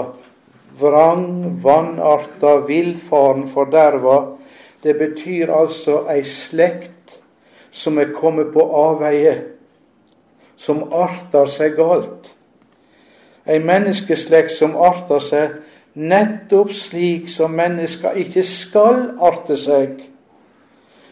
vrang, 0.80 1.60
vanarta, 1.62 2.54
villfaren, 2.70 3.44
forderva, 3.52 4.16
det 4.82 4.96
betyr 4.96 5.52
altså 5.52 6.06
ei 6.08 6.22
slekt 6.24 7.18
som 7.68 8.00
er 8.00 8.16
kommet 8.16 8.48
på 8.56 8.64
avveie, 8.80 9.36
som 10.56 10.86
arter 10.88 11.52
seg 11.52 11.76
galt. 11.76 12.32
Ei 13.46 13.58
menneskeslekt 13.62 14.52
som 14.56 14.74
arter 14.76 15.22
seg 15.22 15.56
nettopp 15.96 16.72
slik 16.74 17.30
som 17.32 17.54
mennesker 17.56 18.18
ikke 18.20 18.42
skal 18.44 19.02
arte 19.22 19.56
seg 19.56 20.02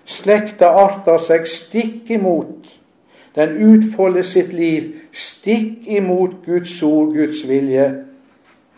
Slekta 0.04 0.68
arter 0.76 1.16
seg 1.16 1.46
stikk 1.48 2.10
imot. 2.12 2.68
Den 3.34 3.56
utfolder 3.56 4.22
sitt 4.22 4.52
liv 4.52 4.90
stikk 5.16 5.86
imot 5.88 6.42
Guds 6.44 6.76
ord, 6.84 7.14
Guds 7.14 7.40
vilje. 7.48 7.86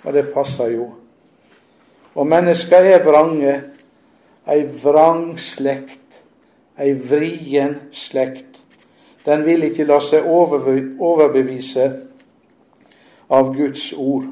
Og 0.05 0.15
det 0.15 0.29
passer 0.31 0.71
jo. 0.77 0.93
Og 2.15 2.29
mennesker 2.31 2.87
er 2.87 3.03
vrange. 3.05 3.57
Ei 4.47 4.63
vrang 4.85 5.35
slekt. 5.43 6.23
Ei 6.79 6.95
vrien 6.95 7.75
slekt. 7.91 8.63
Den 9.27 9.43
vil 9.45 9.67
ikke 9.67 9.89
la 9.89 9.99
seg 10.01 10.29
overbevise 10.31 11.89
av 13.29 13.55
Guds 13.57 13.93
ord. 13.93 14.25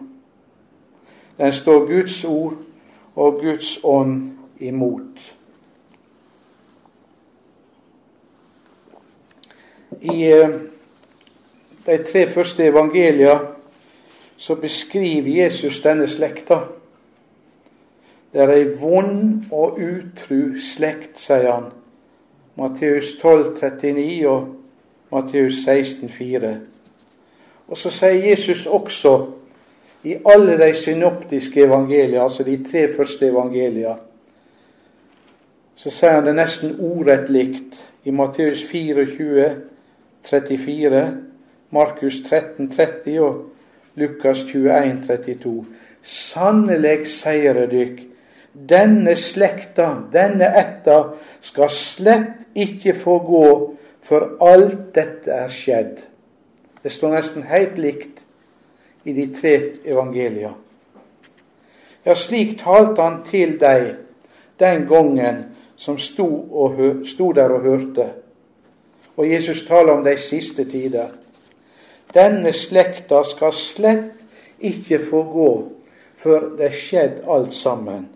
Den 1.38 1.52
står 1.52 1.86
Guds 1.86 2.24
ord 2.24 2.54
og 3.14 3.40
Guds 3.40 3.78
ånd 3.84 4.32
imot. 4.60 5.34
I 10.00 10.22
eh, 10.22 10.48
de 11.86 11.98
tre 12.12 12.26
første 12.30 12.64
evangelia 12.64 13.38
så 14.36 14.54
beskriver 14.54 15.44
Jesus 15.44 15.80
denne 15.80 16.06
slekta. 16.06 16.58
Det 18.32 18.42
er 18.42 18.50
ei 18.50 18.66
vond 18.80 19.46
og 19.54 19.78
utru 19.78 20.58
slekt, 20.58 21.20
sier 21.22 21.52
han. 21.52 21.70
Matteus 22.58 23.14
12, 23.20 23.54
39 23.60 24.28
og 24.28 24.48
Matteus 25.12 25.62
16, 25.64 26.08
4. 26.08 26.54
Og 27.68 27.78
så 27.80 27.90
sier 27.90 28.28
Jesus 28.28 28.66
også 28.66 29.14
i 30.04 30.16
alle 30.28 30.58
de 30.60 30.74
synoptiske 30.76 31.64
evangelia, 31.64 32.22
altså 32.22 32.44
de 32.44 32.58
tre 32.70 32.88
første 32.96 33.26
evangelia, 33.26 33.94
så 35.76 35.90
sier 35.90 36.18
han 36.18 36.26
det 36.28 36.36
nesten 36.36 36.76
ordrett 36.80 37.30
likt. 37.32 37.80
I 38.04 38.12
Matteus 38.12 38.60
24, 38.68 39.46
34, 40.28 41.04
Markus 41.72 42.20
13, 42.28 42.68
30 42.70 43.20
og 43.24 43.40
Lukas 43.96 44.44
21, 44.44 45.00
32. 45.06 45.64
Sannelig 46.04 47.06
sier 47.08 47.64
dykk, 47.70 48.02
denne 48.54 49.16
slekta, 49.16 49.88
denne 50.12 50.50
ætta, 50.60 50.98
skal 51.40 51.72
slett 51.72 52.44
ikke 52.54 52.94
få 52.94 53.18
gå 53.24 53.46
før 54.04 54.28
alt 54.44 54.90
dette 54.94 55.32
er 55.32 55.48
skjedd. 55.50 56.04
Det 56.84 56.92
står 56.92 57.14
nesten 57.16 57.46
helt 57.48 57.78
likt 57.80 58.26
i 59.08 59.12
de 59.16 59.24
tre 59.32 59.54
evangelia. 59.88 60.50
Ja, 62.04 62.12
slik 62.14 62.58
talte 62.60 63.00
han 63.00 63.22
til 63.24 63.56
deg 63.56 63.94
den 64.60 64.84
gangen 64.88 65.46
som 65.80 65.96
sto, 65.98 66.26
og, 66.52 66.76
sto 67.08 67.30
der 67.32 67.56
og 67.56 67.64
hørte. 67.64 68.10
Og 69.16 69.30
Jesus 69.30 69.64
taler 69.64 69.96
om 69.96 70.04
de 70.04 70.16
siste 70.20 70.68
tider. 70.68 71.08
Denne 72.12 72.52
slekta 72.52 73.22
skal 73.24 73.56
slett 73.56 74.20
ikke 74.60 75.00
få 75.00 75.24
gå 75.32 75.50
før 76.20 76.50
det 76.58 76.68
er 76.68 76.76
skjedd 76.76 77.24
alt 77.32 77.56
sammen. 77.56 78.10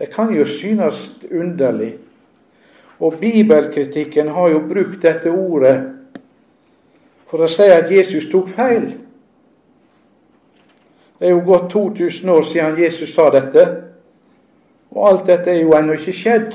Det 0.00 0.08
kan 0.14 0.32
jo 0.32 0.48
synes 0.48 1.10
underlig. 1.28 1.98
Og 3.00 3.20
bibelkritikken 3.20 4.32
har 4.32 4.48
jo 4.48 4.64
brukt 4.68 5.02
dette 5.02 5.28
ordet 5.28 5.99
for 7.30 7.44
å 7.44 7.48
si 7.50 7.68
at 7.70 7.90
Jesus 7.90 8.26
tok 8.30 8.50
feil. 8.50 8.90
Det 11.20 11.28
er 11.28 11.34
jo 11.34 11.44
gått 11.46 11.70
2000 11.70 12.28
år 12.32 12.42
siden 12.48 12.78
Jesus 12.80 13.14
sa 13.14 13.28
dette, 13.30 13.66
og 14.90 15.08
alt 15.08 15.26
dette 15.28 15.52
er 15.52 15.62
jo 15.62 15.74
ennå 15.78 15.94
ikke 15.98 16.16
skjedd. 16.16 16.54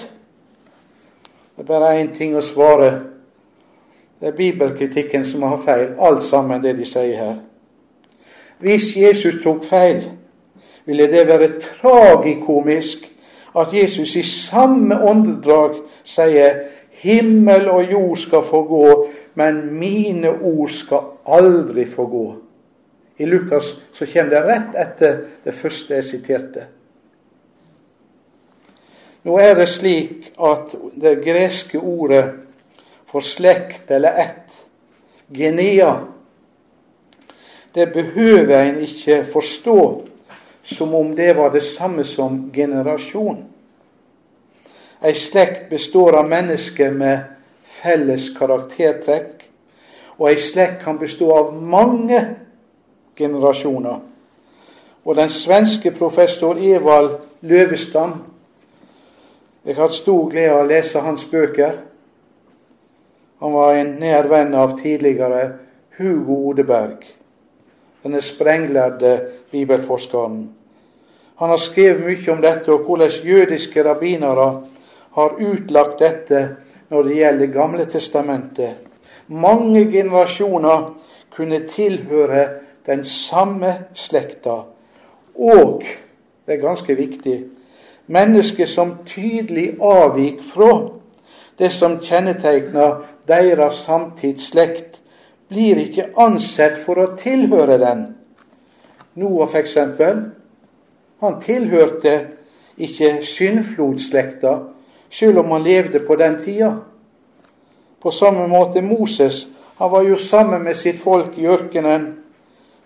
Det 1.55 1.63
er 1.63 1.69
bare 1.69 1.93
én 2.01 2.11
ting 2.15 2.35
å 2.35 2.43
svare 2.43 2.89
det 4.19 4.27
er 4.31 4.37
bibelkritikken 4.37 5.25
som 5.25 5.43
har 5.43 5.57
feil, 5.57 5.89
alt 5.99 6.23
sammen 6.23 6.63
det 6.63 6.77
de 6.77 6.85
sier 6.87 7.17
her. 7.19 7.35
Hvis 8.59 8.95
Jesus 8.97 9.41
tok 9.43 9.65
feil, 9.67 10.05
ville 10.85 11.07
det 11.11 11.27
være 11.27 11.59
tragikomisk 11.59 13.05
at 13.55 13.73
Jesus 13.73 14.15
i 14.15 14.23
samme 14.23 14.97
åndedrag 15.03 15.81
sier 16.03 16.55
himmel 17.03 17.69
og 17.69 17.91
jord 17.91 18.17
skal 18.17 18.43
få 18.43 18.63
gå, 18.63 18.89
men 19.35 19.61
mine 19.79 20.31
ord 20.31 20.71
skal 20.71 21.11
aldri 21.25 21.85
få 21.85 22.05
gå. 22.05 22.25
I 23.17 23.25
Lukas 23.25 23.73
så 23.91 24.05
kommer 24.05 24.31
det 24.31 24.41
rett 24.47 24.75
etter 24.75 25.21
det 25.43 25.53
første 25.55 25.95
jeg 25.95 26.07
siterte. 26.07 26.65
Nå 29.25 29.37
er 29.41 29.55
det 29.57 29.67
slik 29.71 30.31
at 30.37 30.75
det 31.01 31.17
greske 31.25 31.79
ordet 31.79 32.25
for 33.09 33.25
slekt 33.25 33.91
eller 33.91 34.19
ett. 34.21 34.59
Genea. 35.33 35.95
Det 37.73 37.87
behøver 37.93 38.59
en 38.59 38.79
ikke 38.85 39.23
forstå 39.31 39.79
som 40.63 40.93
om 40.95 41.15
det 41.15 41.33
var 41.37 41.51
det 41.51 41.63
samme 41.63 42.03
som 42.03 42.51
generasjon. 42.53 43.43
Ei 45.01 45.13
slekt 45.13 45.69
består 45.69 46.15
av 46.21 46.29
mennesker 46.29 46.91
med 46.91 47.34
felles 47.81 48.29
karaktertrekk, 48.37 49.45
og 50.17 50.29
ei 50.29 50.37
slekt 50.39 50.83
kan 50.83 50.99
bestå 50.99 51.31
av 51.35 51.51
mange 51.53 52.21
generasjoner. 53.17 53.99
Og 55.05 55.15
den 55.15 55.29
svenske 55.29 55.91
professor 55.91 56.57
Evald 56.57 57.17
Løvestam 57.41 58.23
Jeg 59.65 59.75
har 59.75 59.87
hatt 59.87 59.97
stor 59.97 60.27
glede 60.29 60.51
av 60.53 60.59
å 60.61 60.67
lese 60.69 61.01
hans 61.01 61.23
bøker. 61.25 61.71
Han 63.41 63.53
var 63.53 63.79
en 63.79 63.95
nær 63.97 64.27
venn 64.29 64.53
av 64.53 64.75
tidligere 64.77 65.39
Hugo 65.97 66.35
Odeberg, 66.51 67.01
denne 68.03 68.21
sprenglærde 68.21 69.15
bibelforskeren. 69.51 70.43
Han 71.41 71.49
har 71.49 71.57
skrevet 71.57 72.05
mye 72.05 72.31
om 72.31 72.43
dette, 72.45 72.69
og 72.71 72.85
hvordan 72.85 73.17
jødiske 73.25 73.83
rabbinere 73.83 74.47
har 75.17 75.41
utlagt 75.41 75.99
dette 75.99 76.43
når 76.89 77.03
det 77.03 77.15
gjelder 77.15 77.53
Gamle 77.53 77.85
testamentet. 77.85 78.75
Mange 79.27 79.85
generasjoner 79.91 80.93
kunne 81.33 81.59
tilhøre 81.67 82.47
den 82.85 83.05
samme 83.05 83.73
slekta. 83.93 84.61
Og, 85.35 85.83
det 86.45 86.53
er 86.53 86.61
ganske 86.61 86.95
viktig, 86.95 87.43
mennesker 88.07 88.65
som 88.65 88.97
tydelig 89.05 89.75
avvik 89.81 90.43
fra 90.53 90.71
det 91.59 91.71
som 91.71 91.97
kjennetegner 92.03 93.01
deres 93.27 93.81
samtidsslekt, 93.87 95.01
blir 95.49 95.79
ikke 95.79 96.09
ansett 96.19 96.77
for 96.81 96.99
å 96.99 97.11
tilhøre 97.17 97.77
den. 97.81 98.05
Noah, 99.15 99.47
f.eks., 99.47 99.77
han 101.21 101.37
tilhørte 101.41 102.15
ikke 102.77 103.21
syndflodslekta, 103.23 104.55
selv 105.15 105.39
om 105.39 105.53
han 105.55 105.63
levde 105.63 106.01
på 106.03 106.17
den 106.19 106.35
tida. 106.43 106.73
På 108.01 108.11
samme 108.11 108.47
måte 108.47 108.81
Moses, 108.81 109.47
Han 109.75 109.91
var 109.91 110.01
jo 110.07 110.15
sammen 110.15 110.63
med 110.63 110.75
sitt 110.75 110.99
folk 111.03 111.37
i 111.37 111.47
ørkenen, 111.51 112.05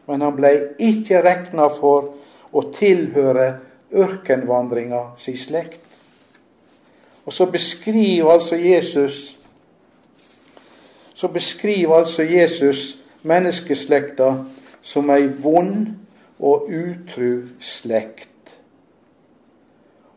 men 0.08 0.22
han 0.22 0.34
ble 0.34 0.50
ikke 0.82 1.22
regna 1.22 1.68
for 1.70 2.16
å 2.50 2.64
tilhøre 2.74 3.60
ørkenvandringa 3.94 5.04
si 5.18 5.36
slekt. 5.38 5.84
Og 7.26 7.34
så 7.34 7.46
beskriver 7.46 8.32
altså 8.32 8.56
Jesus 8.56 9.40
så 11.20 11.28
beskriver 11.28 11.96
altså 11.96 12.24
Jesus 12.24 12.98
menneskeslekta 13.24 14.30
som 14.82 15.10
ei 15.12 15.26
vond 15.44 15.90
og 16.40 16.70
utru 16.72 17.42
slekt. 17.60 18.29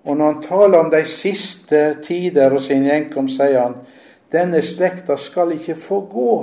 Og 0.04 0.16
når 0.16 0.32
han 0.32 0.42
taler 0.42 0.78
om 0.78 0.90
de 0.90 1.04
siste 1.06 1.82
tider 2.02 2.50
og 2.50 2.62
sin 2.62 2.86
gjenkomst, 2.86 3.38
sier 3.38 3.60
han 3.60 3.76
denne 4.32 4.62
slekta 4.64 5.16
skal 5.20 5.52
ikke 5.52 5.76
få 5.76 6.00
gå 6.10 6.36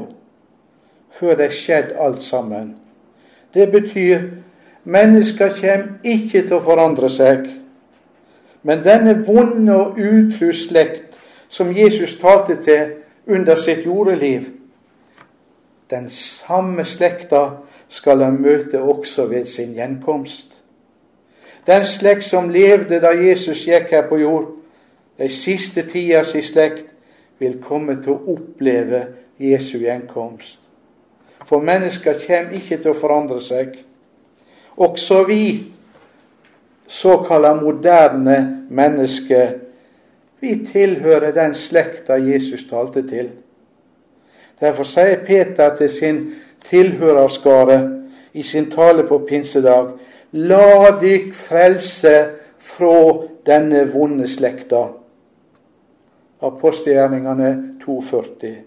før 1.17 1.35
det 1.39 1.47
er 1.49 1.55
skjedd 1.57 1.95
alt 1.97 2.21
sammen. 2.23 2.75
Det 3.53 3.71
betyr 3.71 4.27
mennesker 4.83 5.49
kommer 5.57 5.97
ikke 6.05 6.43
til 6.45 6.59
å 6.59 6.63
forandre 6.63 7.09
seg. 7.09 7.47
Men 8.63 8.83
denne 8.85 9.15
vonde 9.25 9.75
og 9.75 9.97
utru 9.97 10.51
slekt 10.53 11.17
som 11.49 11.73
Jesus 11.73 12.15
talte 12.21 12.59
til 12.61 12.93
under 13.27 13.57
sitt 13.57 13.85
jordeliv, 13.85 14.45
den 15.89 16.09
samme 16.13 16.85
slekta 16.85 17.63
skal 17.89 18.21
han 18.21 18.37
møte 18.41 18.81
også 18.81 19.25
ved 19.31 19.45
sin 19.49 19.73
gjenkomst. 19.73 20.58
Den 21.69 21.85
slekt 21.85 22.25
som 22.25 22.49
levde 22.49 22.97
da 23.01 23.11
Jesus 23.13 23.67
gikk 23.67 23.91
her 23.93 24.07
på 24.09 24.17
jord, 24.17 24.47
de 25.19 25.27
siste 25.29 25.83
tidas 25.85 26.33
i 26.35 26.41
slekt, 26.41 26.87
vil 27.39 27.59
komme 27.61 27.99
til 28.01 28.15
å 28.15 28.33
oppleve 28.33 29.03
Jesu 29.39 29.77
gjenkomst. 29.83 30.57
For 31.45 31.61
mennesker 31.63 32.17
kommer 32.25 32.57
ikke 32.57 32.79
til 32.81 32.91
å 32.91 32.97
forandre 32.97 33.39
seg. 33.41 33.77
Også 34.81 35.21
vi, 35.29 35.43
såkalla 36.87 37.53
moderne 37.61 38.65
mennesker, 38.69 39.53
vi 40.39 40.55
tilhører 40.65 41.35
den 41.35 41.55
slekta 41.55 42.17
Jesus 42.17 42.65
talte 42.69 43.03
til. 43.07 43.29
Derfor 44.59 44.87
sier 44.87 45.21
Peter 45.25 45.75
til 45.75 45.89
sin 45.89 46.21
tilhørerskare 46.65 47.79
i 48.33 48.43
sin 48.43 48.71
tale 48.71 49.05
på 49.07 49.21
pinsedag 49.27 49.93
La 50.31 50.91
dykk 51.01 51.33
frelse 51.33 52.15
fra 52.61 52.95
denne 53.45 53.85
vonde 53.89 54.27
slekta. 54.29 54.83
Apostelgjerningene 56.45 57.79
2,40. 57.81 58.57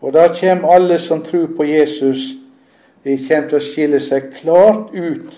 Og 0.00 0.12
da 0.12 0.28
kommer 0.40 0.74
alle 0.76 0.98
som 0.98 1.24
tror 1.24 1.48
på 1.56 1.64
Jesus, 1.64 2.36
de 3.04 3.18
kommer 3.28 3.48
til 3.48 3.58
å 3.58 3.64
skille 3.64 4.00
seg 4.02 4.30
klart 4.34 4.94
ut 4.94 5.34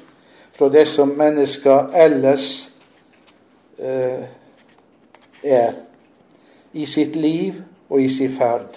fra 0.53 0.69
det 0.73 0.85
som 0.91 1.15
mennesker 1.17 1.93
ellers 1.97 2.69
eh, 3.79 4.25
er 5.45 5.73
i 6.73 6.87
sitt 6.87 7.17
liv 7.17 7.61
og 7.89 8.03
i 8.03 8.09
sin 8.13 8.33
ferd. 8.35 8.77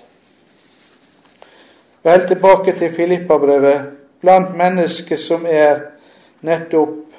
Vel 2.04 2.28
tilbake 2.28 2.74
til 2.78 2.94
Filippabrevet. 2.94 3.82
Blant 4.22 4.56
mennesker 4.58 5.18
som 5.18 5.46
er 5.50 5.80
nettopp 6.42 7.12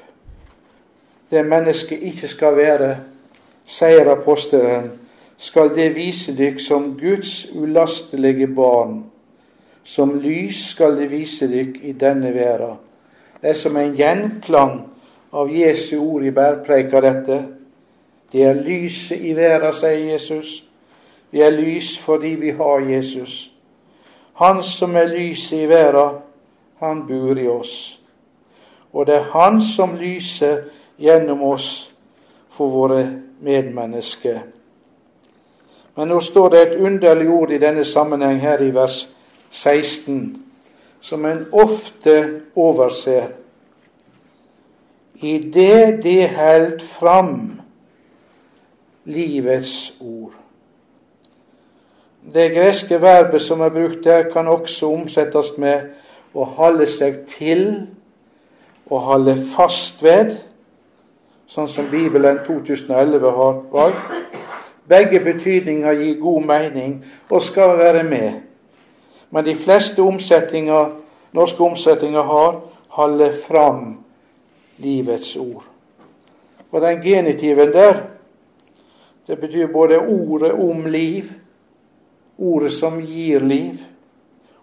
det 1.30 1.46
mennesket 1.46 2.02
ikke 2.02 2.28
skal 2.28 2.56
være, 2.56 2.96
sier 3.64 4.10
apostelen, 4.12 4.90
skal 5.38 5.70
det 5.74 5.94
vise 5.94 6.34
dykk 6.36 6.60
som 6.60 6.90
Guds 7.00 7.46
ulastelige 7.56 8.46
barn. 8.46 8.98
Som 9.84 10.18
lys 10.20 10.60
skal 10.74 10.98
det 10.98 11.08
vise 11.10 11.48
dykk 11.48 11.78
i 11.82 11.92
denne 11.98 12.34
verda. 12.34 12.74
Det 13.40 13.50
er 13.50 13.56
som 13.58 13.76
en 13.76 13.96
gjenklang 13.96 14.76
av 15.32 15.50
Jesu 15.50 15.96
ord 15.98 16.26
i 16.28 16.30
bærpreika, 16.30 17.00
dette. 17.00 17.40
Det 18.32 18.44
er 18.44 18.60
lyset 18.60 19.24
i 19.24 19.32
verda, 19.34 19.72
sier 19.72 20.12
Jesus. 20.12 20.60
Vi 21.32 21.40
er 21.40 21.56
lys 21.56 21.96
fordi 21.98 22.34
vi 22.44 22.52
har 22.60 22.84
Jesus. 22.86 23.48
Han 24.44 24.62
som 24.62 24.94
er 24.96 25.08
lyset 25.10 25.64
i 25.64 25.66
verda, 25.66 26.06
han 26.84 27.06
bor 27.08 27.38
i 27.38 27.48
oss 27.48 28.01
og 28.92 29.06
det 29.06 29.14
er 29.14 29.30
Han 29.32 29.60
som 29.60 29.96
lyser 29.96 30.64
gjennom 30.98 31.42
oss 31.42 31.92
for 32.50 32.68
våre 32.68 33.06
medmennesker. 33.40 34.38
Men 35.96 36.08
nå 36.08 36.20
står 36.20 36.48
det 36.48 36.60
et 36.62 36.80
underlig 36.80 37.28
ord 37.28 37.50
i 37.50 37.60
denne 37.60 37.84
sammenheng 37.84 38.40
her 38.40 38.60
i 38.64 38.70
vers 38.74 39.08
16, 39.50 40.42
som 41.00 41.24
en 41.24 41.46
ofte 41.52 42.40
overser. 42.56 43.32
I 45.20 45.38
det 45.38 46.02
de 46.02 46.16
held 46.26 46.80
fram 46.80 47.60
livets 49.04 49.94
ord. 50.00 50.32
Det 52.34 52.52
greske 52.54 53.00
verbet 53.02 53.42
som 53.42 53.60
er 53.60 53.68
brukt 53.74 54.04
der, 54.04 54.30
kan 54.30 54.48
også 54.48 54.92
omsettes 54.94 55.56
med 55.58 55.90
å 56.34 56.44
holde 56.44 56.86
seg 56.86 57.24
til 57.28 57.66
å 58.92 59.00
holde 59.00 59.36
fast 59.54 60.02
ved, 60.04 60.34
sånn 61.48 61.68
som 61.68 61.88
Bibelen 61.92 62.42
2011 62.44 63.32
har 63.38 63.60
valgt. 63.72 64.38
Begge 64.88 65.22
betydninger 65.24 65.96
gir 65.96 66.18
god 66.20 66.48
mening 66.48 66.96
og 67.30 67.40
skal 67.44 67.76
være 67.78 68.02
med. 68.04 68.42
Men 69.32 69.46
de 69.46 69.54
fleste 69.56 70.02
omsetninger, 70.04 70.90
norske 71.32 71.64
omsetninger 71.64 72.22
har 72.22 72.60
'holde 72.88 73.32
fram 73.32 74.04
livets 74.78 75.36
ord'. 75.36 75.68
Og 76.72 76.80
den 76.80 77.02
genitiven 77.02 77.72
der, 77.72 77.94
det 79.26 79.40
betyr 79.40 79.66
både 79.66 79.98
ordet 79.98 80.52
om 80.52 80.86
liv, 80.86 81.32
ordet 82.38 82.72
som 82.72 83.00
gir 83.00 83.38
liv, 83.40 83.80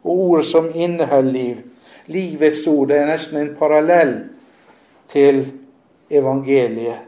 og 0.03 0.19
ordet 0.19 0.45
som 0.45 0.71
inneholder 0.75 1.31
liv 1.31 1.68
livets 2.09 2.65
ord. 2.67 2.89
Det 2.89 2.97
er 2.99 3.09
nesten 3.09 3.39
en 3.39 3.55
parallell 3.59 4.15
til 5.09 5.43
evangeliet. 6.09 7.05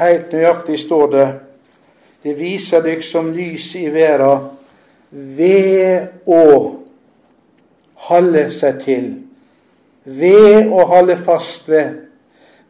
Helt 0.00 0.32
nøyaktig 0.32 0.78
står 0.80 1.08
det 1.12 1.28
det 2.22 2.34
viser 2.36 2.84
dykk 2.84 3.04
som 3.04 3.30
lys 3.32 3.70
i 3.80 3.86
verda 3.92 4.34
ved 5.10 6.28
å 6.28 6.44
holde 8.10 8.42
seg 8.52 8.80
til, 8.82 9.06
ved 10.04 10.68
å 10.68 10.84
holde 10.90 11.16
fast 11.16 11.68
ved, 11.68 11.94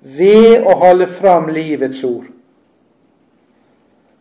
ved 0.01 0.62
å 0.62 0.76
holde 0.78 1.09
fram 1.11 1.51
livets 1.51 2.05
ord. 2.07 2.28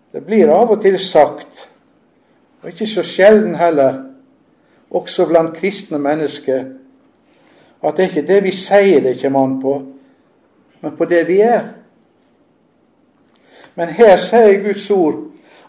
Det 0.09 0.23
blir 0.25 0.49
av 0.49 0.73
og 0.73 0.81
til 0.81 0.97
sagt 1.01 1.67
og 2.61 2.69
ikke 2.69 2.87
så 2.87 3.03
sjelden 3.03 3.55
heller, 3.55 4.03
også 4.89 5.25
blant 5.29 5.57
kristne 5.57 5.99
mennesker, 5.99 6.63
at 7.83 7.97
det 7.97 8.03
er 8.03 8.09
ikke 8.09 8.27
det 8.27 8.43
vi 8.43 8.51
sier 8.51 9.03
det 9.03 9.19
kommer 9.21 9.43
an 9.43 9.59
på, 9.61 9.75
men 10.81 10.95
på 10.97 11.05
det 11.05 11.27
vi 11.27 11.39
er. 11.45 11.69
Men 13.75 13.93
her 13.95 14.17
sier 14.19 14.59
Guds 14.63 14.89
ord 14.91 15.21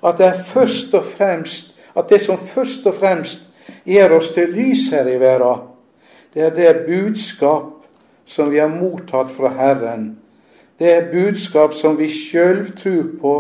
at 0.07 0.19
det 0.19 0.47
først 0.47 0.95
og 0.95 1.05
fremst 1.05 1.75
at 1.97 2.09
det 2.11 2.21
som 2.21 2.39
først 2.39 2.87
og 2.87 2.95
fremst 2.95 3.41
gjør 3.85 4.17
oss 4.17 4.31
til 4.35 4.51
lys 4.55 4.89
her 4.91 5.07
i 5.07 5.19
verden, 5.21 5.67
det 6.35 6.43
er 6.43 6.55
det 6.55 6.87
budskap 6.87 7.81
som 8.27 8.51
vi 8.51 8.59
har 8.59 8.71
mottatt 8.71 9.31
fra 9.35 9.51
Herren. 9.55 10.19
Det 10.79 10.93
er 10.93 11.11
budskap 11.11 11.75
som 11.75 11.99
vi 11.99 12.09
sjøl 12.09 12.71
tror 12.77 13.09
på, 13.21 13.35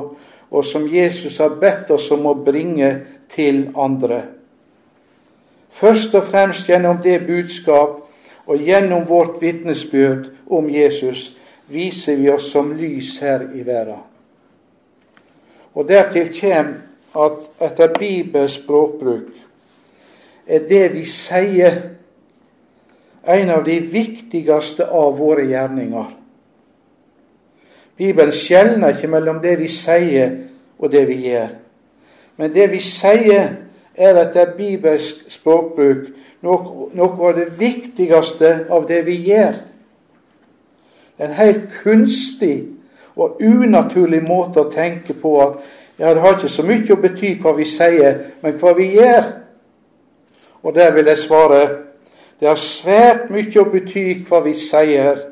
og 0.51 0.64
som 0.64 0.88
Jesus 0.90 1.38
har 1.38 1.55
bedt 1.61 1.90
oss 1.94 2.11
om 2.11 2.26
å 2.26 2.34
bringe 2.34 2.90
til 3.35 3.68
andre. 3.76 4.22
Først 5.70 6.14
og 6.14 6.24
fremst 6.24 6.66
gjennom 6.66 6.99
det 7.03 7.26
budskap 7.26 8.01
og 8.47 8.59
gjennom 8.59 9.09
vårt 9.09 9.41
vitnesbyrd 9.41 10.31
om 10.51 10.70
Jesus 10.70 11.31
viser 11.70 12.16
vi 12.16 12.31
oss 12.31 12.51
som 12.51 12.72
lys 12.74 13.18
her 13.22 13.47
i 13.55 13.62
verden. 13.66 14.03
Og 15.74 15.87
dertil 15.89 16.33
kommer 16.35 16.74
at 17.14 17.70
etter 17.70 17.95
Bibels 17.99 18.59
språkbruk 18.59 19.31
er 20.51 20.66
det 20.66 20.87
vi 20.95 21.05
sier, 21.07 21.76
en 23.20 23.51
av 23.53 23.64
de 23.64 23.76
viktigste 23.85 24.87
av 24.87 25.18
våre 25.18 25.45
gjerninger. 25.47 26.07
Bibelen 28.01 28.33
skjelner 28.33 28.97
ikke 28.97 29.11
mellom 29.12 29.43
det 29.43 29.59
vi 29.61 29.68
sier 29.70 30.33
og 30.81 30.91
det 30.91 31.05
vi 31.11 31.18
gjør. 31.28 31.51
Men 32.41 32.55
det 32.55 32.70
vi 32.72 32.80
sier, 32.80 33.51
er 33.95 34.16
at 34.16 34.32
det 34.32 34.41
er 34.41 34.55
bibelsk 34.57 35.26
språkbruk 35.28 36.07
noe, 36.41 36.88
av 37.05 37.34
det 37.36 37.51
viktigste 37.59 38.53
av 38.72 38.86
det 38.88 39.03
vi 39.05 39.18
gjør. 39.28 39.59
Det 41.16 41.26
er 41.26 41.28
en 41.28 41.36
helt 41.36 41.66
kunstig 41.82 42.55
og 43.12 43.43
unaturlig 43.45 44.22
måte 44.24 44.62
å 44.62 44.72
tenke 44.72 45.12
på 45.20 45.34
at 45.45 45.61
ja, 46.01 46.14
det 46.14 46.24
har 46.24 46.38
ikke 46.38 46.49
så 46.49 46.64
mye 46.64 46.95
å 46.95 47.01
bety 47.03 47.34
hva 47.43 47.53
vi 47.59 47.68
sier, 47.68 48.16
men 48.41 48.57
hva 48.57 48.72
vi 48.78 48.88
gjør. 48.95 49.26
Og 50.64 50.72
der 50.80 50.95
vil 50.97 51.12
jeg 51.12 51.20
svare 51.26 51.61
det 52.41 52.49
har 52.49 52.57
svært 52.57 53.28
mye 53.28 53.61
å 53.61 53.68
bety 53.68 54.22
hva 54.24 54.41
vi 54.47 54.55
sier. 54.57 55.26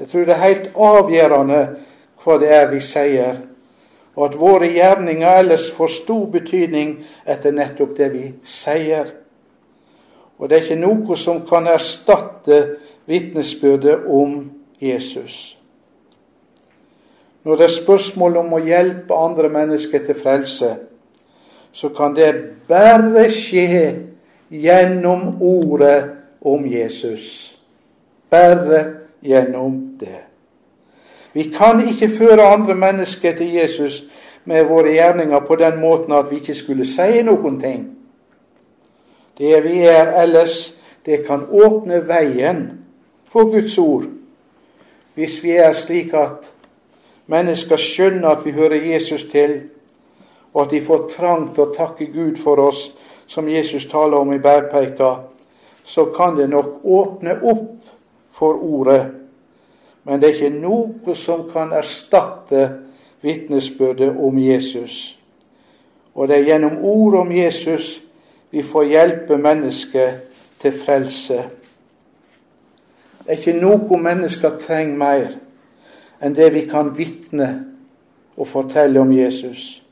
Jeg 0.00 0.08
tror 0.08 0.24
det 0.24 0.32
er 0.32 0.46
helt 0.46 0.70
avgjørende 0.72 1.64
hva 2.24 2.38
det 2.40 2.54
er 2.56 2.70
vi 2.72 2.80
sier, 2.80 3.42
og 4.14 4.26
at 4.28 4.38
våre 4.40 4.68
gjerninger 4.68 5.38
ellers 5.40 5.70
får 5.72 5.94
stor 6.02 6.26
betydning 6.32 6.98
etter 7.24 7.54
nettopp 7.56 7.96
det 7.96 8.10
vi 8.12 8.26
sier. 8.44 9.08
Og 10.38 10.48
det 10.48 10.58
er 10.58 10.64
ikke 10.66 10.80
noe 10.82 11.16
som 11.16 11.40
kan 11.48 11.68
erstatte 11.70 12.60
vitnesbyrdet 13.08 14.04
om 14.10 14.50
Jesus. 14.82 15.56
Når 17.42 17.56
det 17.58 17.64
er 17.66 17.74
spørsmål 17.74 18.36
om 18.42 18.52
å 18.54 18.62
hjelpe 18.62 19.18
andre 19.18 19.50
mennesker 19.50 20.04
til 20.06 20.18
frelse, 20.18 20.74
så 21.72 21.88
kan 21.94 22.14
det 22.14 22.28
bare 22.68 23.24
skje 23.32 23.78
gjennom 24.52 25.40
ordet 25.40 26.04
om 26.44 26.66
Jesus. 26.68 27.54
Bare 28.30 28.84
gjennom 29.24 29.96
det. 30.00 30.31
Vi 31.32 31.42
kan 31.56 31.88
ikke 31.88 32.08
føre 32.08 32.52
andre 32.52 32.74
mennesker 32.74 33.36
til 33.36 33.52
Jesus 33.54 34.04
med 34.44 34.64
våre 34.64 34.92
gjerninger 34.92 35.40
på 35.40 35.56
den 35.56 35.80
måten 35.80 36.12
at 36.12 36.30
vi 36.30 36.36
ikke 36.36 36.54
skulle 36.54 36.86
si 36.86 37.22
noen 37.22 37.60
ting. 37.60 37.84
Det 39.38 39.64
vi 39.64 39.82
er 39.88 40.12
ellers, 40.22 40.74
det 41.06 41.24
kan 41.26 41.46
åpne 41.50 42.02
veien 42.08 42.66
for 43.32 43.50
Guds 43.50 43.78
ord, 43.78 44.04
hvis 45.14 45.42
vi 45.42 45.56
er 45.56 45.72
slik 45.72 46.12
at 46.14 46.52
mennesker 47.26 47.76
skjønner 47.76 48.28
at 48.28 48.44
vi 48.44 48.52
hører 48.52 48.92
Jesus 48.92 49.24
til, 49.24 49.60
og 50.52 50.66
at 50.66 50.70
de 50.70 50.80
får 50.84 51.08
trang 51.16 51.48
til 51.54 51.64
å 51.64 51.74
takke 51.74 52.10
Gud 52.12 52.36
for 52.42 52.60
oss, 52.60 52.90
som 53.26 53.48
Jesus 53.48 53.86
taler 53.88 54.20
om 54.20 54.32
i 54.32 54.38
bergpeika, 54.38 55.14
så 55.84 56.04
kan 56.04 56.36
det 56.36 56.50
nok 56.50 56.84
åpne 56.84 57.38
opp 57.40 57.70
for 58.30 58.60
ordet. 58.60 59.21
Men 60.04 60.20
det 60.20 60.28
er 60.28 60.34
ikke 60.34 60.60
noe 60.62 61.14
som 61.14 61.44
kan 61.50 61.72
erstatte 61.72 62.68
vitnesbyrdet 63.22 64.16
om 64.18 64.38
Jesus. 64.38 65.18
Og 66.14 66.28
det 66.28 66.38
er 66.40 66.48
gjennom 66.50 66.80
ord 66.84 67.20
om 67.22 67.32
Jesus 67.32 68.00
vi 68.52 68.62
får 68.62 68.84
hjelpe 68.84 69.36
mennesket 69.40 70.40
til 70.60 70.74
frelse. 70.76 71.38
Det 73.22 73.30
er 73.30 73.38
ikke 73.38 73.60
noe 73.62 73.98
mennesker 74.02 74.58
trenger 74.60 74.98
mer 74.98 75.30
enn 76.22 76.34
det 76.36 76.50
vi 76.54 76.66
kan 76.70 76.90
vitne 76.96 77.48
og 78.36 78.48
fortelle 78.50 79.00
om 79.00 79.12
Jesus. 79.14 79.82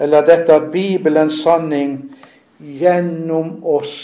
Eller 0.00 0.24
dette 0.26 0.54
at 0.54 0.70
Bibelens 0.72 1.42
sanning 1.42 1.98
gjennom 2.60 3.58
oss 3.64 3.96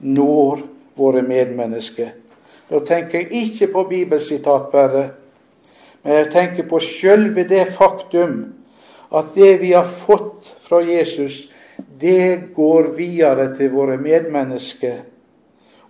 når 0.00 0.64
våre 0.96 1.22
medmennesker. 1.22 2.14
Da 2.70 2.80
tenker 2.82 3.18
jeg 3.18 3.32
ikke 3.32 3.72
på 3.72 3.82
bibelsitat 3.90 4.70
bare, 4.72 5.08
men 6.02 6.12
jeg 6.20 6.30
tenker 6.32 6.68
på 6.68 6.80
sjølve 6.82 7.46
det 7.48 7.66
faktum 7.74 8.38
at 9.14 9.34
det 9.34 9.60
vi 9.60 9.72
har 9.72 9.86
fått 9.86 10.56
fra 10.60 10.80
Jesus, 10.82 11.46
det 12.00 12.54
går 12.54 12.94
videre 12.96 13.52
til 13.54 13.70
våre 13.70 13.96
medmennesker 13.96 15.04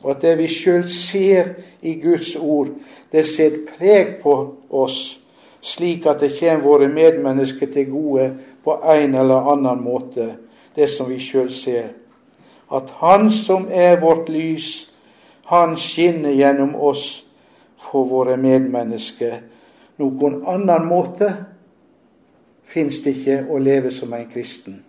og 0.06 0.10
at 0.10 0.22
det 0.22 0.36
vi 0.38 0.46
sjøl 0.46 0.84
ser 0.86 1.48
i 1.82 1.96
Guds 1.98 2.36
ord, 2.36 2.68
det 3.12 3.24
ser 3.26 3.62
preg 3.66 4.20
på 4.22 4.34
oss, 4.70 5.18
slik 5.58 6.06
at 6.06 6.20
det 6.22 6.34
kommer 6.38 6.62
våre 6.62 6.88
medmennesker 6.88 7.72
til 7.74 7.88
gode 7.90 8.28
på 8.64 8.76
en 8.94 9.16
eller 9.18 9.50
annen 9.52 9.82
måte, 9.82 10.28
det 10.76 10.86
som 10.92 11.10
vi 11.10 11.18
sjøl 11.18 11.50
ser. 11.50 11.88
At 12.70 12.90
Han 13.00 13.30
som 13.30 13.66
er 13.70 13.98
vårt 14.00 14.28
lys, 14.28 14.85
Han 15.46 15.76
skinner 15.76 16.30
gjennom 16.30 16.74
oss 16.74 17.24
for 17.78 18.04
våre 18.04 18.36
medmennesker. 18.36 19.40
Noen 19.96 20.40
annen 20.42 20.88
måte 20.88 21.28
fins 22.66 22.98
det 23.04 23.14
ikke 23.14 23.38
å 23.46 23.60
leve 23.62 23.92
som 23.94 24.12
en 24.16 24.26
kristen. 24.26 24.80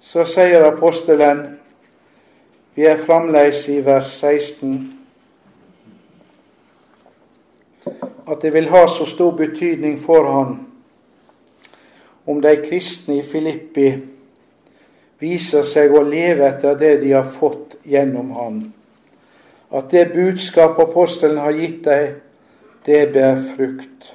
Så 0.00 0.24
sier 0.24 0.64
apostelen, 0.64 1.44
vi 2.72 2.88
er 2.88 2.96
fremdeles 2.96 3.60
i 3.68 3.82
vers 3.84 4.08
16, 4.22 4.80
at 8.26 8.40
det 8.40 8.56
vil 8.56 8.72
ha 8.72 8.86
så 8.88 9.04
stor 9.04 9.36
betydning 9.36 10.00
for 10.00 10.32
han 10.32 10.58
om 12.26 12.40
de 12.42 12.56
kristne 12.64 13.20
i 13.20 13.26
Filippi 13.26 14.15
viser 15.20 15.64
seg 15.64 15.94
å 15.94 16.02
leve 16.04 16.46
etter 16.48 16.76
det 16.78 16.96
de 17.02 17.12
har 17.16 17.28
fått 17.28 17.76
gjennom 17.84 18.30
han. 18.36 18.60
At 19.72 19.90
det 19.90 20.12
budskap 20.14 20.78
apostelen 20.80 21.40
har 21.42 21.56
gitt 21.56 21.82
deg, 21.84 22.20
det 22.86 23.02
bærer 23.14 23.42
frukt. 23.56 24.12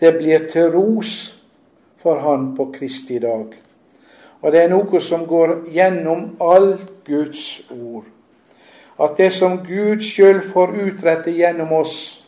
Det 0.00 0.14
blir 0.16 0.48
til 0.50 0.70
ros 0.72 1.34
for 2.02 2.20
han 2.24 2.54
på 2.56 2.70
Kristi 2.72 3.18
dag. 3.18 3.52
Og 4.40 4.52
det 4.52 4.64
er 4.64 4.72
noe 4.72 5.00
som 5.00 5.26
går 5.28 5.70
gjennom 5.72 6.34
alt 6.40 6.90
Guds 7.06 7.62
ord. 7.70 8.04
At 9.00 9.16
det 9.18 9.32
som 9.32 9.58
Gud 9.64 10.04
sjøl 10.04 10.42
får 10.44 10.74
utrette 10.84 11.32
gjennom 11.34 11.72
oss, 11.72 12.20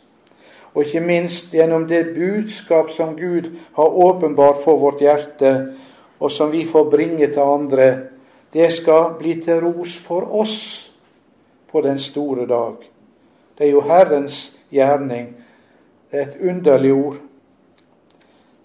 og 0.73 0.83
ikke 0.83 1.01
minst 1.01 1.53
gjennom 1.53 1.87
det 1.89 2.13
budskap 2.13 2.89
som 2.93 3.15
Gud 3.17 3.49
har 3.77 3.97
åpenbart 3.97 4.59
for 4.63 4.77
vårt 4.81 5.01
hjerte, 5.01 5.53
og 6.19 6.31
som 6.31 6.51
vi 6.51 6.65
får 6.65 6.89
bringe 6.89 7.27
til 7.27 7.41
andre, 7.43 7.87
det 8.53 8.71
skal 8.73 9.17
bli 9.19 9.35
til 9.43 9.61
ros 9.61 9.97
for 9.97 10.27
oss 10.39 10.91
på 11.71 11.81
den 11.81 11.99
store 11.99 12.47
dag. 12.47 12.75
Det 13.57 13.67
er 13.67 13.71
jo 13.71 13.81
Herrens 13.81 14.53
gjerning. 14.71 15.35
Det 16.11 16.19
er 16.19 16.27
et 16.27 16.49
underlig 16.49 16.93
ord. 16.93 17.17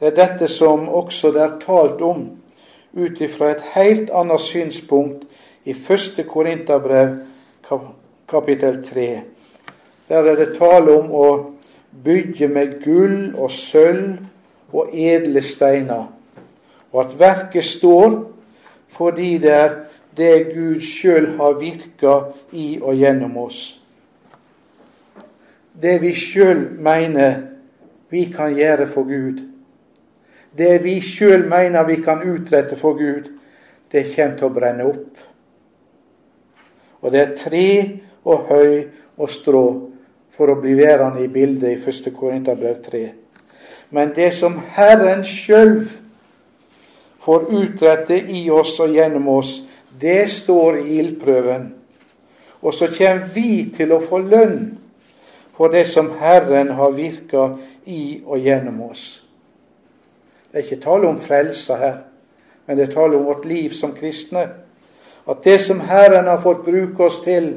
Det 0.00 0.06
er 0.06 0.16
dette 0.16 0.48
som 0.48 0.88
også 0.88 1.30
det 1.32 1.42
er 1.42 1.58
talt 1.62 2.00
om 2.02 2.24
ut 2.92 3.20
ifra 3.20 3.52
et 3.52 3.62
helt 3.74 4.10
annet 4.10 4.40
synspunkt 4.40 5.24
i 5.64 5.74
første 5.74 6.24
Korinterbrev, 6.28 7.14
kapittel 8.28 8.82
3. 8.84 9.06
Der 10.08 10.28
er 10.28 10.36
det 10.36 10.56
tale 10.58 10.92
om 10.98 11.12
å 11.14 11.28
bygge 12.04 12.48
med 12.48 12.80
gull 12.84 13.32
og 13.38 13.50
sølv 13.50 14.18
og 14.72 14.90
edle 14.92 15.42
steiner, 15.44 16.08
og 16.92 17.04
at 17.04 17.18
verket 17.18 17.64
står 17.64 18.18
fordi 18.92 19.38
det 19.38 19.52
er 19.52 19.76
det 20.16 20.52
Gud 20.54 20.80
sjøl 20.84 21.30
har 21.38 21.56
virka 21.56 22.18
i 22.52 22.76
og 22.82 22.96
gjennom 23.00 23.36
oss. 23.40 23.60
Det 25.72 25.96
vi 26.02 26.12
sjøl 26.12 26.66
mener 26.76 27.38
vi 28.12 28.26
kan 28.34 28.52
gjøre 28.52 28.86
for 28.86 29.08
Gud, 29.08 29.40
det 30.58 30.82
vi 30.84 30.98
sjøl 31.00 31.46
mener 31.48 31.86
vi 31.88 31.96
kan 32.04 32.20
utrette 32.28 32.76
for 32.76 32.98
Gud, 32.98 33.30
det 33.92 34.04
kommer 34.12 34.36
til 34.36 34.48
å 34.48 34.52
brenne 34.52 34.84
opp. 34.88 35.22
Og 37.00 37.12
det 37.12 37.20
er 37.20 37.36
tre 37.36 37.68
og 38.28 38.52
høy 38.52 38.76
og 39.16 39.30
strå 39.32 39.64
for 40.36 40.52
å 40.52 40.60
bli 40.60 40.76
værende 40.76 41.24
i 41.24 41.32
bildet 41.32 41.72
i 41.72 41.80
1. 41.80 42.12
Korinterbrev 42.16 42.78
3. 42.84 43.02
Men 43.92 44.12
det 44.16 44.30
som 44.36 44.60
Herren 44.76 45.24
sjøl 45.24 45.80
får 47.22 47.46
utrette 47.54 48.18
i 48.18 48.50
oss 48.50 48.78
og 48.82 48.94
gjennom 48.94 49.28
oss, 49.28 49.60
det 50.00 50.30
står 50.30 50.80
i 50.82 50.98
ildprøven. 50.98 51.68
Og 52.62 52.74
så 52.74 52.88
kommer 52.90 53.28
vi 53.34 53.70
til 53.74 53.92
å 53.94 54.00
få 54.02 54.22
lønn 54.22 54.58
for 55.56 55.72
det 55.72 55.84
som 55.90 56.12
Herren 56.18 56.72
har 56.78 56.94
virka 56.96 57.52
i 57.86 58.22
og 58.24 58.42
gjennom 58.42 58.80
oss. 58.88 59.22
Det 60.50 60.60
er 60.60 60.66
ikke 60.66 60.84
tale 60.84 61.08
om 61.08 61.20
frelse 61.20 61.76
her, 61.78 61.98
men 62.66 62.78
det 62.78 62.88
er 62.88 62.94
tale 62.94 63.16
om 63.16 63.26
vårt 63.26 63.46
liv 63.48 63.74
som 63.74 63.94
kristne. 63.96 64.46
At 65.28 65.44
det 65.44 65.60
som 65.62 65.80
Herren 65.86 66.26
har 66.26 66.40
fått 66.42 66.64
bruke 66.66 67.06
oss 67.06 67.20
til, 67.24 67.52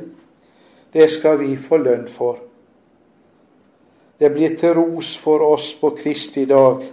det 0.94 1.10
skal 1.12 1.40
vi 1.42 1.56
få 1.58 1.82
lønn 1.82 2.06
for. 2.08 2.38
Det 4.20 4.30
blir 4.32 4.56
til 4.58 4.78
ros 4.78 5.16
for 5.18 5.44
oss 5.44 5.74
på 5.76 5.90
Kristi 5.98 6.46
dag 6.48 6.86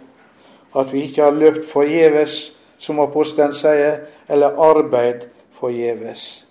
at 0.75 0.93
vi 0.93 1.05
ikke 1.07 1.23
har 1.23 1.37
løpt 1.37 1.69
forgjeves, 1.69 2.57
som 2.83 2.99
apostelen 3.01 3.55
sier, 3.55 4.01
eller 4.29 4.59
arbeid 4.59 5.29
forgjeves. 5.55 6.45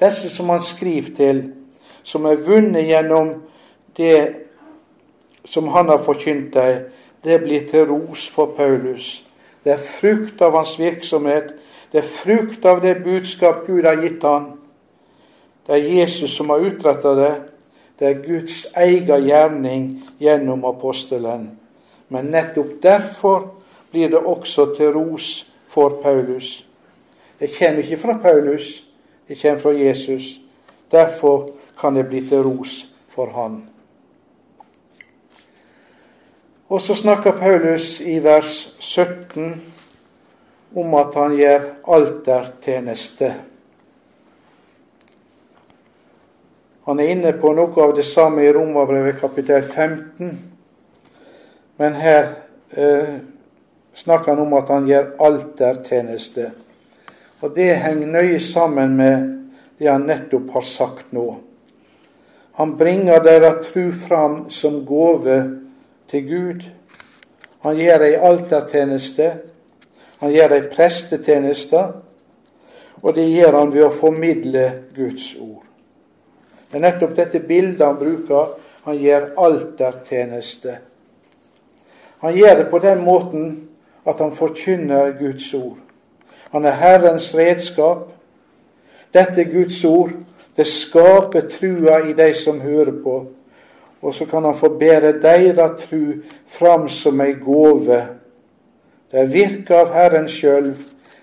Disse 0.00 0.30
som 0.32 0.48
han 0.48 0.62
skriver 0.64 1.16
til, 1.16 1.42
som 2.02 2.24
er 2.24 2.40
vunnet 2.46 2.88
gjennom 2.88 3.34
det 3.98 4.18
som 5.44 5.68
han 5.74 5.90
har 5.92 6.00
forkynt 6.04 6.54
dem, 6.54 6.86
det 7.24 7.40
blir 7.42 7.66
til 7.68 7.88
ros 7.90 8.28
for 8.30 8.54
Paulus. 8.56 9.24
Det 9.64 9.72
er 9.74 9.82
frukt 10.00 10.40
av 10.42 10.54
hans 10.56 10.78
virksomhet. 10.78 11.52
Det 11.92 12.00
er 12.00 12.08
frukt 12.08 12.64
av 12.64 12.80
det 12.80 13.02
budskap 13.04 13.66
Gud 13.66 13.84
har 13.84 13.98
gitt 14.00 14.22
han. 14.24 14.52
Det 15.66 15.74
er 15.76 15.90
Jesus 15.98 16.36
som 16.36 16.52
har 16.54 16.64
utretta 16.64 17.14
det. 17.18 17.34
Det 17.98 18.08
er 18.08 18.22
Guds 18.22 18.62
egen 18.76 19.26
gjerning 19.26 19.88
gjennom 20.22 20.64
apostelen. 20.64 21.50
Men 22.08 22.30
nettopp 22.32 22.78
derfor 22.82 23.48
blir 23.90 24.08
det 24.08 24.20
også 24.22 24.70
til 24.76 24.92
ros 24.94 25.48
for 25.78 26.02
Paulus. 26.02 26.66
Det 27.40 27.50
kommer 27.58 27.78
ikke 27.78 27.96
fra 27.96 28.18
Paulus, 28.22 28.84
det 29.28 29.42
kommer 29.42 29.58
fra 29.58 29.70
Jesus. 29.70 30.40
Derfor 30.90 31.50
kan 31.80 31.96
det 31.96 32.08
bli 32.08 32.28
til 32.28 32.42
ros 32.42 32.86
for 33.08 33.26
han. 33.26 33.68
Og 36.68 36.80
så 36.80 36.94
snakker 36.94 37.32
Paulus 37.32 38.00
i 38.00 38.18
vers 38.24 38.74
17 38.78 39.72
om 40.76 40.94
at 40.94 41.14
han 41.14 41.36
gjør 41.36 41.60
altertjeneste. 41.88 43.34
Han 46.84 47.00
er 47.00 47.14
inne 47.14 47.32
på 47.38 47.54
noe 47.54 47.84
av 47.84 47.94
det 47.96 48.04
samme 48.04 48.42
i 48.42 48.52
Romerbrevet 48.52 49.20
kapittel 49.20 49.62
15, 49.62 50.38
men 51.76 51.94
her 51.94 52.32
eh, 52.72 53.20
snakker 53.98 54.34
han 54.34 54.46
om 54.46 54.54
at 54.54 54.70
han 54.70 54.86
gjør 54.86 55.10
altertjeneste. 55.26 56.50
Og 57.42 57.54
det 57.54 57.74
henger 57.82 58.14
nøye 58.14 58.40
sammen 58.42 58.96
med 58.98 59.28
det 59.78 59.90
han 59.90 60.06
nettopp 60.06 60.50
har 60.54 60.66
sagt 60.66 61.12
nå. 61.14 61.26
Han 62.58 62.74
bringer 62.78 63.22
deres 63.22 63.66
tru 63.68 63.92
fram 63.94 64.48
som 64.50 64.80
gave 64.86 65.38
til 66.10 66.26
Gud. 66.26 66.64
Han 67.62 67.78
gjør 67.78 68.06
ei 68.06 68.16
altertjeneste, 68.30 69.28
han 70.18 70.34
gjør 70.34 70.54
ei 70.56 70.64
prestetjeneste, 70.72 71.84
og 73.02 73.14
det 73.14 73.28
gjør 73.30 73.60
han 73.60 73.70
ved 73.74 73.86
å 73.86 73.94
formidle 73.94 74.64
Guds 74.94 75.30
ord. 75.38 75.62
Det 76.68 76.78
er 76.78 76.84
nettopp 76.84 77.14
dette 77.16 77.40
bildet 77.40 77.86
han 77.86 77.98
bruker. 77.98 78.54
Han 78.88 78.98
gjør 78.98 79.30
altertjeneste. 79.38 80.74
Han 82.18 82.34
gjør 82.34 82.62
det 82.62 82.66
på 82.70 82.78
den 82.82 83.04
måten 83.04 83.67
at 84.08 84.18
han 84.18 84.32
forkynner 84.32 85.18
Guds 85.18 85.54
ord. 85.54 85.78
Han 86.50 86.64
er 86.64 86.80
Herrens 86.80 87.34
redskap. 87.36 88.08
Dette 89.14 89.40
er 89.40 89.52
Guds 89.52 89.84
ord, 89.84 90.12
det 90.56 90.66
skaper 90.66 91.48
trua 91.48 91.98
i 92.08 92.12
de 92.12 92.32
som 92.34 92.60
hører 92.60 93.02
på. 93.02 93.26
Og 94.02 94.14
så 94.14 94.24
kan 94.24 94.44
han 94.44 94.54
få 94.54 94.68
bære 94.78 95.12
deres 95.22 95.82
tru 95.82 96.20
fram 96.46 96.88
som 96.88 97.20
ei 97.20 97.32
gåve. 97.32 98.06
Det 99.10 99.20
er 99.20 99.32
virke 99.32 99.76
av 99.76 99.92
Herren 99.94 100.28
sjøl 100.28 100.74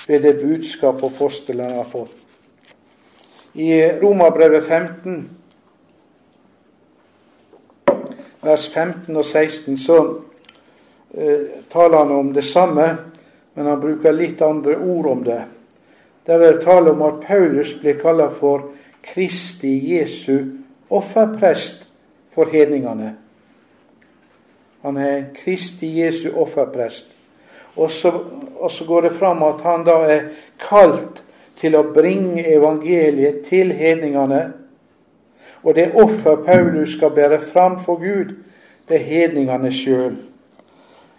ved 0.08 0.22
det 0.22 0.40
budskap 0.42 1.04
apostlene 1.04 1.70
har 1.70 1.90
fått. 1.90 2.12
I 3.54 3.72
Romabrevet 4.02 4.64
15, 4.64 5.30
vers 8.44 8.70
15 8.70 9.16
og 9.16 9.26
16, 9.26 9.78
så 9.78 10.00
taler 11.72 11.98
han 11.98 12.12
om 12.12 12.34
det 12.34 12.44
samme 12.44 12.90
men 13.56 13.66
han 13.66 13.80
bruker 13.80 14.14
litt 14.14 14.42
andre 14.42 14.78
ord 14.78 15.06
om 15.08 15.24
det. 15.24 15.44
Det 16.26 16.34
er 16.36 16.58
tale 16.60 16.92
om 16.92 17.04
at 17.08 17.22
Paulus 17.24 17.72
blir 17.80 17.96
kalt 18.02 18.34
for 18.36 18.72
Kristi 19.06 19.78
Jesu 19.94 20.58
offerprest 20.92 21.86
for 22.36 22.52
hedningene. 22.52 23.14
Han 24.84 25.00
er 25.00 25.30
Kristi 25.38 25.94
Jesu 26.02 26.34
offerprest. 26.34 27.08
Og 27.76 27.92
så, 27.92 28.12
og 28.60 28.72
så 28.72 28.86
går 28.86 29.08
det 29.08 29.16
fram 29.16 29.44
at 29.44 29.64
han 29.64 29.88
da 29.88 29.98
er 30.10 30.30
kalt 30.60 31.24
til 31.56 31.80
å 31.80 31.88
bringe 31.96 32.44
evangeliet 32.44 33.46
til 33.48 33.72
hedningene. 33.72 34.44
Og 35.64 35.80
det 35.80 35.94
offer 35.96 36.44
Paulus 36.44 37.00
skal 37.00 37.16
bære 37.16 37.40
fram 37.40 37.80
for 37.80 38.04
Gud, 38.04 38.36
det 38.90 39.00
er 39.00 39.12
hedningene 39.12 39.72
sjøl 39.72 40.16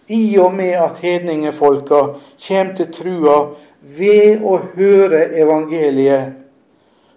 i 0.06 0.38
og 0.38 0.54
med 0.54 0.76
at 0.78 0.98
hedningefolka 1.02 2.02
kjem 2.38 2.74
til 2.78 2.92
trua 2.94 3.36
ved 3.80 4.42
å 4.44 4.58
høre 4.76 5.24
evangeliet, 5.38 6.34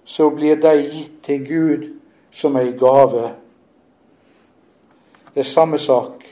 så 0.05 0.29
blir 0.33 0.57
de 0.61 0.73
gitt 0.81 1.21
til 1.25 1.45
Gud 1.45 1.87
som 2.33 2.57
ei 2.57 2.71
gave. 2.77 3.29
Det 5.33 5.45
er 5.45 5.49
samme 5.49 5.77
sak. 5.77 6.25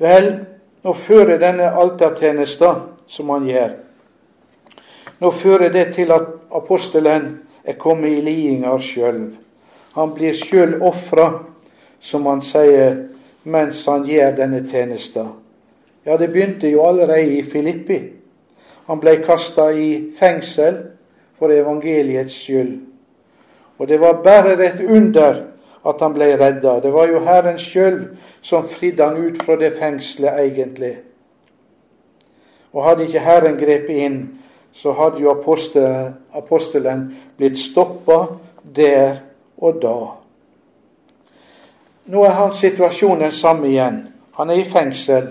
Vel, 0.00 0.30
nå 0.84 0.92
fører 0.96 1.40
denne 1.40 1.72
altertjenesta 1.76 2.74
som 3.08 3.32
han 3.32 3.48
gjør, 3.48 3.72
nå 5.20 5.30
fører 5.36 5.72
det 5.72 5.90
til 5.96 6.12
at 6.14 6.28
apostelen 6.56 7.34
er 7.64 7.76
kommet 7.80 8.16
i 8.16 8.22
lidingar 8.24 8.80
sjøl. 8.80 9.26
Han 9.92 10.14
blir 10.16 10.36
sjøl 10.36 10.78
ofra, 10.80 11.26
som 12.00 12.24
han 12.30 12.40
sier 12.44 13.09
mens 13.44 13.84
han 13.86 14.04
gjør 14.06 14.36
denne 14.36 14.62
tjenesten. 14.68 15.28
Ja, 16.06 16.16
det 16.16 16.30
begynte 16.32 16.68
jo 16.68 16.86
allerede 16.86 17.38
i 17.38 17.42
Filippi. 17.42 18.00
Han 18.86 19.00
ble 19.00 19.16
kasta 19.22 19.70
i 19.72 20.10
fengsel 20.18 20.78
for 21.38 21.52
evangeliets 21.52 22.34
skyld. 22.34 22.78
Og 23.78 23.88
det 23.88 24.00
var 24.00 24.22
bare 24.24 24.56
et 24.66 24.80
under 24.80 25.42
at 25.86 26.00
han 26.00 26.14
ble 26.14 26.34
redda. 26.36 26.80
Det 26.80 26.92
var 26.92 27.08
jo 27.08 27.22
Herren 27.24 27.58
sjøl 27.58 28.00
som 28.42 28.66
fridde 28.68 29.04
han 29.04 29.16
ut 29.16 29.42
fra 29.42 29.56
det 29.56 29.72
fengselet, 29.78 30.40
egentlig. 30.44 30.96
Og 32.72 32.84
hadde 32.84 33.06
ikke 33.06 33.24
Herren 33.24 33.56
grepet 33.58 34.02
inn, 34.04 34.18
så 34.72 34.92
hadde 34.92 35.22
jo 35.22 35.32
apostelen, 35.32 36.14
apostelen 36.36 37.06
blitt 37.36 37.58
stoppa 37.58 38.20
der 38.76 39.22
og 39.56 39.80
da. 39.82 39.96
Nå 42.10 42.24
er 42.26 42.34
hans 42.34 42.58
situasjon 42.58 43.20
den 43.20 43.30
samme 43.32 43.68
igjen. 43.68 44.00
Han 44.34 44.50
er 44.50 44.62
i 44.62 44.64
fengsel. 44.66 45.28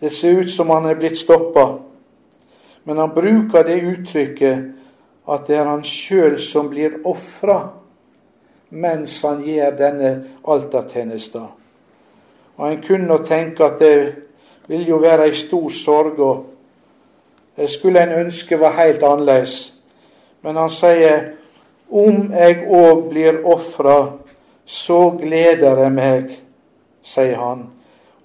Det 0.00 0.10
ser 0.12 0.40
ut 0.40 0.50
som 0.50 0.70
han 0.70 0.88
er 0.90 0.98
blitt 0.98 1.18
stoppa. 1.18 1.66
Men 2.84 2.98
han 2.98 3.14
bruker 3.14 3.62
det 3.62 3.82
uttrykket 3.82 4.64
at 5.28 5.46
det 5.46 5.56
er 5.56 5.70
han 5.70 5.84
sjøl 5.86 6.38
som 6.42 6.70
blir 6.70 7.00
ofra 7.06 7.60
mens 8.70 9.20
han 9.22 9.44
gjør 9.46 9.78
denne 9.78 10.10
altertjenesten. 10.42 11.46
Og 12.56 12.72
En 12.72 12.82
kunne 12.82 13.18
tenke 13.24 13.64
at 13.64 13.78
det 13.78 14.14
vil 14.66 14.88
jo 14.88 14.96
være 14.96 15.28
ei 15.28 15.34
stor 15.34 15.68
sorg, 15.70 16.18
og 16.18 16.46
det 17.56 17.70
skulle 17.70 18.02
en 18.02 18.26
ønske 18.26 18.58
var 18.60 18.74
helt 18.80 19.02
annerledes. 19.02 19.74
Men 20.42 20.56
han 20.56 20.70
sier 20.70 21.32
om 21.90 22.32
jeg 22.32 22.64
òg 22.66 23.08
blir 23.10 23.44
ofra 23.44 24.25
så 24.66 25.10
gleder 25.10 25.78
jeg 25.78 25.92
meg, 25.94 26.30
sier 27.06 27.38
han, 27.38 27.68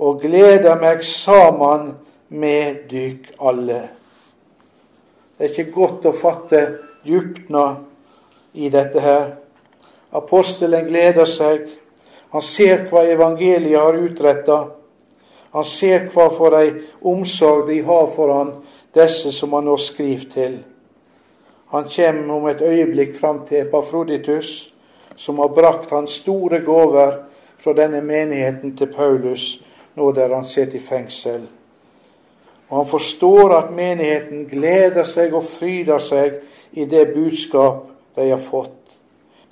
og 0.01 0.23
gleder 0.23 0.79
meg 0.81 1.03
sammen 1.05 1.93
med 2.33 2.87
dykk 2.89 3.35
alle. 3.37 3.81
Det 5.37 5.45
er 5.45 5.53
ikke 5.53 5.73
godt 5.75 6.07
å 6.09 6.15
fatte 6.17 6.61
djupna 7.05 7.65
i 8.53 8.69
dette 8.73 9.01
her. 9.01 9.29
Apostelen 10.17 10.87
gleder 10.89 11.29
seg. 11.29 11.69
Han 12.33 12.43
ser 12.45 12.87
hva 12.89 13.05
evangeliet 13.09 13.79
har 13.79 13.97
utretta. 14.01 14.59
Han 15.51 15.67
ser 15.67 16.07
hva 16.13 16.29
for 16.33 16.57
ei 16.57 16.73
omsorg 17.05 17.67
de 17.67 17.81
har 17.85 18.09
for 18.15 18.33
han, 18.33 18.51
disse 18.95 19.31
som 19.35 19.53
han 19.53 19.67
nå 19.67 19.77
skriver 19.77 20.27
til. 20.33 20.59
Han 21.71 21.87
kommer 21.91 22.35
om 22.35 22.47
et 22.51 22.61
øyeblikk 22.61 23.15
fram 23.19 23.45
til 23.47 23.65
Epafroditus 23.65 24.70
som 25.21 25.39
har 25.39 25.49
brakt 25.49 25.91
hans 25.91 26.11
store 26.11 26.59
gaver 26.59 27.23
fra 27.57 27.73
denne 27.77 27.99
menigheten 28.01 28.71
til 28.77 28.89
Paulus 28.89 29.59
nå 29.93 30.07
der 30.17 30.33
han 30.33 30.47
sitter 30.49 30.79
i 30.79 30.81
fengsel. 30.81 31.43
Og 32.69 32.77
han 32.77 32.87
forstår 32.89 33.53
at 33.53 33.69
menigheten 33.75 34.47
gleder 34.49 35.05
seg 35.05 35.35
og 35.37 35.45
fryder 35.45 36.01
seg 36.01 36.39
i 36.73 36.87
det 36.89 37.11
budskap 37.13 37.83
de 38.15 38.31
har 38.31 38.41
fått. 38.41 38.95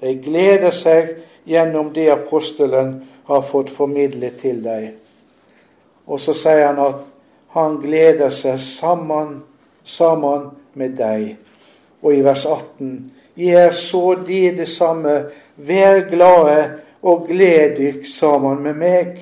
De 0.01 0.15
gleder 0.17 0.73
seg 0.73 1.13
gjennom 1.45 1.93
det 1.93 2.07
apostelen 2.15 2.95
har 3.29 3.45
fått 3.45 3.69
formidlet 3.69 4.41
til 4.41 4.63
dem. 4.65 4.97
Og 6.09 6.17
så 6.17 6.33
sier 6.33 6.65
han 6.65 6.81
at 6.81 7.05
han 7.53 7.77
gleder 7.83 8.33
seg 8.33 8.57
sammen, 8.57 9.43
sammen 9.85 10.49
med 10.73 10.97
deg. 10.97 11.35
Og 12.01 12.15
i 12.15 12.25
vers 12.25 12.47
18 12.49 13.19
Gjør 13.39 13.71
så 13.71 14.15
de 14.27 14.39
det 14.51 14.67
samme 14.67 15.13
Vær 15.59 16.05
glade 16.07 16.59
og 17.03 17.27
gled 17.27 17.75
dykk 17.77 18.07
sammen 18.07 18.61
med 18.63 18.77
meg. 18.79 19.19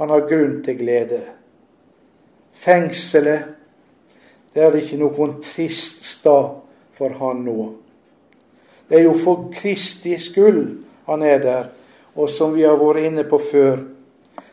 Han 0.00 0.10
har 0.10 0.26
grunn 0.28 0.62
til 0.64 0.78
glede. 0.78 1.20
Fengselet, 2.54 3.50
det 4.54 4.62
er 4.62 4.76
ikke 4.78 4.98
noen 5.00 5.40
trist 5.42 6.04
stad 6.06 6.54
for 6.94 7.16
han 7.18 7.42
nå. 7.44 7.72
Det 8.88 9.00
er 9.00 9.06
jo 9.08 9.16
for 9.18 9.48
Kristi 9.54 10.16
skyld 10.20 10.62
han 11.08 11.22
er 11.22 11.40
der, 11.42 11.66
og 12.14 12.30
som 12.30 12.54
vi 12.54 12.62
har 12.64 12.78
vært 12.80 13.08
inne 13.08 13.24
på 13.28 13.40
før. 13.42 13.82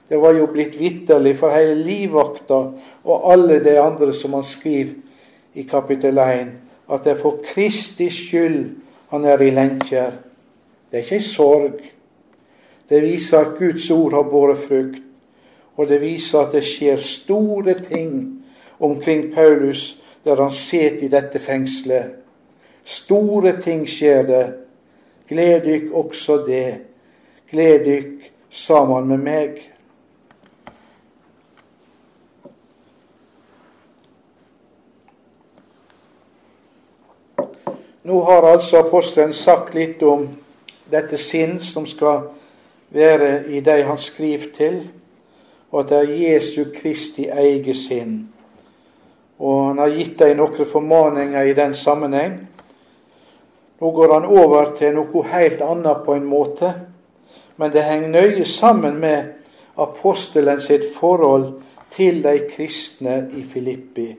Det 0.10 0.20
var 0.20 0.36
jo 0.36 0.50
blitt 0.52 0.76
vitterlig 0.80 1.38
for 1.40 1.54
hele 1.56 1.78
livvakta 1.80 2.58
og 3.06 3.30
alle 3.32 3.62
de 3.64 3.78
andre 3.80 4.12
som 4.14 4.34
han 4.36 4.44
skriver 4.44 4.98
i 5.56 5.64
kapittel 5.64 6.20
1, 6.20 6.52
at 6.92 7.06
det 7.06 7.14
er 7.14 7.22
for 7.22 7.40
Kristi 7.46 8.10
skyld 8.12 8.66
han 9.12 9.26
er 9.28 9.44
i 9.44 9.54
lenker. 9.56 10.12
Det 10.92 11.00
er 11.00 11.04
ikke 11.04 11.16
ei 11.16 11.24
sorg. 11.24 11.82
Det 12.90 13.02
viser 13.02 13.40
at 13.40 13.58
Guds 13.60 13.90
ord 13.92 14.14
har 14.14 14.28
båret 14.28 14.58
frukt, 14.58 15.00
og 15.76 15.88
det 15.88 16.02
viser 16.02 16.40
at 16.40 16.52
det 16.52 16.64
skjer 16.68 17.00
store 17.00 17.78
ting 17.80 18.44
omkring 18.80 19.34
Paulus 19.34 20.02
der 20.24 20.42
han 20.42 20.52
sitter 20.52 21.06
i 21.06 21.08
dette 21.08 21.40
fengselet. 21.40 22.12
Store 22.84 23.56
ting 23.62 23.88
skjer 23.90 24.24
det. 24.28 24.46
Gled 25.30 25.62
dykk 25.66 25.94
også 25.94 26.38
det. 26.46 26.78
Gled 27.52 27.86
dykk 27.86 28.32
sammen 28.50 29.08
med 29.08 29.18
meg. 29.18 29.62
Nå 38.04 38.22
har 38.26 38.46
altså 38.52 38.82
apostelen 38.82 39.34
sagt 39.34 39.76
litt 39.78 40.02
om 40.04 40.28
dette 40.92 41.18
sinn 41.18 41.60
som 41.60 41.86
skal 41.88 42.28
være 42.92 43.48
i 43.48 43.62
de 43.64 43.84
han 43.88 43.98
skriver 43.98 44.52
til, 44.56 44.82
og 45.72 45.80
at 45.80 45.90
det 45.90 45.98
er 45.98 46.16
Jesu 46.34 46.64
Kristi 46.76 47.30
eget 47.30 47.76
sinn. 47.76 48.28
Og 49.40 49.68
han 49.68 49.80
har 49.82 49.94
gitt 49.96 50.20
dem 50.20 50.38
noen 50.38 50.68
formaninger 50.68 51.48
i 51.48 51.54
den 51.58 51.74
sammenheng. 51.74 52.36
Nå 53.82 53.92
går 53.92 54.14
han 54.14 54.26
over 54.26 54.76
til 54.78 54.94
noe 54.94 55.24
helt 55.32 55.62
annet 55.66 56.04
på 56.06 56.14
en 56.14 56.28
måte, 56.28 56.74
men 57.58 57.72
det 57.74 57.86
henger 57.88 58.12
nøye 58.14 58.46
sammen 58.46 59.00
med 59.02 59.32
apostelen 59.82 60.60
sitt 60.62 60.92
forhold 60.94 61.54
til 61.96 62.22
de 62.24 62.36
kristne 62.52 63.24
i 63.38 63.44
Filippi. 63.44 64.12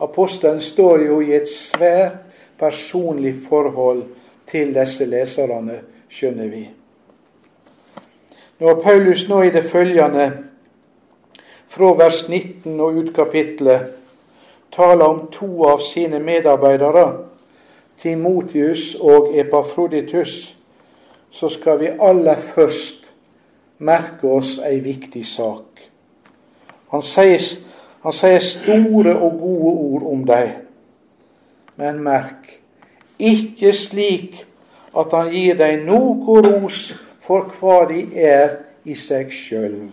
Apostelen 0.00 0.60
står 0.60 1.04
jo 1.06 1.20
i 1.20 1.34
et 1.36 1.48
svært 1.48 2.16
personlig 2.58 3.34
forhold 3.48 4.02
til 4.50 4.74
disse 4.74 5.06
leserne, 5.06 5.80
skjønner 6.10 6.48
vi. 6.50 6.64
Når 8.60 8.80
Paulus 8.82 9.28
nå 9.28 9.42
i 9.42 9.50
det 9.54 9.64
følgende, 9.64 10.30
fra 11.70 11.92
vers 11.96 12.28
19 12.28 12.80
og 12.80 12.98
ut 12.98 13.14
kapitlet, 13.14 13.80
taler 14.72 15.04
om 15.04 15.26
to 15.32 15.64
av 15.64 15.80
sine 15.86 16.18
medarbeidere, 16.18 17.06
Timotius 17.98 18.94
og 19.00 19.30
Epafroditus, 19.38 20.56
så 21.30 21.48
skal 21.48 21.80
vi 21.80 21.92
aller 22.00 22.36
først 22.36 23.12
merke 23.78 24.28
oss 24.28 24.58
ei 24.66 24.80
viktig 24.84 25.24
sak. 25.26 25.84
Han 26.90 27.02
sier, 27.02 27.40
han 28.02 28.12
sier 28.12 28.42
store 28.44 29.14
og 29.16 29.38
gode 29.38 29.74
ord 29.74 30.06
om 30.12 30.24
dem. 30.26 30.50
Men 31.76 32.02
merk, 32.04 32.59
ikke 33.20 33.72
slik 33.76 34.46
at 34.96 35.12
han 35.14 35.30
gir 35.30 35.58
deg 35.58 35.84
noe 35.86 36.42
ros 36.42 36.90
for 37.22 37.50
hva 37.58 37.84
de 37.90 38.04
er 38.16 38.56
i 38.84 38.96
seg 38.98 39.30
sjøl. 39.34 39.90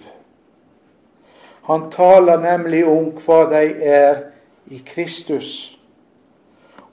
Han 1.68 1.90
taler 1.92 2.40
nemlig 2.40 2.86
om 2.88 3.12
hva 3.26 3.44
de 3.52 3.66
er 3.84 4.22
i 4.72 4.80
Kristus. 4.86 5.78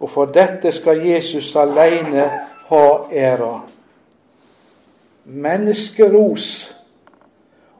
Og 0.00 0.10
for 0.10 0.32
dette 0.34 0.72
skal 0.74 1.00
Jesus 1.06 1.54
alene 1.56 2.26
ha 2.68 2.86
æra. 3.12 3.54
Menneskeros 5.24 6.74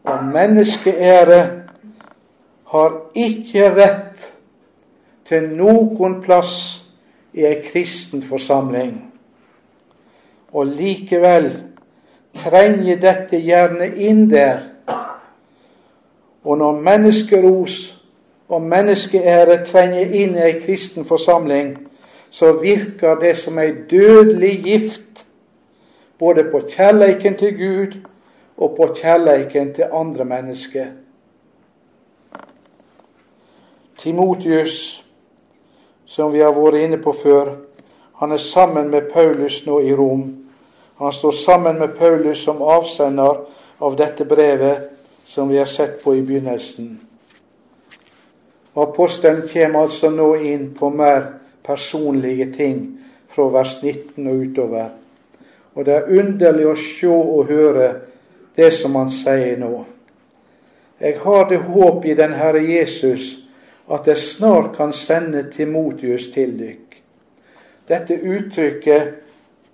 og 0.04 0.24
menneskeære 0.24 1.40
har 2.70 2.94
ikke 3.14 3.68
rett 3.74 4.30
til 5.28 5.50
noen 5.56 6.20
plass 6.22 6.73
i 7.34 7.44
ei 7.44 7.62
kristen 7.64 8.22
forsamling. 8.22 9.12
Og 10.52 10.66
likevel 10.66 11.50
trenger 12.34 13.00
dette 13.02 13.40
gjerne 13.42 13.88
inn 13.96 14.28
der. 14.30 14.60
Og 16.44 16.58
når 16.58 16.80
menneskeros 16.80 18.00
og 18.48 18.62
menneskeære 18.62 19.64
trenger 19.64 20.14
inn 20.14 20.36
i 20.36 20.44
ei 20.46 20.58
kristen 20.60 21.04
forsamling, 21.04 21.76
så 22.30 22.52
virker 22.52 23.18
det 23.18 23.36
som 23.36 23.58
ei 23.58 23.72
dødelig 23.90 24.62
gift 24.64 25.26
både 26.18 26.44
på 26.50 26.60
kjærleiken 26.68 27.38
til 27.38 27.56
Gud 27.58 27.96
og 28.56 28.76
på 28.76 28.94
kjærleiken 28.94 29.74
til 29.74 29.84
andre 29.92 30.24
mennesker. 30.24 30.86
Timotius 33.98 35.03
som 36.06 36.32
vi 36.32 36.42
har 36.42 36.54
vært 36.56 36.82
inne 36.84 36.98
på 37.02 37.12
før. 37.12 37.54
Han 38.20 38.32
er 38.32 38.42
sammen 38.42 38.90
med 38.90 39.10
Paulus 39.12 39.64
nå 39.66 39.80
i 39.80 39.94
Rom. 39.94 40.26
Han 40.98 41.12
står 41.12 41.32
sammen 41.32 41.78
med 41.78 41.96
Paulus 41.98 42.44
som 42.44 42.62
avsender 42.62 43.40
av 43.78 43.96
dette 43.96 44.24
brevet 44.24 44.90
som 45.24 45.48
vi 45.48 45.58
har 45.58 45.66
sett 45.66 46.04
på 46.04 46.14
i 46.16 46.22
begynnelsen. 46.22 47.00
Apostelen 48.74 49.48
kommer 49.48 49.86
altså 49.86 50.10
nå 50.10 50.34
inn 50.36 50.70
på 50.74 50.90
mer 50.90 51.26
personlige 51.62 52.52
ting 52.54 52.80
fra 53.28 53.48
vers 53.50 53.76
19 53.82 54.26
og 54.26 54.34
utover. 54.34 54.88
Og 55.74 55.86
det 55.86 55.94
er 55.94 56.10
underlig 56.18 56.66
å 56.66 56.76
se 56.78 57.10
og 57.10 57.50
høre 57.50 57.88
det 58.56 58.70
som 58.74 58.94
han 58.98 59.10
sier 59.10 59.58
nå. 59.58 59.84
Jeg 61.00 61.18
har 61.22 61.48
det 61.50 61.58
håp 61.66 62.04
i 62.06 62.14
den 62.14 62.34
Herre 62.38 62.62
Jesus 62.62 63.43
at 63.92 64.06
jeg 64.06 64.18
snart 64.18 64.76
kan 64.76 64.92
sende 64.92 65.50
Timotius 65.52 66.26
til 66.32 66.58
dykk. 66.58 67.02
Dette 67.88 68.20
uttrykket 68.22 69.14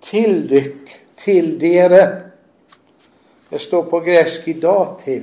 'til 0.01 0.49
dykk', 0.49 0.99
'til 1.17 1.61
dere', 1.61 2.21
det 3.51 3.61
står 3.61 3.89
på 3.89 3.99
gresk 3.99 4.47
i 4.47 4.53
dativ. 4.53 5.21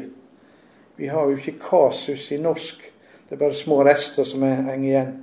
Vi 0.96 1.06
har 1.06 1.24
jo 1.24 1.36
ikke 1.36 1.58
kasus 1.70 2.30
i 2.30 2.36
norsk. 2.36 2.92
Det 3.28 3.34
er 3.34 3.38
bare 3.38 3.54
små 3.54 3.84
rester 3.84 4.24
som 4.24 4.42
henger 4.42 4.88
igjen. 4.88 5.14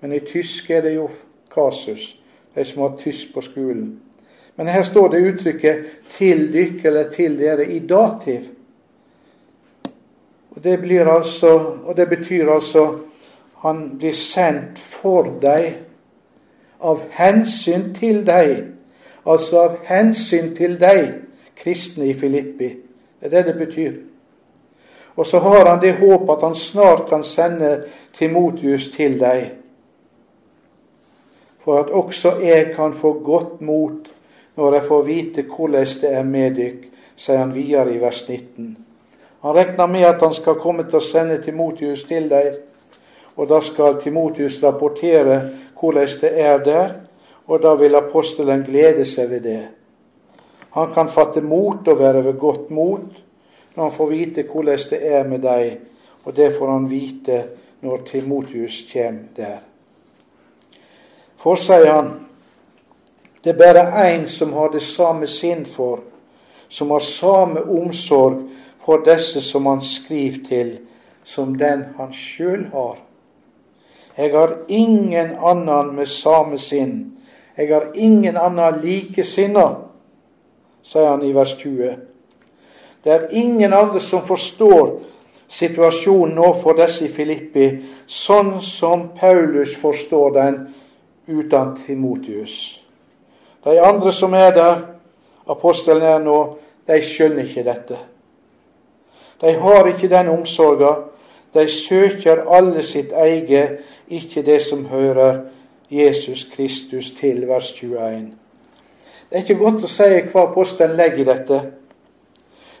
Men 0.00 0.12
i 0.12 0.20
tysk 0.20 0.70
er 0.70 0.80
det 0.80 0.94
jo 0.94 1.10
kasus, 1.54 2.18
de 2.54 2.64
som 2.64 2.82
har 2.82 2.96
tysk 2.98 3.34
på 3.34 3.40
skolen. 3.40 4.00
Men 4.56 4.66
her 4.68 4.82
står 4.82 5.08
det 5.08 5.34
uttrykket 5.34 5.84
'til 6.10 6.52
dykk' 6.52 6.86
eller 6.86 7.10
'til 7.10 7.38
dere' 7.38 7.70
i 7.70 7.78
dativ. 7.78 8.40
Og 10.50 10.64
det, 10.64 10.78
blir 10.80 11.08
altså, 11.08 11.52
og 11.84 11.96
det 11.96 12.08
betyr 12.08 12.50
altså 12.50 12.98
han 13.62 13.98
blir 13.98 14.14
sendt 14.14 14.78
for 14.78 15.26
deg, 15.42 15.80
av 16.78 17.02
hensyn 17.10 17.90
til 17.94 18.22
deg. 18.26 18.52
Altså 19.26 19.64
av 19.64 19.78
hensyn 19.88 20.52
til 20.56 20.76
deg, 20.78 21.08
kristne 21.58 22.06
i 22.12 22.14
Filippi. 22.14 22.68
Det 23.18 23.26
er 23.26 23.34
det 23.34 23.46
det 23.50 23.56
betyr. 23.66 23.96
Og 25.18 25.26
så 25.26 25.40
har 25.42 25.66
han 25.66 25.80
det 25.82 25.96
håp 25.98 26.30
at 26.30 26.44
han 26.46 26.54
snart 26.54 27.08
kan 27.10 27.24
sende 27.26 27.72
Timotius 28.14 28.88
til 28.94 29.18
deg. 29.18 29.48
For 31.64 31.82
at 31.82 31.90
også 31.90 32.36
jeg 32.42 32.70
kan 32.76 32.94
få 32.94 33.18
godt 33.24 33.60
mot 33.60 34.12
når 34.56 34.74
jeg 34.74 34.84
får 34.84 35.02
vite 35.02 35.42
hvordan 35.42 35.86
det 36.00 36.12
er 36.14 36.22
med 36.22 36.54
dykk, 36.54 36.86
sier 37.16 37.42
han 37.42 37.54
videre 37.54 37.94
i 37.94 38.00
vers 38.00 38.22
19. 38.28 38.87
Han 39.42 39.54
regner 39.54 39.86
med 39.86 40.04
at 40.04 40.22
han 40.22 40.32
skal 40.34 40.58
komme 40.58 40.84
til 40.88 40.98
å 40.98 41.04
sende 41.04 41.38
Timotius 41.42 42.04
til 42.08 42.26
deg, 42.30 42.56
og 43.38 43.46
da 43.50 43.60
skal 43.62 44.00
Timotius 44.02 44.58
rapportere 44.62 45.38
hvordan 45.78 46.08
det 46.20 46.32
er 46.42 46.58
der, 46.64 46.94
og 47.46 47.62
da 47.62 47.74
vil 47.78 47.94
apostelen 47.96 48.64
glede 48.66 49.04
seg 49.06 49.30
ved 49.30 49.44
det. 49.46 49.60
Han 50.74 50.90
kan 50.94 51.08
fatte 51.08 51.40
mot 51.40 51.88
og 51.88 51.98
være 51.98 52.24
ved 52.24 52.38
godt 52.38 52.70
mot 52.70 53.24
når 53.74 53.82
han 53.82 53.94
får 53.94 54.06
vite 54.10 54.42
hvordan 54.42 54.78
det 54.90 54.98
er 55.06 55.24
med 55.24 55.38
deg, 55.46 55.78
og 56.24 56.36
det 56.36 56.52
får 56.58 56.70
han 56.72 56.90
vite 56.90 57.42
når 57.80 58.02
Timotius 58.06 58.82
kommer 58.92 59.30
der. 59.36 59.58
For, 61.38 61.54
sier 61.54 61.92
han, 61.92 62.08
det 63.44 63.54
er 63.54 63.58
bare 63.58 64.08
én 64.10 64.26
som 64.26 64.52
har 64.52 64.72
det 64.74 64.82
samme 64.82 65.28
sinn 65.30 65.62
for, 65.66 66.00
som 66.68 66.90
har 66.90 67.04
samme 67.06 67.62
omsorg 67.62 68.42
for 68.88 69.04
disse 69.04 69.42
som 69.44 69.66
han 69.66 69.82
skriver 69.84 70.38
til, 70.48 70.68
som 71.24 71.52
den 71.60 71.82
han 71.98 72.12
sjøl 72.12 72.70
har. 72.72 73.02
Jeg 74.16 74.32
har 74.32 74.54
ingen 74.68 75.34
annen 75.44 75.90
med 75.92 76.08
same 76.08 76.56
sinn. 76.58 76.94
Jeg 77.56 77.68
har 77.68 77.90
ingen 77.94 78.40
annen 78.40 78.80
likesinna, 78.80 79.66
sier 80.80 81.10
han 81.10 81.20
i 81.20 81.34
vers 81.36 81.52
20. 81.60 81.92
Det 83.04 83.12
er 83.12 83.28
ingen 83.36 83.76
andre 83.76 84.00
som 84.00 84.24
forstår 84.24 84.96
situasjonen 85.52 86.38
nå 86.40 86.54
for 86.56 86.80
disse 86.80 87.04
i 87.04 87.12
Filippi, 87.12 87.68
sånn 88.08 88.54
som 88.64 89.10
Paulus 89.20 89.76
forstår 89.76 90.36
den 90.40 90.60
uten 91.28 91.76
Timotius. 91.84 92.60
De 93.68 93.76
andre 93.84 94.16
som 94.16 94.32
er 94.32 94.54
der, 94.56 94.86
apostelen 95.44 96.08
er 96.08 96.22
nå, 96.24 96.38
de 96.88 97.04
skjønner 97.04 97.44
ikke 97.44 97.68
dette. 97.68 98.06
De 99.40 99.52
har 99.52 99.86
ikke 99.86 100.08
den 100.08 100.28
omsorga. 100.28 100.94
De 101.54 101.68
søker 101.68 102.44
alle 102.50 102.82
sitt 102.82 103.12
eget, 103.12 103.78
ikke 104.08 104.42
det 104.42 104.62
som 104.62 104.86
hører 104.86 105.40
Jesus 105.90 106.44
Kristus 106.56 107.10
til, 107.10 107.48
vers 107.48 107.72
21. 107.72 108.32
Det 109.30 109.36
er 109.36 109.44
ikke 109.44 109.60
godt 109.60 109.84
å 109.84 109.90
si 109.90 110.08
hva 110.32 110.46
posten 110.52 110.94
legger 110.96 111.22
i 111.22 111.28
dette. 111.28 111.60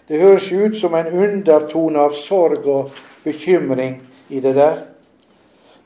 Det 0.08 0.20
høres 0.20 0.52
ut 0.52 0.76
som 0.76 0.94
en 0.96 1.10
undertone 1.12 2.00
av 2.00 2.14
sorg 2.16 2.66
og 2.66 3.02
bekymring 3.24 3.98
i 4.28 4.40
det 4.40 4.54
der. 4.56 4.78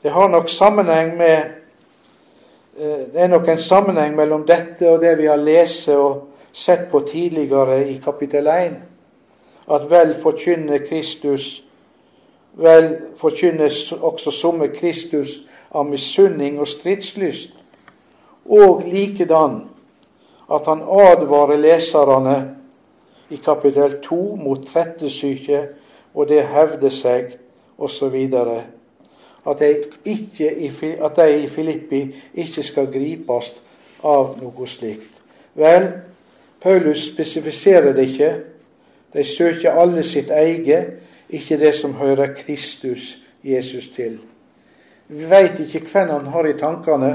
Det 0.03 0.11
har 0.11 0.29
nok 0.31 0.49
sammenheng 0.49 1.17
med 1.17 1.37
eh, 2.79 3.03
Det 3.13 3.21
er 3.21 3.27
nok 3.27 3.47
en 3.47 3.57
sammenheng 3.57 4.15
mellom 4.15 4.47
dette 4.47 4.89
og 4.89 5.01
det 5.01 5.17
vi 5.17 5.27
har 5.27 5.39
lest 5.39 5.89
og 5.89 6.29
sett 6.53 6.89
på 6.91 6.99
tidligere 6.99 7.87
i 7.87 7.99
kapittel 8.03 8.47
1. 8.47 8.73
At 9.71 9.89
vel 9.89 10.15
forkynner 10.21 10.77
Kristus 10.87 11.63
Vel 12.53 12.97
forkynnes 13.17 13.91
også 13.91 14.31
somme 14.31 14.67
Kristus 14.67 15.39
av 15.73 15.87
misunning 15.89 16.59
og 16.61 16.67
stridslyst, 16.69 17.49
og 18.45 18.83
likedan 18.85 19.55
at 20.53 20.67
han 20.69 20.83
advarer 20.85 21.57
leserne 21.57 22.35
i 23.33 23.39
kapittel 23.41 23.95
2 24.05 24.19
mot 24.35 24.67
trettesyke 24.67 25.63
og 26.13 26.29
det 26.29 26.43
hevder 26.47 26.93
seg, 26.93 27.33
osv. 27.77 28.15
At, 29.45 29.61
at 29.61 31.17
de 31.17 31.43
i 31.43 31.47
Filippi 31.47 32.03
ikke 32.33 32.63
skal 32.63 32.91
gripes 32.93 33.53
av 34.03 34.37
noe 34.41 34.67
slikt. 34.69 35.09
Vel, 35.57 35.89
Paulus 36.61 37.09
spesifiserer 37.09 37.93
det 37.97 38.09
ikke. 38.13 38.33
De 39.13 39.23
søker 39.23 39.71
alle 39.71 40.03
sitt 40.03 40.29
eget, 40.29 40.93
ikke 41.29 41.57
det 41.57 41.75
som 41.75 41.93
hører 41.93 42.33
Kristus 42.37 43.17
Jesus 43.43 43.87
til. 43.87 44.19
Vi 45.07 45.29
veit 45.29 45.59
ikke 45.59 45.85
hvem 45.91 46.09
han 46.09 46.27
har 46.33 46.47
i 46.47 46.57
tankene, 46.57 47.13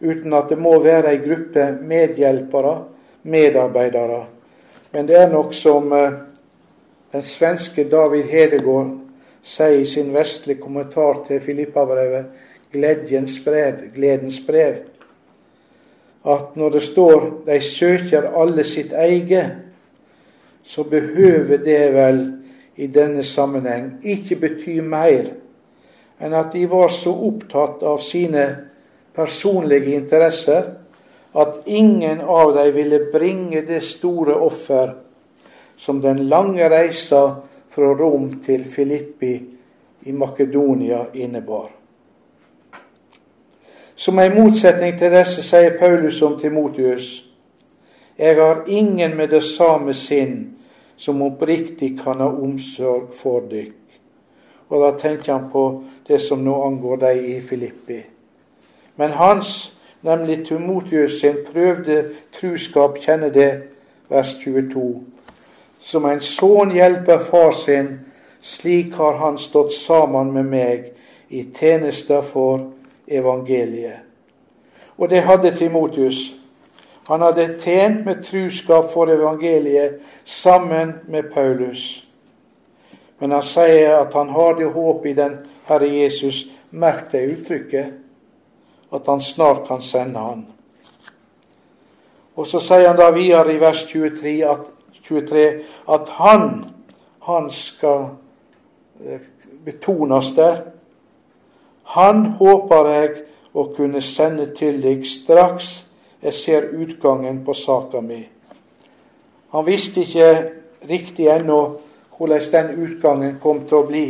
uten 0.00 0.32
at 0.36 0.50
det 0.50 0.58
må 0.58 0.74
være 0.82 1.14
ei 1.14 1.20
gruppe 1.22 1.70
medhjelpere, 1.80 2.76
medarbeidere. 3.22 4.24
Men 4.92 5.08
det 5.08 5.16
er 5.20 5.32
nok 5.32 5.54
som 5.54 5.92
eh, 5.92 6.18
den 7.12 7.22
svenske 7.22 7.86
David 7.90 8.28
Hedegaard 8.30 8.92
sier 9.46 9.80
i 9.80 9.86
sin 9.88 10.12
vestlige 10.14 10.60
kommentar 10.60 11.22
til 11.26 11.40
Filippabrevet, 11.40 12.26
gledens 12.72 13.38
brev, 13.44 13.80
gledens 13.94 14.40
brev, 14.46 14.74
at 16.26 16.56
når 16.56 16.70
det 16.70 16.82
står 16.82 17.42
'de 17.46 17.60
søker 17.60 18.30
alle 18.42 18.64
sitt 18.64 18.92
eget', 18.92 19.65
så 20.66 20.82
behøver 20.84 21.62
det 21.62 21.82
vel 21.94 22.22
i 22.76 22.86
denne 22.90 23.22
sammenheng 23.24 23.92
ikke 24.04 24.40
bety 24.42 24.80
mer 24.82 25.30
enn 26.20 26.34
at 26.34 26.52
de 26.52 26.64
var 26.68 26.90
så 26.92 27.12
opptatt 27.28 27.84
av 27.86 28.02
sine 28.04 28.46
personlige 29.16 29.94
interesser 29.96 30.72
at 31.36 31.66
ingen 31.66 32.20
av 32.20 32.54
dem 32.56 32.72
ville 32.74 33.00
bringe 33.12 33.62
det 33.68 33.82
store 33.84 34.34
offer 34.34 34.94
som 35.76 36.00
den 36.00 36.26
lange 36.28 36.68
reisa 36.72 37.22
fra 37.68 37.92
Rom 37.94 38.38
til 38.44 38.64
Filippi 38.64 39.34
i 40.02 40.12
Makedonia 40.12 41.04
innebar. 41.14 41.68
Som 43.94 44.18
en 44.18 44.34
motsetning 44.36 44.96
til 44.98 45.12
disse 45.12 45.44
sier 45.44 45.76
Paulus 45.78 46.22
om 46.22 46.38
Timotius.: 46.40 47.25
Jeg 48.18 48.36
har 48.36 48.62
ingen 48.66 49.16
med 49.16 49.28
det 49.28 49.42
samme 49.44 49.94
sinn 49.94 50.56
som 50.96 51.22
oppriktig 51.22 51.98
kan 52.00 52.20
ha 52.20 52.28
omsorg 52.28 53.10
for 53.14 53.44
dykk. 53.50 53.74
Og 54.68 54.82
da 54.82 54.98
tenker 54.98 55.32
han 55.32 55.50
på 55.52 55.64
det 56.08 56.20
som 56.20 56.44
nå 56.44 56.54
angår 56.64 57.02
deg 57.04 57.24
i 57.24 57.40
Filippi. 57.40 58.00
Men 58.96 59.10
hans, 59.10 59.72
nemlig 60.02 60.46
Tumotius 60.46 61.20
sin 61.20 61.36
prøvde 61.52 62.04
truskap, 62.32 62.98
kjenner 62.98 63.30
det, 63.30 63.52
vers 64.08 64.34
22. 64.40 65.04
Som 65.80 66.08
en 66.08 66.20
sønn 66.20 66.72
hjelper 66.74 67.18
far 67.18 67.52
sin, 67.52 67.98
slik 68.40 68.94
har 68.96 69.20
han 69.20 69.38
stått 69.38 69.74
sammen 69.74 70.32
med 70.32 70.48
meg 70.48 70.88
i 71.28 71.44
tjenester 71.52 72.22
for 72.22 72.70
evangeliet. 73.06 74.02
Og 74.96 75.10
det 75.10 75.22
hadde 75.28 75.52
Timotius. 75.52 76.35
Han 77.06 77.22
hadde 77.22 77.58
tjent 77.62 78.04
med 78.06 78.24
truskap 78.24 78.90
for 78.92 79.10
evangeliet 79.10 80.00
sammen 80.24 80.92
med 81.06 81.30
Paulus. 81.34 82.06
Men 83.18 83.30
han 83.30 83.42
sier 83.46 84.00
at 84.00 84.14
han 84.14 84.32
har 84.34 84.58
det 84.58 84.72
håpet 84.74 85.10
i 85.10 85.14
den 85.14 85.36
Herre 85.68 85.88
Jesus. 85.88 86.44
Merk 86.70 87.12
det 87.12 87.22
uttrykket. 87.30 87.94
At 88.92 89.06
han 89.06 89.20
snart 89.20 89.68
kan 89.68 89.80
sende 89.80 90.18
han. 90.18 90.44
Og 92.36 92.46
så 92.46 92.60
sier 92.60 92.88
han 92.88 92.98
da 92.98 93.12
videre 93.14 93.54
i 93.54 93.60
vers 93.60 93.86
23 93.86 94.34
at, 94.50 94.66
23, 95.06 95.46
at 95.88 96.08
han, 96.18 96.50
han 97.22 97.50
skal 97.50 98.08
eh, 99.06 99.22
betones 99.64 100.34
der. 100.36 100.60
Han 101.94 102.26
håper 102.42 102.90
jeg 102.90 103.10
å 103.54 103.70
kunne 103.76 104.02
sende 104.02 104.50
til 104.58 104.82
deg 104.82 105.06
straks 105.06 105.85
jeg 106.22 106.34
ser 106.34 106.70
utgangen 106.72 107.44
på 107.44 107.52
saka 107.52 108.00
mi. 108.00 108.22
Han 109.52 109.66
visste 109.66 110.00
ikke 110.00 110.30
riktig 110.88 111.28
ennå 111.32 111.60
hvordan 112.16 112.50
den 112.52 112.72
utgangen 112.86 113.38
kom 113.42 113.64
til 113.68 113.78
å 113.78 113.86
bli. 113.86 114.06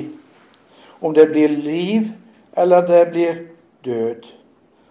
Om 1.00 1.14
det 1.14 1.28
blir 1.30 1.48
liv, 1.48 2.08
eller 2.56 2.86
det 2.86 3.02
blir 3.10 3.40
død. 3.84 4.30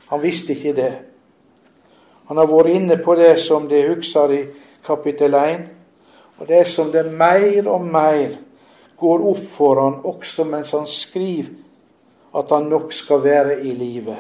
Han 0.10 0.22
visste 0.22 0.54
ikke 0.54 0.76
det. 0.78 0.94
Han 2.28 2.38
har 2.38 2.50
vært 2.50 2.76
inne 2.76 2.98
på 2.98 3.16
det 3.16 3.36
som 3.42 3.68
det 3.70 3.88
husker 3.90 4.32
i 4.34 4.44
kapittel 4.86 5.34
1, 5.34 5.66
og 6.40 6.48
det 6.48 6.66
som 6.68 6.92
det 6.92 7.06
mer 7.12 7.68
og 7.72 7.86
mer 7.86 8.38
går 9.00 9.26
opp 9.32 9.44
for 9.52 9.82
han 9.82 10.00
også 10.04 10.46
mens 10.48 10.72
han 10.76 10.88
skriver 10.88 11.52
at 12.36 12.50
han 12.52 12.68
nok 12.72 12.94
skal 12.94 13.24
være 13.24 13.60
i 13.64 13.74
live. 13.74 14.16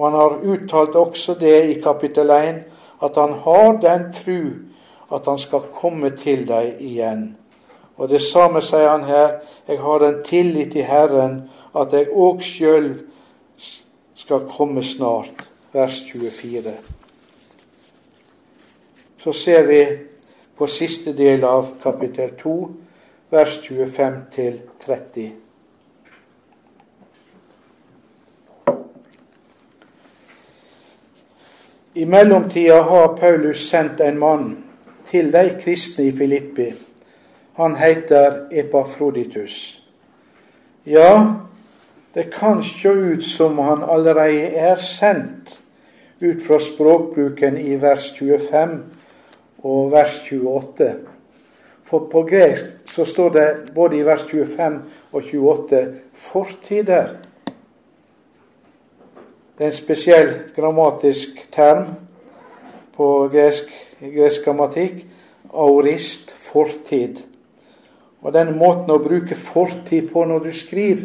Og 0.00 0.06
Han 0.06 0.16
har 0.16 0.38
uttalt 0.42 0.94
også 0.96 1.34
det 1.34 1.56
i 1.70 1.80
kapittel 1.80 2.30
1, 2.30 2.62
at 3.04 3.16
han 3.16 3.32
har 3.44 3.72
den 3.82 4.12
tru 4.12 4.40
at 5.12 5.26
han 5.26 5.38
skal 5.38 5.66
komme 5.74 6.10
til 6.16 6.46
deg 6.48 6.78
igjen. 6.80 7.36
Og 8.00 8.08
det 8.08 8.22
samme 8.22 8.62
sier 8.64 8.88
han 8.88 9.04
her. 9.04 9.40
Jeg 9.68 9.80
har 9.80 9.98
den 9.98 10.22
tillit 10.24 10.72
til 10.72 10.86
Herren 10.88 11.42
at 11.76 11.92
jeg 11.92 12.08
òg 12.08 12.40
sjøl 12.40 12.94
skal 14.16 14.46
komme 14.48 14.84
snart. 14.84 15.44
Vers 15.72 16.00
24. 16.08 16.72
Så 19.20 19.32
ser 19.32 19.66
vi 19.68 19.82
på 20.56 20.66
siste 20.66 21.12
del 21.16 21.44
av 21.44 21.74
kapittel 21.82 22.32
2, 22.40 22.56
vers 23.30 23.60
25 23.68 24.16
til 24.34 24.60
30. 24.86 25.49
I 32.00 32.04
mellomtida 32.06 32.82
har 32.82 33.16
Paulus 33.16 33.66
sendt 33.68 34.00
en 34.00 34.18
mann 34.18 34.44
til 35.10 35.26
de 35.32 35.50
kristne 35.60 36.06
i 36.08 36.12
Filippi. 36.16 36.70
Han 37.58 37.74
heter 37.76 38.46
Epafroditus. 38.52 39.82
Ja, 40.86 41.34
det 42.14 42.30
kan 42.32 42.62
se 42.64 42.88
ut 42.88 43.24
som 43.24 43.58
han 43.58 43.84
allereie 43.84 44.48
er 44.56 44.80
sendt, 44.80 45.60
ut 46.20 46.40
fra 46.46 46.56
språkbruken 46.58 47.58
i 47.60 47.76
vers 47.82 48.08
25 48.16 48.78
og 49.62 49.92
vers 49.92 50.16
28. 50.32 50.90
For 51.84 52.08
på 52.08 52.22
gresk 52.30 52.64
så 52.88 53.04
står 53.04 53.34
det 53.36 53.48
både 53.74 54.00
i 54.00 54.06
vers 54.08 54.24
25 54.24 54.80
og 55.12 55.22
28 55.34 55.84
fortider. 56.14 57.12
Det 59.60 59.66
er 59.66 59.74
en 59.74 59.76
spesiell 59.76 60.30
grammatisk 60.56 61.42
term 61.52 61.82
på 62.96 63.08
gresk 63.28 63.68
gresk 64.00 64.46
grammatikk 64.46 65.02
aurist 65.52 66.32
fortid. 66.32 67.20
Og 68.24 68.32
denne 68.32 68.56
måten 68.56 68.88
å 68.88 68.96
bruke 69.04 69.36
fortid 69.36 70.08
på 70.14 70.24
når 70.24 70.46
du 70.46 70.54
skriver 70.56 71.04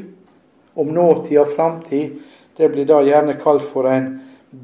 om 0.79 0.95
nåtid 0.95 1.41
og 1.43 1.51
framtid, 1.51 2.15
det 2.55 2.71
blir 2.71 2.87
da 2.87 3.01
gjerne 3.03 3.35
kalt 3.43 3.67
for 3.67 3.91
en 3.91 4.07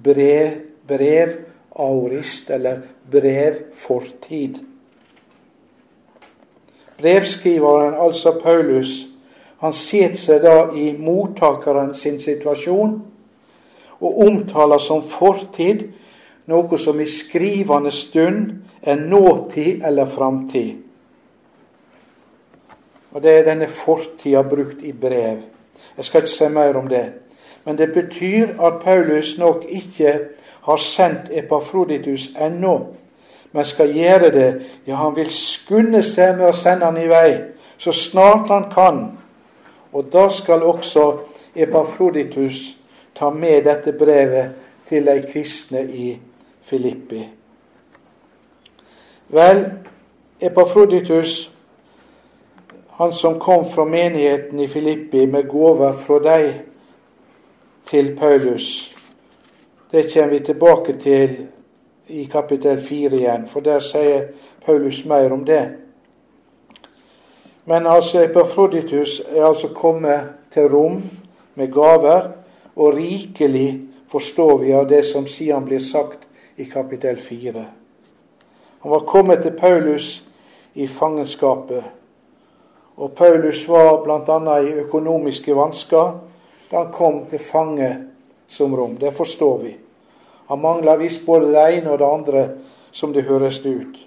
brev, 0.08 0.56
brevaurist, 0.88 2.48
eller 2.48 2.80
brevfortid. 3.12 4.64
Brevskriveren, 6.96 8.00
altså 8.00 8.38
Paulus, 8.40 9.02
han 9.60 9.76
setter 9.76 10.16
seg 10.16 10.44
da 10.48 10.70
i 10.80 10.94
mottakeren 10.96 11.92
sin 11.92 12.24
situasjon 12.24 13.02
og 14.02 14.20
omtaler 14.26 14.78
som 14.78 15.04
fortid 15.04 15.88
noe 16.50 16.78
som 16.78 17.00
i 17.00 17.08
skrivende 17.08 17.92
stund 17.92 18.64
er 18.82 18.96
nåtid 18.96 19.86
eller 19.86 20.06
framtid. 20.06 20.76
Og 23.12 23.22
Det 23.24 23.32
er 23.32 23.44
denne 23.44 23.68
fortida 23.68 24.42
brukt 24.42 24.84
i 24.84 24.92
brev. 24.92 25.38
Jeg 25.98 26.06
skal 26.06 26.22
ikke 26.22 26.32
si 26.32 26.48
mer 26.50 26.78
om 26.78 26.88
det. 26.88 27.12
Men 27.66 27.78
det 27.78 27.94
betyr 27.94 28.62
at 28.62 28.82
Paulus 28.84 29.38
nok 29.38 29.66
ikke 29.70 30.20
har 30.62 30.78
sendt 30.78 31.30
Epafroditus 31.32 32.32
ennå, 32.42 32.96
men 33.52 33.66
skal 33.66 33.94
gjøre 33.94 34.32
det. 34.32 34.62
Ja, 34.88 34.96
han 34.96 35.16
vil 35.16 35.30
skunde 35.30 36.02
seg 36.04 36.38
med 36.38 36.48
å 36.48 36.56
sende 36.56 36.86
han 36.86 36.98
i 36.98 37.10
vei 37.10 37.52
så 37.82 37.92
snart 37.92 38.48
han 38.48 38.70
kan. 38.70 39.18
Og 39.94 40.06
da 40.14 40.30
skal 40.30 40.64
også 40.64 41.18
Epafroditus 41.56 42.78
ta 43.16 43.30
med 43.30 43.64
dette 43.66 43.92
brevet 43.92 44.52
til 44.86 45.06
de 45.06 45.22
kristne 45.32 45.84
i 45.84 46.20
Filippi. 46.62 47.28
Vel, 49.32 49.66
Epafroditus, 50.40 51.52
han 52.90 53.14
som 53.14 53.40
kom 53.40 53.66
fra 53.72 53.86
menigheten 53.86 54.60
i 54.60 54.68
Filippi 54.68 55.26
med 55.26 55.50
gaver 55.50 55.94
fra 55.94 56.20
deg 56.20 56.50
til 57.90 58.16
Paulus, 58.20 58.68
det 59.92 60.14
kommer 60.14 60.30
vi 60.30 60.40
tilbake 60.40 60.94
til 61.00 61.38
i 62.08 62.26
kapittel 62.32 62.82
4 62.84 63.16
igjen, 63.16 63.48
for 63.48 63.60
der 63.60 63.80
sier 63.80 64.28
Paulus 64.66 65.06
mer 65.06 65.32
om 65.32 65.46
det. 65.46 65.64
Men 67.66 67.88
altså 67.88 68.24
Epafroditus 68.24 69.22
er 69.36 69.46
altså 69.46 69.68
kommet 69.68 70.20
til 70.54 70.68
Rom 70.68 71.04
med 71.56 71.72
gaver, 71.72 72.32
og 72.76 72.96
rikelig 72.96 73.82
forstår 74.12 74.58
vi 74.58 74.74
av 74.74 74.88
det 74.88 75.04
som 75.06 75.28
siden 75.28 75.66
blir 75.66 75.80
sagt 75.80 76.28
i 76.56 76.66
kapittel 76.66 77.18
4. 77.18 77.66
Han 78.82 78.92
var 78.92 79.00
kommet 79.00 79.42
til 79.42 79.52
Paulus 79.52 80.24
i 80.74 80.88
fangenskapet, 80.88 81.84
og 82.98 83.12
Paulus 83.16 83.68
var 83.68 84.04
bl.a. 84.04 84.58
i 84.60 84.74
økonomiske 84.84 85.56
vansker 85.56 86.20
da 86.72 86.78
han 86.78 86.92
kom 86.94 87.26
til 87.30 87.40
fange 87.40 87.90
som 88.48 88.76
rom. 88.76 88.98
Det 88.98 89.14
forstår 89.14 89.58
vi. 89.58 89.76
Han 90.48 90.62
mangla 90.62 90.96
visst 90.96 91.26
både 91.26 91.52
det 91.52 91.66
ene 91.78 91.92
og 91.92 92.00
det 92.00 92.06
andre, 92.08 92.50
som 92.92 93.14
det 93.14 93.24
høres 93.24 93.60
ut. 93.66 94.00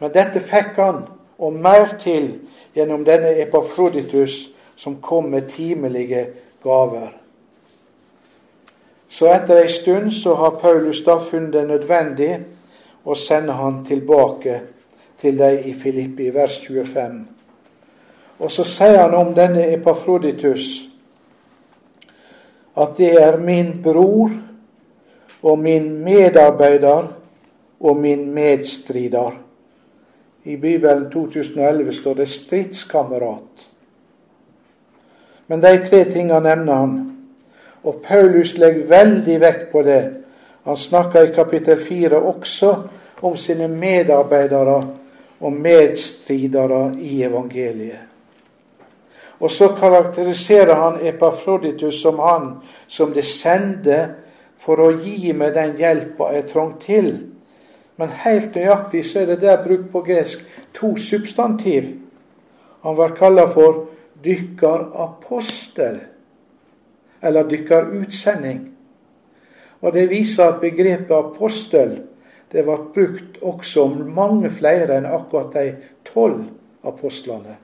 Men 0.00 0.12
dette 0.12 0.40
fikk 0.40 0.76
han, 0.76 1.04
og 1.38 1.52
mer 1.52 1.96
til, 2.00 2.28
gjennom 2.74 3.04
denne 3.04 3.32
Epafroditus 3.40 4.50
som 4.76 4.98
kom 5.00 5.30
med 5.32 5.48
timelige 5.50 6.26
gaver. 6.62 7.23
Så 9.14 9.28
etter 9.30 9.60
ei 9.62 9.68
stund 9.70 10.10
så 10.12 10.34
har 10.34 10.56
Paulus 10.58 11.04
da 11.06 11.20
funnet 11.22 11.52
det 11.54 11.68
nødvendig 11.68 12.32
å 13.06 13.14
sende 13.14 13.54
han 13.54 13.84
tilbake 13.86 14.56
til 15.22 15.38
deg 15.38 15.68
i 15.70 15.74
Filippi, 15.78 16.32
vers 16.34 16.56
25. 16.64 17.20
Og 18.42 18.50
så 18.50 18.66
sier 18.66 18.98
han 19.04 19.14
om 19.14 19.30
denne 19.36 19.68
Epafroditus 19.70 20.66
at 22.74 22.98
det 22.98 23.12
er 23.22 23.38
min 23.38 23.70
bror 23.84 24.34
og 25.46 25.62
min 25.62 25.92
medarbeider 26.02 27.06
og 27.86 27.96
min 28.02 28.26
medstrider. 28.34 29.38
I 30.44 30.56
Bibelen 30.56 31.06
2011 31.10 31.92
står 31.92 32.14
det 32.14 32.28
'stridskamerat'. 32.28 33.70
Men 35.46 35.62
de 35.62 35.86
tre 35.86 36.04
tingene 36.04 36.40
nevner 36.40 36.74
han. 36.74 37.13
Og 37.84 38.00
Paulus 38.04 38.56
legger 38.58 38.88
veldig 38.88 39.40
vekt 39.40 39.70
på 39.72 39.82
det. 39.82 40.02
Han 40.64 40.76
snakker 40.76 41.22
i 41.22 41.34
kapittel 41.34 41.80
4 41.80 42.16
også 42.16 42.74
om 43.22 43.36
sine 43.36 43.68
medarbeidere 43.68 44.78
og 45.40 45.52
medstridere 45.52 46.94
i 47.00 47.22
evangeliet. 47.22 48.00
Og 49.40 49.50
så 49.50 49.68
karakteriserer 49.68 50.74
han 50.74 51.06
Epafroditus 51.06 52.00
som 52.02 52.18
han 52.18 52.50
som 52.88 53.12
det 53.12 53.24
sendte 53.24 53.98
for 54.58 54.80
å 54.80 54.92
gi 54.96 55.32
meg 55.36 55.52
den 55.56 55.74
hjelpa 55.76 56.30
jeg 56.32 56.46
trong 56.52 56.78
til. 56.80 57.10
Men 58.00 58.14
helt 58.24 58.54
nøyaktig 58.56 59.04
så 59.06 59.20
er 59.22 59.34
det 59.34 59.42
der 59.42 59.62
brukt 59.64 59.90
på 59.92 60.00
gresk 60.06 60.46
to 60.74 60.94
substantiv. 60.96 61.90
Han 62.82 62.96
var 62.96 63.14
kalla 63.18 63.46
for 63.52 63.84
dykkerapostel, 64.24 66.00
eller 67.24 67.48
dykkerutsending. 67.48 68.60
Og 69.80 69.92
det 69.92 70.08
viser 70.10 70.44
at 70.44 70.60
begrepet 70.60 71.16
apostel 71.16 71.98
det 72.54 72.62
ble 72.62 72.76
brukt 72.94 73.38
også 73.42 73.82
om 73.82 73.94
mange 74.14 74.50
flere 74.54 74.94
enn 74.94 75.08
akkurat 75.10 75.56
de 75.56 75.72
tolv 76.06 76.44
apostlene. 76.86 77.56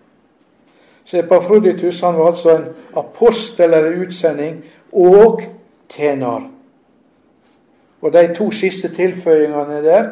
Så 1.05 1.21
Epafroditus 1.21 2.01
han 2.03 2.19
var 2.19 2.33
altså 2.33 2.57
en 2.57 2.67
apostel 2.99 3.71
eller 3.71 4.01
utsending 4.03 4.65
og 4.93 5.43
tjener. 5.89 6.49
Og 8.01 8.13
de 8.13 8.25
to 8.35 8.51
siste 8.51 8.91
tilføyingene 8.95 9.83
der 9.85 10.11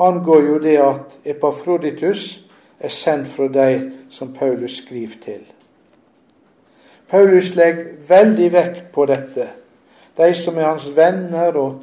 angår 0.00 0.42
jo 0.48 0.58
det 0.58 0.76
at 0.80 1.18
Epafroditus 1.24 2.40
er 2.80 2.88
sendt 2.88 3.28
fra 3.28 3.48
de 3.48 3.92
som 4.10 4.32
Paulus 4.32 4.78
skriver 4.80 5.20
til. 5.24 5.44
Paulus 7.14 7.52
legger 7.54 7.92
veldig 8.08 8.46
vekt 8.52 8.86
på 8.92 9.04
dette. 9.06 9.44
De 10.18 10.32
som 10.34 10.56
er 10.58 10.66
hans 10.66 10.88
venner 10.96 11.54
og 11.54 11.76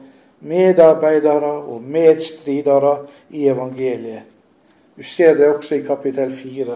medarbeidere 0.43 1.51
og 1.71 1.83
medstridere 1.87 2.97
i 3.29 3.45
evangeliet. 3.47 4.25
Du 4.97 5.03
ser 5.03 5.37
det 5.37 5.47
også 5.47 5.75
i 5.75 5.85
kapittel 5.87 6.33
4. 6.35 6.75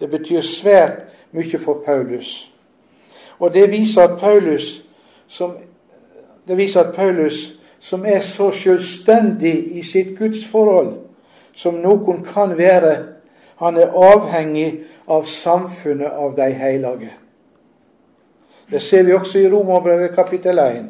Det 0.00 0.10
betyr 0.10 0.40
svært 0.40 1.00
mye 1.34 1.58
for 1.58 1.82
Paulus. 1.82 2.52
Og 3.38 3.50
det 3.54 3.70
viser 3.70 4.02
at 4.02 4.20
Paulus, 4.20 4.84
som, 5.26 5.56
at 6.48 6.94
Paulus, 6.94 7.52
som 7.80 8.06
er 8.06 8.20
så 8.20 8.50
selvstendig 8.50 9.76
i 9.76 9.82
sitt 9.82 10.14
gudsforhold 10.18 10.94
som 11.54 11.82
noen 11.82 12.22
kan 12.22 12.54
være, 12.58 12.94
han 13.58 13.76
er 13.76 13.90
avhengig 13.90 14.84
av 15.10 15.26
samfunnet 15.26 16.14
av 16.14 16.36
de 16.38 16.48
hellige. 16.54 17.10
Det 18.72 18.80
ser 18.80 19.02
vi 19.02 19.12
også 19.12 19.38
i 19.38 19.48
Romerbrevet 19.52 20.14
kapittel 20.14 20.58
1. 20.58 20.84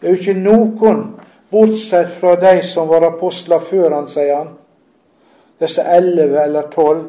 Det 0.00 0.08
er 0.08 0.14
jo 0.14 0.20
ikke 0.20 0.40
noen, 0.40 1.02
bortsett 1.52 2.08
fra 2.16 2.32
de 2.40 2.62
som 2.64 2.88
var 2.88 3.04
apostler 3.10 3.60
før 3.60 3.92
han, 3.92 4.08
sier 4.08 4.38
han, 4.38 4.54
disse 5.60 5.84
elleve 5.84 6.40
eller 6.46 6.70
tolv, 6.72 7.04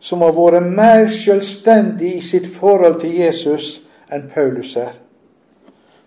som 0.00 0.26
har 0.26 0.34
vært 0.34 0.66
mer 0.66 1.06
selvstendig 1.06 2.16
i 2.18 2.24
sitt 2.24 2.50
forhold 2.58 2.98
til 3.00 3.14
Jesus 3.14 3.70
enn 4.10 4.26
Paulus 4.34 4.74
er. 4.76 4.92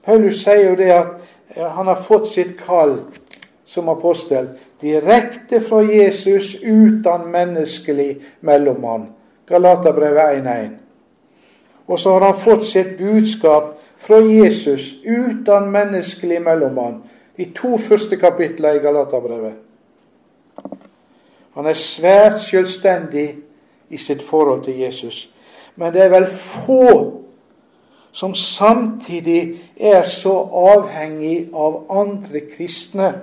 Paulus 0.04 0.44
sier 0.44 0.74
jo 0.74 0.76
det 0.76 0.92
at 0.92 1.18
han 1.56 1.88
har 1.88 2.04
fått 2.04 2.28
sitt 2.34 2.58
kall 2.60 2.98
som 3.64 3.90
apostel 3.96 4.52
direkte 4.84 5.64
fra 5.64 5.82
Jesus 5.88 6.58
uten 6.60 7.28
menneskelig 7.32 8.12
mellommann. 8.44 9.08
Galaterbrevet 9.48 10.44
1.1. 10.44 10.81
Og 11.88 12.00
så 12.00 12.14
har 12.14 12.26
han 12.26 12.40
fått 12.40 12.66
sitt 12.66 12.98
budskap 12.98 13.78
fra 13.98 14.20
Jesus 14.20 14.94
uten 15.06 15.72
menneskelig 15.72 16.42
mellommann 16.42 17.02
i 17.38 17.46
to 17.56 17.78
første 17.78 18.18
kapitler 18.18 18.78
i 18.78 18.84
Galaterbrevet. 18.84 19.54
Han 21.54 21.68
er 21.68 21.78
svært 21.78 22.40
selvstendig 22.42 23.36
i 23.90 23.98
sitt 23.98 24.24
forhold 24.24 24.64
til 24.64 24.80
Jesus. 24.80 25.30
Men 25.76 25.94
det 25.94 26.04
er 26.04 26.14
vel 26.14 26.28
få 26.28 27.22
som 28.12 28.36
samtidig 28.36 29.62
er 29.78 30.04
så 30.04 30.34
avhengig 30.52 31.50
av 31.54 31.86
andre 31.90 32.44
kristne 32.56 33.14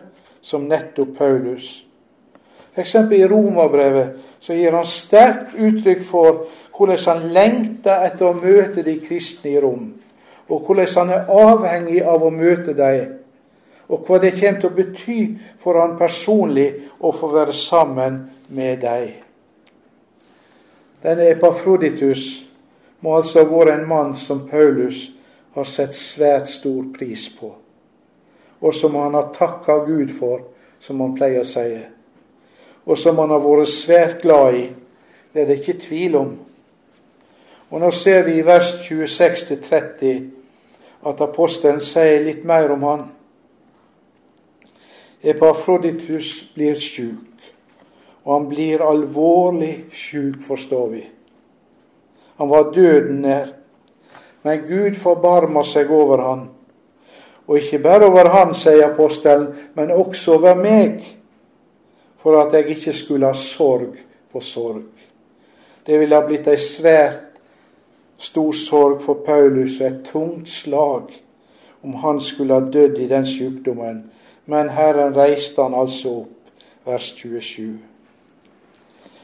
som 0.40 0.68
nettopp 0.68 1.16
Paulus. 1.18 1.84
F.eks. 2.72 2.94
i 2.94 3.26
Romerbrevet 3.26 4.16
så 4.40 4.54
gir 4.54 4.72
han 4.72 4.86
sterkt 4.86 5.56
uttrykk 5.58 6.04
for 6.06 6.46
hvordan 6.78 6.98
han 7.06 7.32
lengter 7.34 8.04
etter 8.06 8.28
å 8.28 8.36
møte 8.38 8.84
de 8.86 8.94
kristne 9.02 9.50
i 9.50 9.60
Rom, 9.60 9.90
og 10.48 10.66
hvordan 10.66 10.94
han 10.94 11.14
er 11.16 11.32
avhengig 11.34 12.02
av 12.06 12.22
å 12.22 12.30
møte 12.30 12.74
dem, 12.78 13.16
og 13.88 14.04
hva 14.04 14.18
det 14.22 14.34
kommer 14.36 14.60
til 14.60 14.70
å 14.70 14.76
bety 14.76 15.20
for 15.62 15.80
han 15.80 15.96
personlig 15.98 16.68
å 17.00 17.10
få 17.12 17.32
være 17.32 17.54
sammen 17.56 18.20
med 18.52 18.82
dem. 18.84 19.14
Denne 21.02 21.30
Epafroditus 21.32 22.44
må 23.00 23.16
altså 23.16 23.44
ha 23.44 23.48
vært 23.48 23.76
en 23.76 23.86
mann 23.88 24.14
som 24.18 24.44
Paulus 24.48 25.08
har 25.54 25.66
sett 25.66 25.96
svært 25.96 26.50
stor 26.50 26.90
pris 26.94 27.28
på, 27.32 27.52
og 28.60 28.74
som 28.74 28.98
han 28.98 29.16
har 29.16 29.32
takka 29.34 29.80
Gud 29.86 30.12
for, 30.14 30.44
som 30.80 31.00
han 31.02 31.16
pleier 31.18 31.42
å 31.42 31.48
si, 31.48 31.70
og 32.86 32.98
som 32.98 33.18
han 33.18 33.34
har 33.34 33.42
vært 33.42 33.72
svært 33.72 34.22
glad 34.22 34.58
i. 34.58 34.68
Det 35.32 35.42
er 35.42 35.50
det 35.50 35.58
ikke 35.60 35.80
tvil 35.82 36.16
om. 36.18 36.30
Og 37.70 37.80
Nå 37.80 37.90
ser 37.92 38.22
vi 38.24 38.38
i 38.38 38.46
vers 38.46 38.72
26-30 38.86 40.20
at 41.08 41.20
apostelen 41.20 41.80
sier 41.84 42.24
litt 42.24 42.44
mer 42.48 42.72
om 42.72 42.86
han. 42.88 43.06
Epafroditus 45.22 46.32
blir 46.54 46.78
sjuk 46.80 47.28
og 48.28 48.34
han 48.34 48.48
blir 48.50 48.82
alvorlig 48.84 49.86
sjuk, 49.88 50.42
forstår 50.44 50.88
vi. 50.92 51.06
Han 52.36 52.50
var 52.50 52.72
døden 52.74 53.22
nær. 53.24 53.54
Men 54.42 54.66
Gud 54.68 54.98
forbarmer 55.00 55.64
seg 55.64 55.88
over 55.90 56.20
han. 56.20 56.42
Og 57.48 57.56
ikke 57.56 57.80
bare 57.80 58.04
over 58.04 58.28
han, 58.28 58.52
sier 58.52 58.84
apostelen, 58.90 59.48
men 59.74 59.94
også 59.96 60.36
over 60.36 60.60
meg, 60.60 61.00
for 62.20 62.36
at 62.42 62.52
jeg 62.52 62.76
ikke 62.76 62.92
skulle 62.92 63.32
ha 63.32 63.32
sorg 63.32 63.96
på 64.28 64.44
sorg. 64.44 64.84
Det 65.86 65.96
ville 65.96 66.20
ha 66.20 66.26
blitt 66.28 66.52
ei 66.52 66.60
svært 66.60 67.27
stor 68.18 68.52
sorg 68.52 69.02
for 69.02 69.22
Paulus 69.26 69.80
og 69.80 69.86
et 69.86 70.00
tungt 70.04 70.48
slag 70.48 71.12
om 71.82 71.94
han 72.02 72.20
skulle 72.20 72.54
ha 72.54 72.60
dødd 72.60 72.98
i 72.98 73.08
den 73.08 73.26
sykdommen, 73.26 74.02
men 74.46 74.70
Herren 74.74 75.16
reiste 75.16 75.62
han 75.62 75.74
altså 75.74 76.16
opp. 76.22 76.34
Vers 76.88 77.12
27. 77.16 77.78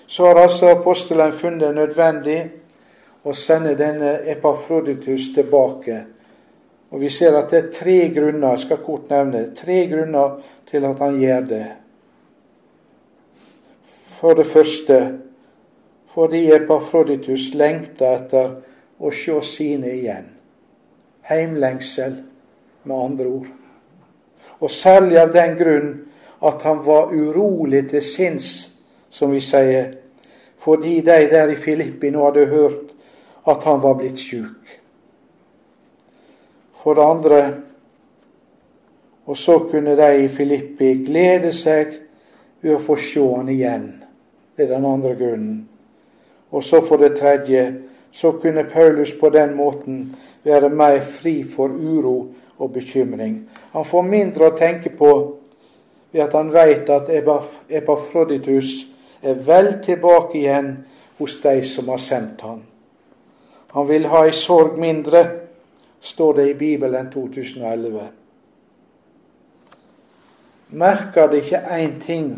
Så 0.06 0.26
har 0.26 0.34
altså 0.34 0.68
apostelen 0.68 1.32
funnet 1.32 1.60
det 1.60 1.74
nødvendig 1.74 2.40
å 3.24 3.32
sende 3.32 3.72
denne 3.78 4.18
Epafroditus 4.28 5.30
tilbake. 5.34 6.02
Og 6.90 7.00
Vi 7.00 7.08
ser 7.08 7.38
at 7.38 7.50
det 7.50 7.58
er 7.58 7.70
tre 7.72 7.96
grunner 8.14 8.50
jeg 8.50 8.66
skal 8.66 8.82
kort 8.84 9.08
nevne, 9.10 9.46
tre 9.56 9.86
grunner 9.88 10.36
til 10.70 10.84
at 10.84 11.00
han 11.00 11.16
gjør 11.20 11.40
det. 11.48 11.66
For 14.20 14.34
det 14.34 14.46
første 14.46 15.00
fordi 16.14 16.44
Epafroditus 16.52 17.48
lengta 17.54 18.12
etter 18.14 18.52
å 19.04 19.12
se 19.12 19.36
sine 19.44 19.92
igjen. 19.92 20.30
Heimlengsel, 21.28 22.16
med 22.84 22.96
andre 22.96 23.26
ord. 23.28 23.50
Og 24.60 24.70
særlig 24.70 25.18
av 25.20 25.32
den 25.32 25.56
grunn 25.56 25.90
at 26.44 26.62
han 26.62 26.80
var 26.84 27.12
urolig 27.12 27.86
til 27.90 28.02
sinns, 28.04 28.48
som 29.08 29.32
vi 29.32 29.40
sier, 29.40 29.92
fordi 30.60 30.98
de 31.00 31.20
der 31.30 31.52
i 31.52 31.56
Filippi 31.60 32.10
nå 32.10 32.24
hadde 32.26 32.48
hørt 32.50 32.92
at 33.46 33.64
han 33.68 33.82
var 33.82 33.96
blitt 34.00 34.20
sjuk. 34.20 34.80
For 36.80 36.96
det 36.96 37.04
andre 37.04 37.44
Og 39.24 39.36
så 39.36 39.58
kunne 39.58 39.96
de 39.96 40.24
i 40.24 40.28
Filippi 40.28 41.04
glede 41.06 41.48
seg 41.56 41.94
ved 42.60 42.74
å 42.74 42.80
få 42.84 42.96
se 43.00 43.22
han 43.24 43.48
igjen. 43.48 43.86
Det 44.52 44.66
er 44.66 44.74
den 44.74 44.84
andre 44.84 45.14
grunnen. 45.16 45.62
Og 46.52 46.60
så 46.60 46.82
for 46.84 47.00
det 47.00 47.16
tredje 47.16 47.62
så 48.14 48.32
kunne 48.32 48.64
Paulus 48.64 49.12
på 49.20 49.28
den 49.28 49.56
måten 49.56 50.16
være 50.42 50.68
mer 50.68 51.00
fri 51.00 51.42
for 51.42 51.68
uro 51.68 52.34
og 52.58 52.72
bekymring. 52.72 53.50
Han 53.72 53.84
får 53.84 54.02
mindre 54.02 54.50
å 54.52 54.56
tenke 54.58 54.92
på 54.94 55.10
ved 56.12 56.22
at 56.22 56.36
han 56.38 56.52
vet 56.54 56.90
at 56.94 57.10
Epafroditus 57.68 58.86
er 59.22 59.34
vel 59.34 59.72
tilbake 59.82 60.38
igjen 60.38 60.70
hos 61.18 61.40
de 61.42 61.56
som 61.66 61.90
har 61.90 61.98
sendt 61.98 62.46
ham. 62.46 62.62
Han 63.74 63.88
vil 63.88 64.06
ha 64.06 64.22
ei 64.28 64.32
sorg 64.32 64.78
mindre, 64.78 65.24
står 66.00 66.32
det 66.38 66.48
i 66.52 66.54
Bibelen 66.54 67.10
2011. 67.10 68.08
Merker 70.70 71.30
det 71.32 71.42
ikke 71.42 71.64
én 71.82 71.98
ting 72.00 72.32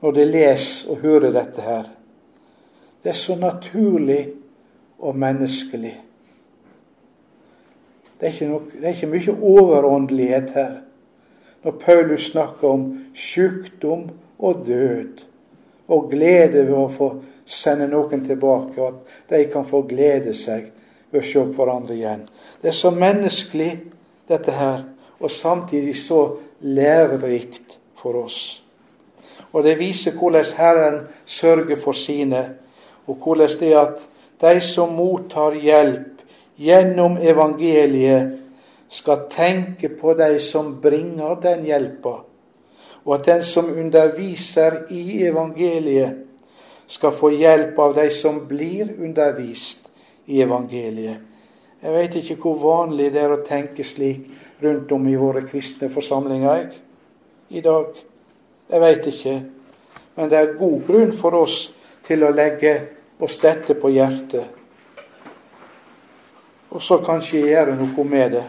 når 0.00 0.12
de 0.14 0.24
leser 0.24 0.90
og 0.90 1.02
hører 1.02 1.32
dette 1.34 1.66
her? 1.66 1.97
Det 3.02 3.12
er 3.12 3.16
så 3.16 3.36
naturlig 3.38 4.32
og 4.98 5.16
menneskelig. 5.16 5.94
Det 8.20 8.28
er, 8.28 8.48
nok, 8.48 8.72
det 8.72 8.84
er 8.84 8.96
ikke 8.96 9.06
mye 9.06 9.34
overåndelighet 9.42 10.50
her. 10.54 10.72
Når 11.62 11.70
Paulus 11.70 12.26
snakker 12.32 12.68
om 12.68 12.86
sykdom 13.14 14.10
og 14.38 14.64
død, 14.66 15.24
og 15.88 16.10
glede 16.10 16.66
ved 16.66 16.74
å 16.76 16.88
få 16.92 17.08
sende 17.48 17.88
noen 17.88 18.24
tilbake, 18.26 18.76
og 18.82 18.88
at 18.88 19.32
de 19.32 19.44
kan 19.52 19.64
få 19.64 19.82
glede 19.88 20.34
seg 20.36 20.68
ved 21.10 21.22
å 21.22 21.26
se 21.26 21.44
hverandre 21.56 21.96
igjen. 21.96 22.26
Det 22.60 22.72
er 22.72 22.76
så 22.76 22.92
menneskelig, 22.92 23.70
dette 24.28 24.52
her, 24.52 24.82
og 25.18 25.30
samtidig 25.32 25.96
så 25.96 26.36
lærerikt 26.60 27.78
for 27.96 28.18
oss. 28.20 28.62
Og 29.52 29.64
det 29.64 29.78
viser 29.78 30.12
hvordan 30.12 30.44
Herren 30.58 30.98
sørger 31.24 31.80
for 31.80 31.96
sine 31.96 32.42
og 33.08 33.16
hvordan 33.16 33.56
det 33.60 33.72
er 33.72 33.80
at 33.80 34.04
de 34.40 34.60
som 34.60 34.92
mottar 34.94 35.56
hjelp 35.58 36.22
gjennom 36.58 37.16
evangeliet, 37.18 38.34
skal 38.88 39.26
tenke 39.28 39.90
på 39.92 40.14
de 40.16 40.38
som 40.40 40.70
bringer 40.80 41.34
den 41.42 41.66
hjelpa, 41.68 42.14
og 43.04 43.14
at 43.18 43.26
den 43.26 43.42
som 43.44 43.68
underviser 43.68 44.86
i 44.90 45.24
evangeliet, 45.28 46.24
skal 46.88 47.12
få 47.12 47.28
hjelp 47.36 47.78
av 47.78 47.94
de 47.98 48.06
som 48.10 48.40
blir 48.48 48.94
undervist 48.96 49.90
i 50.26 50.40
evangeliet. 50.40 51.18
Jeg 51.82 51.92
vet 51.92 52.14
ikke 52.16 52.38
hvor 52.40 52.56
vanlig 52.62 53.10
det 53.12 53.20
er 53.22 53.34
å 53.34 53.42
tenke 53.44 53.84
slik 53.84 54.24
rundt 54.62 54.92
om 54.92 55.04
i 55.06 55.18
våre 55.20 55.44
kristne 55.46 55.90
forsamlinger 55.92 56.48
jeg, 56.48 56.70
i 57.48 57.60
dag. 57.60 57.92
Jeg 58.68 58.80
veit 58.80 59.06
ikke. 59.06 59.34
Men 60.16 60.32
det 60.32 60.38
er 60.38 60.56
god 60.58 60.80
grunn 60.88 61.12
for 61.12 61.36
oss 61.38 61.58
til 62.08 62.24
å 62.24 62.32
legge 62.34 62.72
oss 63.18 63.38
dette 63.42 63.74
på 63.74 63.90
hjertet. 63.90 64.46
Og 66.70 66.82
så 66.82 66.98
kanskje 67.04 67.46
gjøre 67.48 67.76
noe 67.78 68.04
med 68.04 68.36
det. 68.36 68.44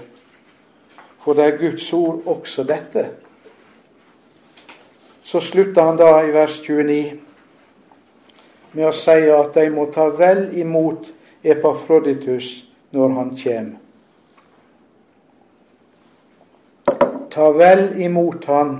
For 1.23 1.37
det 1.37 1.45
er 1.45 1.57
Guds 1.59 1.87
ord 1.93 2.21
også 2.25 2.63
dette. 2.67 3.05
Så 5.23 5.39
slutter 5.39 5.85
han 5.85 5.97
da 5.99 6.19
i 6.25 6.33
vers 6.33 6.59
29 6.63 7.19
med 8.73 8.85
å 8.85 8.93
si 8.93 9.29
at 9.33 9.53
de 9.57 9.69
må 9.73 9.87
ta 9.93 10.07
vel 10.13 10.49
imot 10.57 11.09
Epafroditus 11.43 12.65
når 12.93 13.15
han 13.17 13.31
kjem. 13.37 13.69
Ta 17.29 17.49
vel 17.55 18.01
imot 18.01 18.45
han 18.49 18.73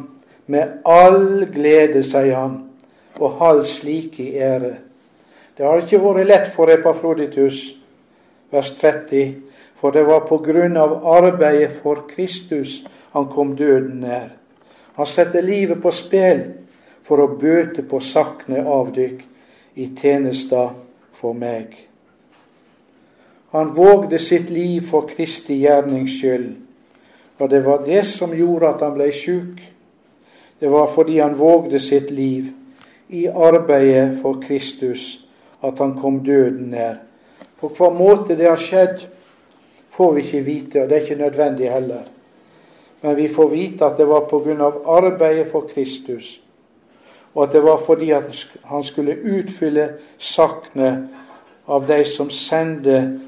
med 0.50 0.82
all 0.86 1.46
glede, 1.54 2.02
sier 2.04 2.36
han, 2.36 2.56
og 3.20 3.38
hold 3.40 3.66
slike 3.70 4.24
i 4.26 4.38
ære. 4.42 4.89
Det 5.60 5.68
har 5.68 5.82
ikke 5.84 5.98
vært 6.00 6.28
lett 6.30 6.46
for 6.54 6.72
Epafroditus, 6.72 7.58
vers 8.48 8.70
30, 8.80 9.34
for 9.76 9.92
det 9.92 10.06
var 10.08 10.22
på 10.30 10.38
grunn 10.40 10.80
av 10.80 11.02
arbeidet 11.04 11.74
for 11.82 12.06
Kristus 12.08 12.78
han 13.12 13.28
kom 13.28 13.52
døden 13.60 14.00
nær. 14.06 14.30
Han 14.96 15.12
setter 15.18 15.44
livet 15.44 15.84
på 15.84 15.92
spill 15.92 16.46
for 17.04 17.20
å 17.20 17.28
bøte 17.36 17.84
på 17.84 18.00
sakne 18.00 18.64
avdykk 18.64 19.28
i 19.84 19.92
tjenesta 20.00 20.70
for 21.20 21.36
meg. 21.36 21.76
Han 23.52 23.76
vågde 23.76 24.16
sitt 24.16 24.48
liv 24.56 24.88
for 24.88 25.12
Kristi 25.12 25.60
gjernings 25.66 26.22
skyld, 26.22 26.52
og 27.36 27.52
det 27.52 27.66
var 27.68 27.84
det 27.84 28.06
som 28.08 28.32
gjorde 28.32 28.78
at 28.78 28.88
han 28.88 28.96
ble 28.96 29.12
sjuk. 29.12 29.60
Det 30.60 30.72
var 30.72 30.88
fordi 30.96 31.20
han 31.20 31.36
vågde 31.36 31.84
sitt 31.84 32.16
liv 32.16 32.54
i 33.12 33.28
arbeidet 33.28 34.22
for 34.24 34.40
Kristus 34.40 35.18
at 35.64 35.80
han 35.80 35.96
kom 35.98 36.24
døden 36.26 36.70
nær. 36.72 37.02
På 37.60 37.72
hva 37.76 37.90
måte 37.92 38.38
det 38.40 38.48
har 38.48 38.60
skjedd, 38.60 39.04
får 39.90 40.14
vi 40.16 40.24
ikke 40.24 40.46
vite, 40.46 40.82
og 40.84 40.90
det 40.90 40.98
er 40.98 41.02
ikke 41.02 41.24
nødvendig 41.24 41.72
heller. 41.72 42.04
Men 43.02 43.16
vi 43.16 43.28
får 43.32 43.50
vite 43.52 43.86
at 43.86 43.98
det 43.98 44.08
var 44.08 44.28
pga. 44.30 44.72
arbeidet 44.86 45.48
for 45.48 45.68
Kristus, 45.74 46.42
og 47.34 47.44
at 47.44 47.54
det 47.54 47.64
var 47.64 47.78
fordi 47.86 48.12
han 48.64 48.84
skulle 48.84 49.18
utfylle 49.24 49.90
saknet 50.18 51.08
av 51.68 51.88
de 51.88 52.04
som 52.06 52.30
sendte 52.30 53.20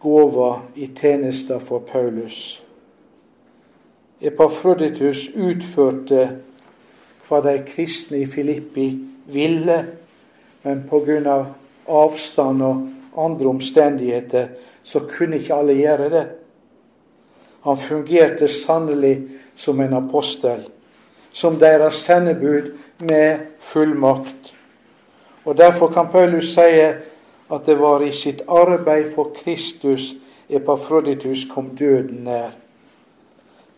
gåva 0.00 0.62
i 0.74 0.86
tjenester 0.86 1.58
for 1.58 1.78
Paulus. 1.78 2.62
Epafroditus 4.20 5.28
utførte 5.34 6.28
hva 7.28 7.40
de 7.44 7.58
kristne 7.66 8.22
i 8.22 8.26
Filippi 8.26 8.88
ville, 9.32 9.78
men 10.62 10.84
pga 10.88 11.44
avstand 11.88 12.62
og 12.62 12.88
andre 13.16 13.48
omstendigheter, 13.48 14.48
så 14.82 15.00
kunne 15.00 15.36
ikke 15.36 15.54
alle 15.54 15.74
gjøre 15.74 16.10
det. 16.10 16.26
Han 17.64 17.78
fungerte 17.78 18.48
sannelig 18.48 19.28
som 19.54 19.80
en 19.80 19.92
apostel, 19.92 20.68
som 21.32 21.58
deres 21.58 21.94
sendebud 21.94 22.74
med 22.98 23.38
fullmakt. 23.58 24.54
Og 25.44 25.58
Derfor 25.58 25.88
kan 25.88 26.08
Paulus 26.12 26.54
si 26.54 26.60
at 27.50 27.66
det 27.66 27.78
var 27.78 28.02
i 28.02 28.12
sitt 28.12 28.42
arbeid 28.48 29.12
for 29.14 29.30
Kristus 29.34 30.14
Epafroditus 30.48 31.46
kom 31.50 31.76
døden 31.76 32.24
nær. 32.24 32.50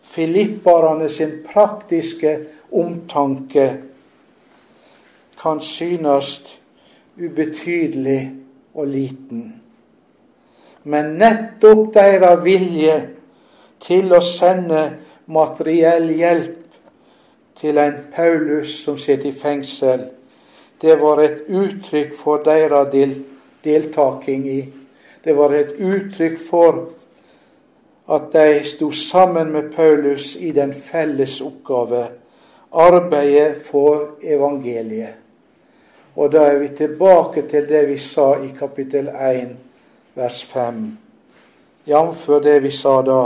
Filipparane 0.03 1.09
sin 1.09 1.31
praktiske 1.45 2.39
omtanke 2.71 3.77
kan 5.41 5.61
synes 5.61 6.58
ubetydelig 7.19 8.31
og 8.73 8.87
liten. 8.87 9.43
Men 10.83 11.15
nettopp 11.19 11.93
deres 11.93 12.43
vilje 12.43 12.95
til 13.83 14.13
å 14.15 14.21
sende 14.23 14.85
materiell 15.29 16.09
hjelp 16.15 16.55
til 17.59 17.77
en 17.77 17.97
Paulus 18.15 18.79
som 18.83 18.97
sitter 18.97 19.29
i 19.29 19.35
fengsel, 19.35 20.07
det 20.81 20.95
var 21.01 21.19
et 21.19 21.43
uttrykk 21.47 22.15
for 22.15 22.43
deres 22.43 22.91
del 22.93 23.17
deltaking 23.63 24.47
i 24.47 24.59
Det 25.23 25.33
var 25.35 25.51
et 25.51 25.73
uttrykk 25.83 26.37
for 26.49 26.77
at 28.09 28.31
de 28.33 28.63
sto 28.63 28.87
sammen 28.91 29.51
med 29.51 29.73
Paulus 29.75 30.35
i 30.35 30.51
den 30.51 30.71
felles 30.73 31.41
oppgave, 31.41 32.05
arbeidet 32.71 33.57
for 33.65 34.15
evangeliet. 34.23 35.28
Og 36.19 36.31
da 36.31 36.49
er 36.51 36.57
vi 36.59 36.67
tilbake 36.75 37.45
til 37.47 37.67
det 37.69 37.85
vi 37.87 37.95
sa 37.97 38.33
i 38.43 38.49
kapittel 38.51 39.07
1, 39.07 39.53
vers 40.19 40.41
5, 40.51 40.81
jf. 41.87 42.25
det 42.43 42.57
vi 42.63 42.71
sa 42.75 42.97
da 43.07 43.19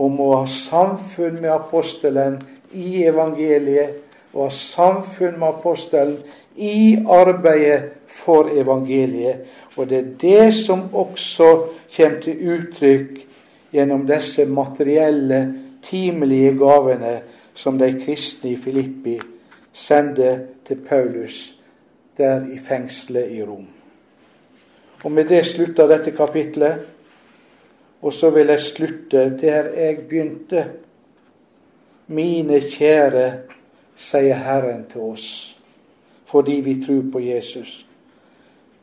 om 0.00 0.22
å 0.24 0.30
ha 0.38 0.46
samfunn 0.48 1.36
med 1.42 1.50
apostelen 1.52 2.38
i 2.72 3.02
evangeliet, 3.04 3.98
og 4.32 4.46
ha 4.46 4.54
samfunn 4.54 5.36
med 5.36 5.48
apostelen 5.50 6.16
i 6.56 6.96
arbeidet 7.04 7.92
for 8.08 8.48
evangeliet. 8.48 9.44
Og 9.76 9.92
det 9.92 9.98
er 9.98 10.10
det 10.24 10.48
som 10.56 10.88
også 10.88 11.52
kommer 11.96 12.20
til 12.24 12.42
uttrykk 12.56 13.24
gjennom 13.76 14.08
disse 14.08 14.48
materielle, 14.48 15.44
timelige 15.84 16.56
gavene 16.64 17.14
som 17.54 17.76
de 17.80 17.92
kristne 18.00 18.54
i 18.54 18.58
Filippi 18.60 19.18
sender 19.72 20.46
til 20.64 20.80
Paulus 20.88 21.59
der 22.20 22.46
i 22.52 22.58
fengselet 22.60 23.32
i 23.32 23.42
Rom. 23.42 23.66
Og 25.04 25.12
Med 25.12 25.24
det 25.28 25.44
slutter 25.46 25.88
dette 25.88 26.12
kapitlet. 26.12 26.86
Og 28.02 28.12
så 28.12 28.30
vil 28.30 28.46
jeg 28.46 28.60
slutte 28.60 29.24
der 29.40 29.72
jeg 29.76 29.96
begynte. 30.08 30.64
Mine 32.06 32.60
kjære, 32.60 33.26
sier 33.94 34.34
Herren 34.40 34.86
til 34.90 35.00
oss, 35.12 35.26
fordi 36.26 36.56
vi 36.64 36.74
tror 36.82 37.04
på 37.12 37.20
Jesus. 37.20 37.86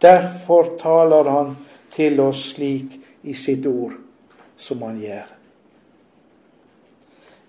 Derfor 0.01 0.77
taler 0.79 1.29
Han 1.31 1.55
til 1.91 2.19
oss 2.19 2.53
slik 2.53 2.93
i 3.23 3.33
sitt 3.33 3.65
ord 3.65 3.97
som 4.55 4.81
Han 4.81 5.01
gjør. 5.01 5.33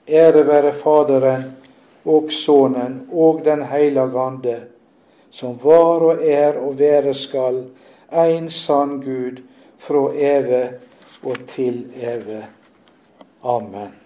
Ære 0.08 0.46
være 0.46 0.72
Faderen 0.72 1.44
og 2.04 2.32
Sønnen 2.32 3.02
og 3.12 3.44
Den 3.44 3.62
hellige 3.62 4.20
Ande, 4.20 4.56
som 5.30 5.58
var 5.62 6.04
og 6.10 6.24
er 6.24 6.58
og 6.58 6.78
være 6.78 7.14
skal, 7.14 7.64
en 8.12 8.50
sann 8.50 9.00
Gud, 9.02 9.42
fra 9.78 10.08
evig 10.14 10.64
og 11.22 11.46
til 11.54 11.84
evig. 12.00 12.44
Amen. 13.44 13.97